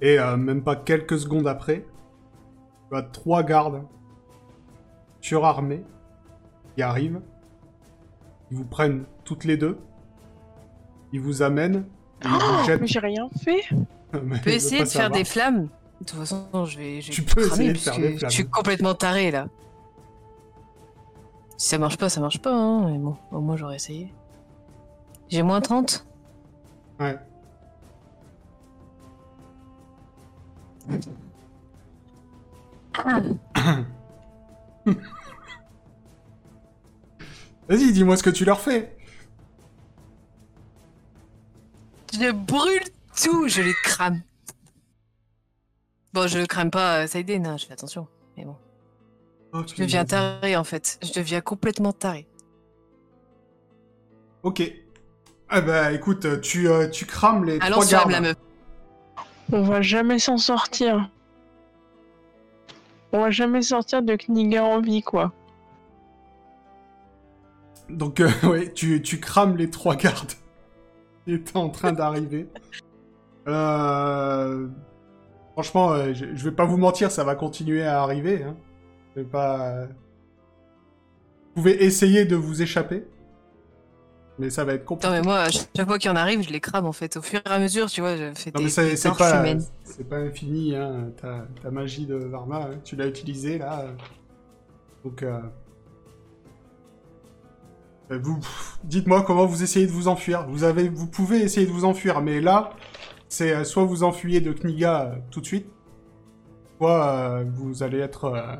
Et 0.00 0.18
euh, 0.18 0.36
même 0.36 0.62
pas 0.62 0.76
quelques 0.76 1.18
secondes 1.18 1.46
après, 1.46 1.86
tu 2.90 2.96
as 2.96 3.02
trois 3.02 3.42
gardes 3.42 3.82
surarmés 5.20 5.84
qui 6.74 6.82
arrivent. 6.82 7.22
Ils 8.50 8.56
vous 8.56 8.64
prennent 8.64 9.04
toutes 9.24 9.44
les 9.44 9.56
deux. 9.56 9.78
Ils 11.12 11.20
vous 11.20 11.42
amènent. 11.42 11.86
Oh, 12.24 12.66
mais 12.80 12.86
j'ai 12.86 12.98
rien 12.98 13.28
fait. 13.42 13.62
Mais 14.22 14.36
Tu 14.36 14.42
peux 14.42 14.50
essayer 14.50 14.82
de 14.82 14.88
faire 14.88 15.02
savoir. 15.02 15.18
des 15.18 15.24
flammes 15.24 15.68
De 16.00 16.06
toute 16.06 16.18
façon, 16.18 16.46
je 16.66 16.78
vais, 16.78 17.00
je 17.00 17.08
vais 17.08 17.12
Tu 17.14 17.22
peux 17.22 17.46
cramer 17.46 17.64
essayer 17.64 17.72
de 17.72 17.78
faire 17.78 17.94
puisque 17.94 18.10
des 18.12 18.18
flammes. 18.18 18.30
Je 18.30 18.34
suis 18.34 18.48
complètement 18.48 18.94
taré 18.94 19.30
là. 19.30 19.46
Si 21.56 21.68
ça 21.68 21.78
marche 21.78 21.96
pas, 21.96 22.08
ça 22.08 22.20
marche 22.20 22.40
pas, 22.40 22.52
hein. 22.52 22.90
Mais 22.90 22.98
bon, 22.98 23.16
au 23.30 23.40
moins 23.40 23.56
j'aurais 23.56 23.76
essayé. 23.76 24.12
J'ai 25.30 25.42
moins 25.42 25.60
30 25.60 26.06
Ouais. 27.00 27.16
Vas-y, 37.68 37.92
dis-moi 37.92 38.16
ce 38.16 38.22
que 38.22 38.30
tu 38.30 38.44
leur 38.44 38.60
fais. 38.60 38.96
Je 42.12 42.30
brûle 42.30 42.82
tout, 43.22 43.48
je 43.48 43.62
les 43.62 43.74
crame. 43.84 44.20
Bon, 46.12 46.26
je 46.28 46.44
crame 46.44 46.70
pas 46.70 47.02
euh, 47.02 47.06
Saiden, 47.06 47.46
hein, 47.46 47.56
je 47.56 47.66
fais 47.66 47.72
attention. 47.72 48.06
Mais 48.36 48.44
bon, 48.44 48.56
Oh, 49.54 49.60
je 49.66 49.82
deviens 49.82 50.04
taré 50.04 50.56
en 50.56 50.64
fait. 50.64 50.98
Je 51.02 51.12
deviens 51.12 51.42
complètement 51.42 51.92
taré. 51.92 52.26
Ok. 54.42 54.62
Ah 55.48 55.60
bah 55.60 55.92
écoute, 55.92 56.40
tu, 56.40 56.68
euh, 56.68 56.88
tu 56.88 57.04
crames 57.04 57.44
les 57.44 57.58
trois 57.58 57.84
gardes. 57.84 58.10
la 58.10 58.20
meuf. 58.22 58.36
On 59.52 59.62
va 59.62 59.82
jamais 59.82 60.18
s'en 60.18 60.38
sortir. 60.38 61.10
On 63.12 63.20
va 63.20 63.30
jamais 63.30 63.60
sortir 63.60 64.02
de 64.02 64.16
Kniga 64.16 64.64
en 64.64 64.80
vie, 64.80 65.02
quoi. 65.02 65.32
Donc 67.90 68.20
euh, 68.20 68.30
ouais, 68.44 68.72
tu, 68.72 69.02
tu 69.02 69.20
crames 69.20 69.56
les 69.58 69.68
trois 69.68 69.96
gardes 69.96 70.32
qui 71.24 71.34
étaient 71.34 71.56
en 71.56 71.68
train 71.70 71.92
d'arriver. 71.92 72.48
Euh... 73.48 74.68
Franchement, 75.52 75.92
euh, 75.92 76.14
je, 76.14 76.26
je 76.34 76.44
vais 76.44 76.54
pas 76.54 76.64
vous 76.64 76.78
mentir, 76.78 77.10
ça 77.10 77.24
va 77.24 77.34
continuer 77.34 77.84
à 77.84 78.02
arriver. 78.02 78.42
Hein. 78.42 78.56
Je 79.14 79.20
vais 79.20 79.26
pas... 79.26 79.86
Vous 81.54 81.62
pouvez 81.62 81.84
essayer 81.84 82.24
de 82.24 82.36
vous 82.36 82.62
échapper. 82.62 83.04
Mais 84.38 84.48
ça 84.48 84.64
va 84.64 84.72
être 84.72 84.82
Non 84.82 84.86
compliqué. 84.96 85.12
mais 85.12 85.20
moi, 85.20 85.40
à 85.40 85.50
chaque 85.50 85.86
fois 85.86 85.98
qu'il 85.98 86.10
y 86.10 86.12
en 86.12 86.16
arrive, 86.16 86.42
je 86.42 86.50
les 86.50 86.60
crame 86.60 86.86
en 86.86 86.92
fait. 86.92 87.18
Au 87.18 87.22
fur 87.22 87.40
et 87.44 87.48
à 87.48 87.58
mesure, 87.58 87.90
tu 87.90 88.00
vois, 88.00 88.16
je 88.16 88.32
fais 88.34 88.50
Non 88.54 88.60
des, 88.60 88.64
mais 88.64 88.96
c'est 88.96 89.10
pas, 89.10 89.56
c'est 89.84 90.08
pas 90.08 90.16
infini, 90.16 90.74
hein. 90.74 91.10
ta, 91.20 91.46
ta 91.62 91.70
magie 91.70 92.06
de 92.06 92.14
Varma, 92.14 92.70
hein. 92.72 92.78
tu 92.82 92.96
l'as 92.96 93.06
utilisée 93.06 93.58
là. 93.58 93.84
Donc, 95.04 95.22
euh... 95.22 95.38
euh, 98.12 98.18
vous, 98.22 98.38
dites-moi 98.84 99.22
comment 99.22 99.46
vous 99.46 99.62
essayez 99.62 99.86
de 99.86 99.92
vous 99.92 100.08
enfuir. 100.08 100.46
Vous 100.48 100.64
avez, 100.64 100.88
vous 100.88 101.06
pouvez 101.06 101.38
essayer 101.40 101.66
de 101.66 101.72
vous 101.72 101.84
enfuir, 101.84 102.20
mais 102.20 102.40
là, 102.40 102.70
c'est 103.28 103.52
euh, 103.54 103.64
soit 103.64 103.84
vous 103.84 104.02
enfuyez 104.02 104.40
de 104.40 104.52
Kniga 104.52 105.02
euh, 105.02 105.14
tout 105.30 105.40
de 105.40 105.46
suite, 105.46 105.66
soit 106.78 107.06
euh, 107.06 107.44
vous 107.54 107.82
allez 107.82 107.98
être 107.98 108.24
euh, 108.24 108.56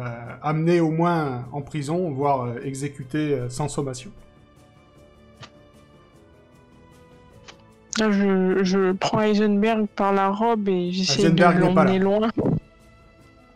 euh, 0.00 0.34
amené 0.42 0.80
au 0.80 0.90
moins 0.90 1.46
en 1.52 1.62
prison, 1.62 2.10
voire 2.10 2.42
euh, 2.42 2.60
exécuté 2.64 3.34
euh, 3.34 3.48
sans 3.48 3.68
sommation. 3.68 4.10
Là, 7.98 8.10
je, 8.10 8.62
je 8.62 8.92
prends 8.92 9.20
Heisenberg 9.20 9.86
par 9.94 10.12
la 10.12 10.28
robe 10.28 10.68
et 10.68 10.90
j'essaie 10.92 11.30
de 11.30 11.42
pas 11.42 11.52
l'emmener 11.52 11.98
loin. 11.98 12.30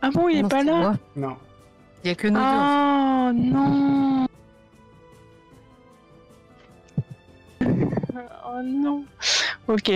Ah 0.02 0.10
bon, 0.12 0.28
il 0.28 0.38
est 0.38 0.42
Non, 0.42 0.48
pas 0.48 0.58
c'est 0.60 0.64
là 0.66 0.78
moi. 0.80 0.94
Non. 1.16 1.36
Il 2.02 2.08
y 2.08 2.10
a 2.10 2.14
que 2.14 2.28
nous 2.28 2.34
deux. 2.34 2.40
en 2.40 3.04
Oh 3.26 3.32
non 3.32 4.13
Oh 8.46 8.62
non 8.62 9.04
Ok. 9.68 9.90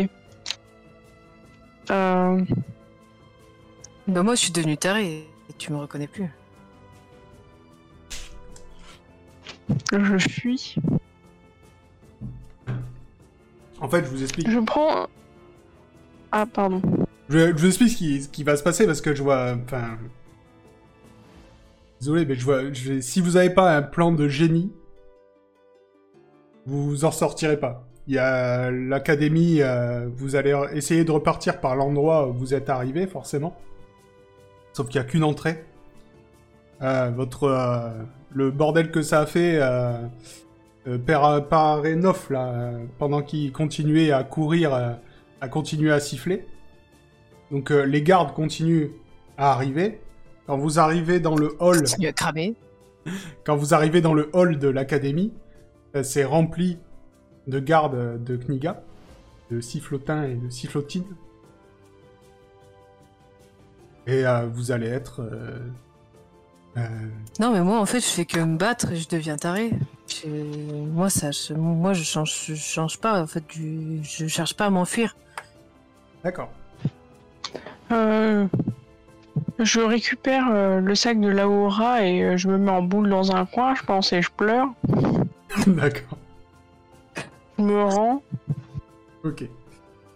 Euh. 1.90 2.44
Bah, 4.06 4.22
moi, 4.22 4.34
je 4.34 4.40
suis 4.40 4.52
devenue 4.52 4.76
tarée 4.76 5.28
et 5.48 5.52
tu 5.58 5.72
me 5.72 5.78
reconnais 5.78 6.06
plus. 6.06 6.30
je 9.92 10.18
fuis. 10.18 10.76
En 13.80 13.88
fait, 13.88 14.04
je 14.04 14.10
vous 14.10 14.22
explique. 14.22 14.50
Je 14.50 14.58
prends... 14.60 15.08
Ah, 16.32 16.46
pardon. 16.46 16.82
Je, 17.28 17.38
je 17.38 17.52
vous 17.52 17.66
explique 17.66 17.90
ce 17.90 17.96
qui, 17.96 18.22
ce 18.22 18.28
qui 18.28 18.44
va 18.44 18.56
se 18.56 18.62
passer 18.62 18.86
parce 18.86 19.00
que 19.00 19.14
je 19.14 19.22
vois. 19.22 19.54
Enfin. 19.64 19.98
Désolé, 22.00 22.26
mais 22.26 22.34
je 22.34 22.44
vois. 22.44 22.72
je 22.72 23.00
si 23.00 23.20
vous 23.20 23.32
n'avez 23.32 23.50
pas 23.50 23.76
un 23.76 23.82
plan 23.82 24.12
de 24.12 24.28
génie, 24.28 24.72
vous 26.66 26.84
vous 26.84 27.04
en 27.04 27.10
sortirez 27.10 27.58
pas. 27.58 27.87
Il 28.08 28.14
y 28.14 28.18
a 28.18 28.70
l'académie, 28.70 29.60
euh, 29.60 30.08
vous 30.16 30.34
allez 30.34 30.58
essayer 30.72 31.04
de 31.04 31.12
repartir 31.12 31.60
par 31.60 31.76
l'endroit 31.76 32.26
où 32.26 32.32
vous 32.32 32.54
êtes 32.54 32.70
arrivé, 32.70 33.06
forcément. 33.06 33.54
Sauf 34.72 34.88
qu'il 34.88 34.98
n'y 34.98 35.06
a 35.06 35.10
qu'une 35.10 35.24
entrée. 35.24 35.62
Euh, 36.80 37.10
votre. 37.14 37.44
euh, 37.44 37.90
le 38.32 38.50
bordel 38.50 38.90
que 38.90 39.02
ça 39.02 39.20
a 39.20 39.26
fait. 39.26 39.60
Père 41.04 41.46
Parenov, 41.48 42.28
là, 42.30 42.70
pendant 42.98 43.20
qu'il 43.20 43.52
continuait 43.52 44.10
à 44.10 44.24
courir, 44.24 44.98
a 45.40 45.48
continué 45.48 45.92
à 45.92 46.00
siffler. 46.00 46.46
Donc 47.50 47.70
les 47.70 48.02
gardes 48.02 48.32
continuent 48.32 48.88
à 49.36 49.52
arriver. 49.52 50.00
Quand 50.46 50.56
vous 50.56 50.78
arrivez 50.78 51.20
dans 51.20 51.36
le 51.36 51.56
hall, 51.58 51.84
à 51.84 52.32
quand 53.44 53.56
vous 53.56 53.74
arrivez 53.74 54.00
dans 54.00 54.14
le 54.14 54.30
hall 54.32 54.58
de 54.58 54.68
l'académie, 54.68 55.32
c'est 56.02 56.24
rempli 56.24 56.78
de 57.48 57.58
gardes 57.58 57.94
euh, 57.94 58.18
de 58.18 58.36
Kniga, 58.36 58.82
de 59.50 59.60
sifflotins 59.60 60.24
et 60.24 60.34
de 60.34 60.48
sifflotines. 60.50 61.04
Et 64.06 64.26
euh, 64.26 64.46
vous 64.46 64.70
allez 64.72 64.86
être 64.88 65.20
euh, 65.20 65.58
euh, 66.78 66.88
Non, 67.40 67.52
mais 67.52 67.60
moi, 67.62 67.78
en 67.80 67.86
fait, 67.86 68.00
je 68.00 68.06
fais 68.06 68.24
que 68.24 68.38
me 68.40 68.56
battre 68.56 68.92
et 68.92 68.96
je 68.96 69.08
deviens 69.08 69.36
taré. 69.36 69.70
Je- 70.06 70.28
Moi, 70.92 71.10
ça, 71.10 71.30
je... 71.30 71.52
moi, 71.54 71.92
je 71.92 72.02
change, 72.04 72.44
je 72.46 72.54
change 72.54 72.98
pas. 72.98 73.20
En 73.22 73.26
fait, 73.26 73.44
du... 73.48 74.00
je 74.02 74.26
cherche 74.26 74.54
pas 74.54 74.66
à 74.66 74.70
m'enfuir. 74.70 75.16
D'accord. 76.24 76.50
Euh, 77.92 78.46
je 79.58 79.80
récupère 79.80 80.46
euh, 80.52 80.80
le 80.80 80.94
sac 80.94 81.20
de 81.20 81.28
Laura 81.28 82.02
et 82.04 82.22
euh, 82.22 82.36
je 82.36 82.48
me 82.48 82.58
mets 82.58 82.70
en 82.70 82.82
boule 82.82 83.08
dans 83.08 83.34
un 83.34 83.46
coin, 83.46 83.74
je 83.74 83.82
pense, 83.82 84.12
et 84.12 84.20
je 84.22 84.30
pleure. 84.30 84.68
D'accord. 85.66 86.17
Me 87.58 87.82
rends. 87.82 88.22
Ok. 89.24 89.44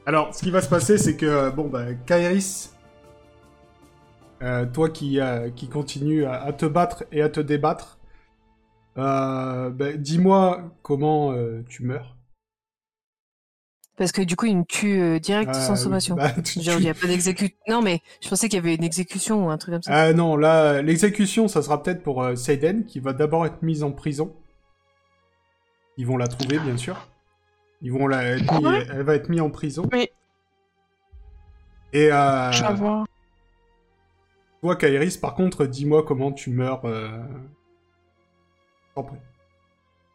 Alors, 0.07 0.35
ce 0.35 0.43
qui 0.43 0.51
va 0.51 0.61
se 0.63 0.69
passer, 0.69 0.99
c'est 0.99 1.17
que, 1.17 1.27
euh, 1.27 1.51
bon, 1.51 1.69
bah, 1.69 1.95
Kairis, 2.07 2.71
euh, 4.43 4.67
toi 4.67 4.89
qui, 4.91 5.21
euh, 5.21 5.51
qui 5.51 5.69
continue 5.69 6.25
à, 6.25 6.43
à 6.43 6.53
te 6.53 6.67
battre 6.67 7.05
et 7.13 7.23
à 7.23 7.29
te 7.29 7.41
débattre, 7.41 7.99
euh, 8.99 9.71
bah, 9.71 9.93
dis-moi 9.95 10.73
comment 10.83 11.33
euh, 11.33 11.63
tu 11.69 11.85
meurs. 11.85 12.17
Parce 13.97 14.11
que 14.11 14.23
du 14.23 14.37
coup, 14.37 14.47
il 14.47 14.57
me 14.57 14.65
tue 14.65 15.01
euh, 15.01 15.19
direct 15.19 15.55
Euh, 15.55 15.61
sans 15.67 15.77
sommation. 15.77 16.17
bah, 16.17 16.31
tu- 16.33 16.61
Genre, 16.61 16.77
tu- 16.77 16.81
il 16.83 16.85
n'y 16.85 16.91
a 16.91 16.95
pas 16.95 17.07
d'exécution. 17.07 17.57
Non, 17.69 17.83
mais 17.83 18.01
je 18.23 18.29
pensais 18.29 18.49
qu'il 18.49 18.57
y 18.57 18.59
avait 18.61 18.75
une 18.75 18.83
exécution 18.85 19.47
ou 19.47 19.51
un 19.51 19.59
truc 19.59 19.75
comme 19.75 19.83
ça. 19.83 19.93
Ah 19.95 20.13
non, 20.13 20.37
là, 20.37 20.81
l'exécution, 20.83 21.47
ça 21.47 21.63
sera 21.63 21.83
peut-être 21.83 22.03
pour 22.03 22.23
euh, 22.23 22.35
Seiden, 22.35 22.85
qui 22.87 23.01
va 23.01 23.13
d'abord 23.13 23.47
être 23.47 23.63
mise 23.63 23.83
en 23.85 23.93
prison. 23.93 24.35
Ils 25.99 26.07
vont 26.07 26.17
la 26.17 26.27
trouver, 26.27 26.59
bien 26.59 26.77
sûr. 26.77 26.97
Ils 27.83 27.93
vont 27.93 28.07
la... 28.07 28.23
être 28.37 28.41
mis- 28.41 28.61
Quoi 28.61 28.79
Elle 28.79 29.03
va 29.03 29.15
être 29.15 29.29
mise 29.29 29.41
en 29.41 29.51
prison. 29.51 29.89
Mais- 29.93 30.13
Et 31.93 32.11
euh, 32.13 32.51
Je 32.53 32.65
voir. 32.75 33.07
toi, 34.63 34.77
Kairis, 34.77 35.19
par 35.19 35.35
contre, 35.35 35.67
dis-moi 35.67 36.05
comment 36.05 36.33
tu 36.33 36.51
meurs. 36.51 36.85
Euh... 36.85 37.23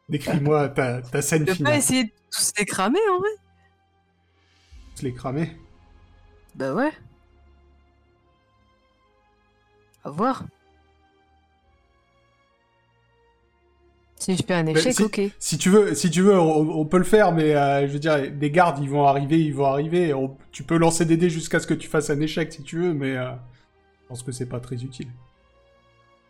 Décris-moi 0.09 0.69
ta, 0.69 1.01
ta 1.01 1.21
scène 1.21 1.41
Je 1.41 1.45
peux 1.45 1.51
pas 1.51 1.55
finale. 1.55 1.75
essayer 1.77 2.03
de 2.05 2.11
tous 2.31 2.53
les 2.57 2.65
cramer, 2.65 2.99
en 3.11 3.17
vrai 3.19 3.29
Je 4.97 5.03
l'ai 5.03 5.13
cramé. 5.13 5.57
Bah 6.55 6.73
ouais. 6.73 6.91
À 10.03 10.09
voir. 10.09 10.45
Si 14.19 14.35
je 14.35 14.43
fais 14.43 14.55
un 14.55 14.65
échec, 14.65 14.93
si- 14.93 15.03
ok. 15.03 15.21
Si 15.39 15.57
tu 15.57 15.69
veux, 15.69 15.93
si 15.93 16.09
tu 16.09 16.21
veux, 16.23 16.39
on, 16.39 16.79
on 16.79 16.85
peut 16.85 16.97
le 16.97 17.03
faire, 17.03 17.31
mais 17.31 17.55
euh, 17.55 17.87
je 17.87 17.93
veux 17.93 17.99
dire, 17.99 18.17
les 18.17 18.51
gardes, 18.51 18.79
ils 18.81 18.89
vont 18.89 19.05
arriver, 19.05 19.39
ils 19.39 19.53
vont 19.53 19.65
arriver. 19.65 20.13
On- 20.13 20.35
tu 20.51 20.63
peux 20.63 20.77
lancer 20.77 21.05
des 21.05 21.17
dés 21.17 21.29
jusqu'à 21.29 21.59
ce 21.59 21.67
que 21.67 21.73
tu 21.75 21.87
fasses 21.87 22.09
un 22.09 22.19
échec, 22.19 22.51
si 22.51 22.63
tu 22.63 22.79
veux, 22.79 22.93
mais 22.93 23.15
euh, 23.15 23.29
je 23.31 24.07
pense 24.09 24.23
que 24.23 24.31
c'est 24.31 24.47
pas 24.47 24.59
très 24.59 24.77
utile. 24.83 25.07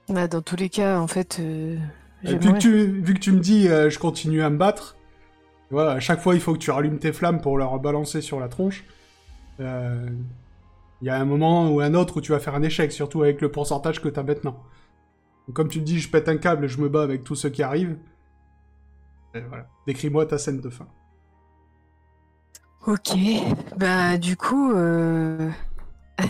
Bah, 0.10 0.28
dans 0.28 0.42
tous 0.42 0.56
les 0.58 0.70
cas, 0.70 1.00
en 1.00 1.08
fait, 1.08 1.38
euh, 1.40 1.78
vu, 2.24 2.38
que 2.40 2.58
tu, 2.58 2.86
vu 3.02 3.14
que 3.14 3.20
tu 3.20 3.32
me 3.32 3.40
dis, 3.40 3.64
je 3.68 4.00
continue 4.00 4.42
à 4.42 4.50
me 4.50 4.58
battre, 4.58 4.98
voilà, 5.72 5.92
à 5.92 6.00
chaque 6.00 6.22
fois, 6.22 6.36
il 6.36 6.42
faut 6.42 6.54
que 6.54 6.60
tu 6.60 6.72
rallumes 6.72 7.00
tes 7.00 7.12
flammes 7.14 7.42
pour 7.42 7.58
leur 7.58 7.78
balancer 7.80 8.22
sur 8.22 8.40
la 8.40 8.48
tronche. 8.50 8.84
Il 9.60 11.06
y 11.06 11.10
a 11.10 11.16
un 11.20 11.26
moment 11.26 11.70
ou 11.72 11.80
un 11.82 11.94
autre 11.94 12.18
où 12.18 12.22
tu 12.22 12.32
vas 12.32 12.40
faire 12.40 12.56
un 12.56 12.64
échec, 12.64 12.92
surtout 12.92 13.22
avec 13.22 13.40
le 13.42 13.52
pourcentage 13.52 14.02
que 14.02 14.10
tu 14.10 14.20
as 14.20 14.24
maintenant. 14.24 14.58
Comme 15.54 15.70
tu 15.70 15.80
me 15.80 15.86
dis, 15.86 16.00
je 16.00 16.10
pète 16.10 16.28
un 16.28 16.38
câble 16.38 16.66
et 16.66 16.68
je 16.68 16.80
me 16.82 16.90
bats 16.90 17.04
avec 17.04 17.24
tous 17.24 17.36
ceux 17.36 17.50
qui 17.50 17.64
arrivent. 17.64 17.98
Voilà. 19.34 19.68
Décris-moi 19.86 20.26
ta 20.26 20.38
scène 20.38 20.60
de 20.60 20.70
fin. 20.70 20.88
Ok, 22.86 23.18
bah 23.78 24.18
du 24.18 24.38
coup, 24.38 24.72
euh... 24.72 25.52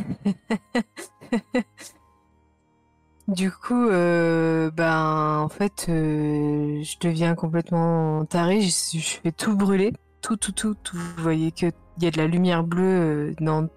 du 3.28 3.52
coup, 3.52 3.88
euh, 3.90 4.72
ben 4.72 5.40
en 5.40 5.50
fait, 5.50 5.86
euh, 5.90 6.82
je 6.82 6.98
deviens 7.00 7.36
complètement 7.36 8.26
taré. 8.26 8.62
Je, 8.62 9.20
fais 9.22 9.32
tout 9.32 9.56
brûler, 9.56 9.94
tout, 10.22 10.36
tout, 10.36 10.52
tout, 10.52 10.76
tout. 10.84 10.98
Vous 10.98 11.24
voyez 11.24 11.52
que 11.52 11.68
il 11.98 12.04
y 12.04 12.08
a 12.08 12.12
de 12.12 12.18
la 12.18 12.28
lumière 12.28 12.64
bleue 12.64 13.34
dans 13.40 13.68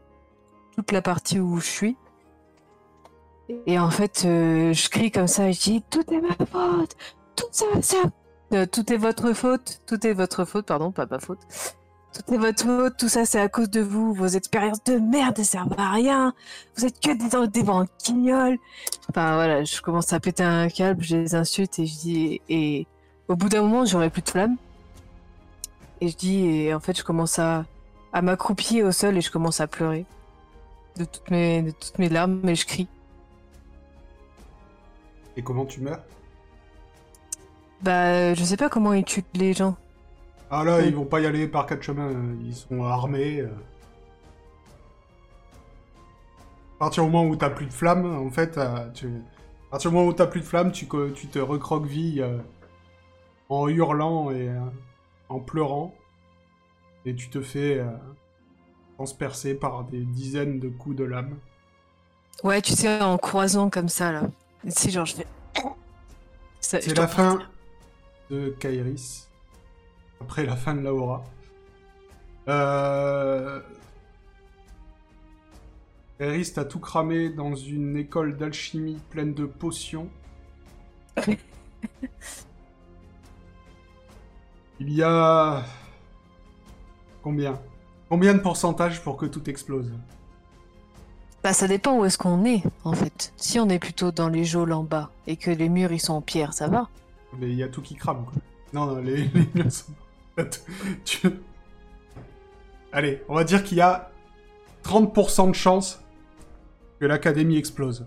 toute 0.75 0.93
la 0.93 1.03
partie 1.03 1.39
où 1.39 1.59
je 1.59 1.67
suis. 1.67 1.97
Et 3.67 3.79
en 3.79 3.91
fait, 3.91 4.23
euh, 4.25 4.73
je 4.73 4.89
crie 4.89 5.11
comme 5.11 5.27
ça, 5.27 5.51
je 5.51 5.61
dis 5.61 5.83
tout 5.91 6.05
est 6.13 6.21
ma 6.21 6.35
faute, 6.47 6.97
tout 7.37 7.47
ça, 7.51 7.67
Euh, 8.53 8.67
tout 8.67 8.93
est 8.93 8.97
votre 8.97 9.33
faute, 9.33 9.81
tout 9.87 10.05
est 10.07 10.13
votre 10.13 10.45
faute, 10.45 10.67
pardon, 10.67 10.91
pas 10.91 11.07
ma 11.07 11.21
faute. 11.21 11.39
Tout 12.13 12.35
est 12.35 12.39
votre 12.39 12.65
faute, 12.65 12.97
tout 12.99 13.09
ça 13.09 13.25
c'est 13.25 13.39
à 13.39 13.49
cause 13.49 13.71
de 13.71 13.81
vous, 13.81 14.13
vos 14.13 14.27
expériences 14.27 14.83
de 14.83 14.97
merde 14.99 15.39
ne 15.39 15.45
servent 15.45 15.79
à 15.79 15.93
rien, 15.93 16.35
vous 16.77 16.85
êtes 16.85 16.99
que 16.99 17.13
des, 17.13 17.47
des 17.47 17.63
banquignoles. 17.63 18.59
Enfin 19.09 19.37
voilà, 19.37 19.63
je 19.63 19.81
commence 19.81 20.13
à 20.13 20.19
péter 20.19 20.43
un 20.43 20.69
câble, 20.69 21.05
je 21.05 21.17
les 21.17 21.37
insulte 21.37 21.79
et 21.79 21.87
je 21.87 21.95
dis, 21.97 22.41
et 22.49 22.89
au 23.29 23.37
bout 23.37 23.49
d'un 23.49 23.63
moment 23.63 23.85
j'aurai 23.85 24.11
plus 24.11 24.23
de 24.23 24.29
flammes. 24.29 24.57
Et 26.01 26.09
je 26.09 26.17
dis, 26.17 26.47
et 26.47 26.75
en 26.75 26.81
fait 26.81 26.99
je 26.99 27.05
commence 27.05 27.39
à, 27.39 27.65
à 28.13 28.23
m'accroupir 28.23 28.87
au 28.87 28.93
sol 28.93 29.17
et 29.17 29.21
je 29.21 29.31
commence 29.31 29.61
à 29.61 29.69
pleurer. 29.69 30.05
De 30.97 31.05
toutes 31.05 31.31
mes, 31.31 31.63
de 31.63 31.71
toutes 31.71 32.01
mes 32.01 32.09
larmes, 32.09 32.41
mais 32.43 32.57
je 32.57 32.67
crie. 32.67 32.89
Et 35.37 35.43
comment 35.43 35.65
tu 35.65 35.81
meurs? 35.81 36.03
Bah 37.83 38.35
je 38.35 38.45
sais 38.45 38.57
pas 38.57 38.69
comment 38.69 38.93
ils 38.93 39.05
tuent 39.05 39.25
les 39.35 39.53
gens. 39.53 39.77
Ah 40.51 40.65
là, 40.65 40.81
ils 40.83 40.95
vont 40.95 41.05
pas 41.05 41.21
y 41.21 41.27
aller 41.27 41.47
par 41.47 41.67
quatre 41.67 41.83
chemins, 41.83 42.09
euh, 42.09 42.35
ils 42.45 42.55
sont 42.55 42.83
armés. 42.85 43.41
euh. 43.41 43.49
À 46.77 46.79
partir 46.81 47.05
du 47.05 47.11
moment 47.11 47.29
où 47.29 47.37
t'as 47.37 47.51
plus 47.51 47.67
de 47.67 47.73
flammes, 47.73 48.07
en 48.27 48.31
fait, 48.31 48.59
euh, 48.59 48.91
tu... 48.93 49.07
à 49.07 49.71
partir 49.71 49.91
du 49.91 49.97
moment 49.97 50.09
où 50.09 50.13
t'as 50.13 50.27
plus 50.27 50.41
de 50.41 50.47
flammes, 50.47 50.73
tu, 50.73 50.89
tu 51.15 51.27
te 51.29 51.39
recroquevilles 51.39 52.23
euh, 52.23 52.39
en 53.49 53.69
hurlant 53.69 54.31
et 54.31 54.49
euh, 54.49 54.59
en 55.29 55.39
pleurant. 55.39 55.95
Et 57.07 57.15
tu 57.15 57.31
te 57.31 57.41
fais 57.41 57.79
euh, 57.79 57.87
transpercer 58.97 59.55
par 59.55 59.85
des 59.85 60.01
dizaines 60.01 60.59
de 60.59 60.69
coups 60.69 60.97
de 60.97 61.05
lame. 61.05 61.37
Ouais, 62.43 62.61
tu 62.61 62.73
sais, 62.73 63.01
en 63.01 63.19
croisant 63.19 63.71
comme 63.71 63.89
ça 63.89 64.11
là. 64.13 64.23
C'est 64.69 64.91
genre 64.91 65.07
je 65.07 65.17
fais. 65.17 65.27
C'est 66.61 66.97
la 66.97 67.09
fin 67.09 67.41
de 68.31 68.51
Kairis. 68.59 69.29
Après 70.21 70.45
la 70.45 70.57
fin 70.57 70.75
de 70.75 70.81
Laura. 70.81 71.25
Euh... 72.49 73.61
Kairis 76.19 76.53
t'as 76.55 76.65
tout 76.65 76.81
cramé 76.81 77.31
dans 77.31 77.55
une 77.55 77.97
école 77.97 78.37
d'alchimie 78.37 78.99
pleine 79.11 79.33
de 79.35 79.47
potions. 79.47 80.09
Il 84.81 84.93
y 84.95 85.03
a... 85.03 85.63
Combien? 87.23 87.61
Combien 88.09 88.33
de 88.35 88.39
pourcentage 88.41 89.03
pour 89.03 89.17
que 89.19 89.27
tout 89.27 89.49
explose? 89.51 89.93
Bah, 91.43 91.53
ça 91.55 91.67
dépend 91.67 91.99
où 91.99 92.05
est-ce 92.05 92.19
qu'on 92.19 92.45
est, 92.45 92.63
en 92.85 92.93
fait. 92.93 93.33
Si 93.37 93.59
on 93.59 93.69
est 93.69 93.79
plutôt 93.79 94.13
dans 94.13 94.29
les 94.29 94.45
geôles 94.45 94.73
en 94.73 94.83
bas 94.85 95.11
et 95.27 95.37
que 95.37 95.51
les 95.51 95.69
murs 95.69 95.93
ils 95.93 96.01
sont 96.01 96.13
en 96.13 96.21
pierre, 96.21 96.53
ça 96.53 96.69
va. 96.69 96.89
Mais 97.39 97.49
il 97.49 97.55
y 97.55 97.63
a 97.63 97.69
tout 97.69 97.81
qui 97.81 97.95
crame, 97.95 98.25
quoi. 98.25 98.35
Non, 98.73 98.87
non, 98.87 99.01
les, 99.01 99.29
murs 99.55 99.73
sont... 99.73 99.93
Tu- 101.05 101.29
Allez, 102.93 103.23
on 103.29 103.35
va 103.35 103.45
dire 103.45 103.63
qu'il 103.65 103.79
y 103.79 103.81
a 103.81 104.11
30% 104.85 105.49
de 105.49 105.55
chance 105.55 106.03
que 106.99 107.07
l'académie 107.07 107.57
explose. 107.57 108.07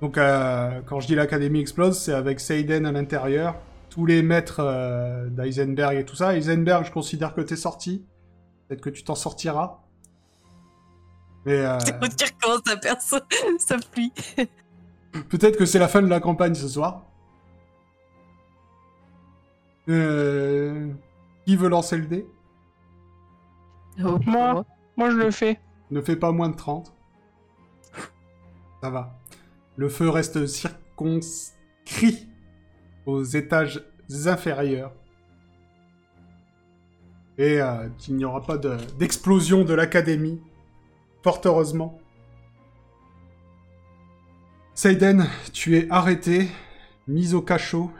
Donc, 0.00 0.18
euh, 0.18 0.80
quand 0.86 0.98
je 1.00 1.06
dis 1.06 1.14
l'académie 1.14 1.60
explose, 1.60 1.98
c'est 1.98 2.12
avec 2.12 2.40
Seiden 2.40 2.84
à 2.86 2.92
l'intérieur, 2.92 3.54
tous 3.88 4.04
les 4.06 4.22
maîtres 4.22 4.60
euh, 4.60 5.28
d'Eisenberg 5.28 5.96
et 5.96 6.04
tout 6.04 6.16
ça. 6.16 6.36
Eisenberg, 6.36 6.84
je 6.84 6.90
considère 6.90 7.34
que 7.34 7.40
t'es 7.40 7.56
sorti. 7.56 8.04
Peut-être 8.68 8.80
que 8.80 8.90
tu 8.90 9.04
t'en 9.04 9.14
sortiras. 9.14 9.78
Mais 11.44 11.54
euh, 11.64 11.78
C'est 11.84 11.98
pour 11.98 12.08
dire 12.08 12.28
comment 12.40 12.60
ça 12.64 12.76
perce 12.76 13.14
ça 13.58 13.76
pluie. 13.92 14.12
peut-être 15.28 15.56
que 15.58 15.66
c'est 15.66 15.78
la 15.78 15.88
fin 15.88 16.02
de 16.02 16.08
la 16.08 16.20
campagne 16.20 16.54
ce 16.54 16.68
soir. 16.68 17.04
Euh, 19.88 20.92
Qui 21.46 21.56
veut 21.56 21.68
lancer 21.68 21.96
le 21.96 22.06
dé? 22.06 22.26
Oh, 24.04 24.18
Moi. 24.26 24.64
Moi, 24.96 25.10
je 25.10 25.16
le 25.16 25.30
fais. 25.30 25.58
Ne 25.90 26.00
fais 26.00 26.16
pas 26.16 26.32
moins 26.32 26.48
de 26.50 26.56
30. 26.56 26.94
Ça 28.82 28.90
va. 28.90 29.18
Le 29.76 29.88
feu 29.88 30.08
reste 30.10 30.46
circonscrit 30.46 32.28
aux 33.06 33.22
étages 33.24 33.82
inférieurs. 34.26 34.92
Et 37.38 37.60
euh, 37.60 37.88
il 38.08 38.16
n'y 38.16 38.24
aura 38.24 38.42
pas 38.42 38.58
de- 38.58 38.76
d'explosion 38.98 39.64
de, 39.64 39.72
l'académie. 39.72 40.40
Fort 41.22 41.40
heureusement. 41.44 42.00
Seiden, 44.74 45.26
tu 45.52 45.76
es 45.76 45.86
arrêté, 45.90 46.48
mis 47.06 47.34
au 47.34 47.42
cachot. 47.42 47.90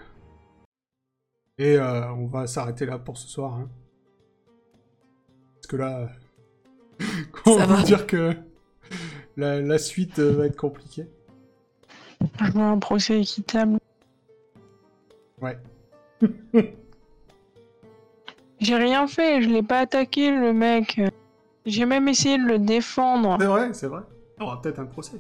Et 1.58 1.76
euh, 1.76 2.10
on 2.14 2.26
va 2.26 2.46
s'arrêter 2.46 2.86
là 2.86 2.98
pour 2.98 3.16
ce 3.18 3.28
soir. 3.28 3.54
hein. 3.54 3.68
Parce 5.54 5.66
que 5.68 5.76
là, 5.76 6.08
Ça 7.44 7.66
vous 7.66 7.76
va. 7.76 7.82
dire 7.82 8.06
que 8.06 8.34
la, 9.36 9.60
la 9.60 9.78
suite 9.78 10.18
euh, 10.18 10.32
va 10.32 10.46
être 10.46 10.56
compliquée 10.56 11.06
Je 12.40 12.50
veux 12.52 12.60
un 12.62 12.78
procès 12.78 13.20
équitable. 13.20 13.78
Ouais. 15.40 15.58
J'ai 18.60 18.76
rien 18.76 19.06
fait, 19.08 19.42
je 19.42 19.48
l'ai 19.48 19.62
pas 19.62 19.80
attaqué, 19.80 20.30
le 20.30 20.52
mec. 20.52 21.00
J'ai 21.64 21.86
même 21.86 22.08
essayé 22.08 22.38
de 22.38 22.44
le 22.44 22.58
défendre. 22.58 23.36
C'est 23.38 23.46
vrai, 23.46 23.72
c'est 23.72 23.86
vrai. 23.86 24.02
Il 24.38 24.42
y 24.42 24.46
aura 24.46 24.60
peut-être 24.60 24.80
un 24.80 24.86
procès. 24.86 25.18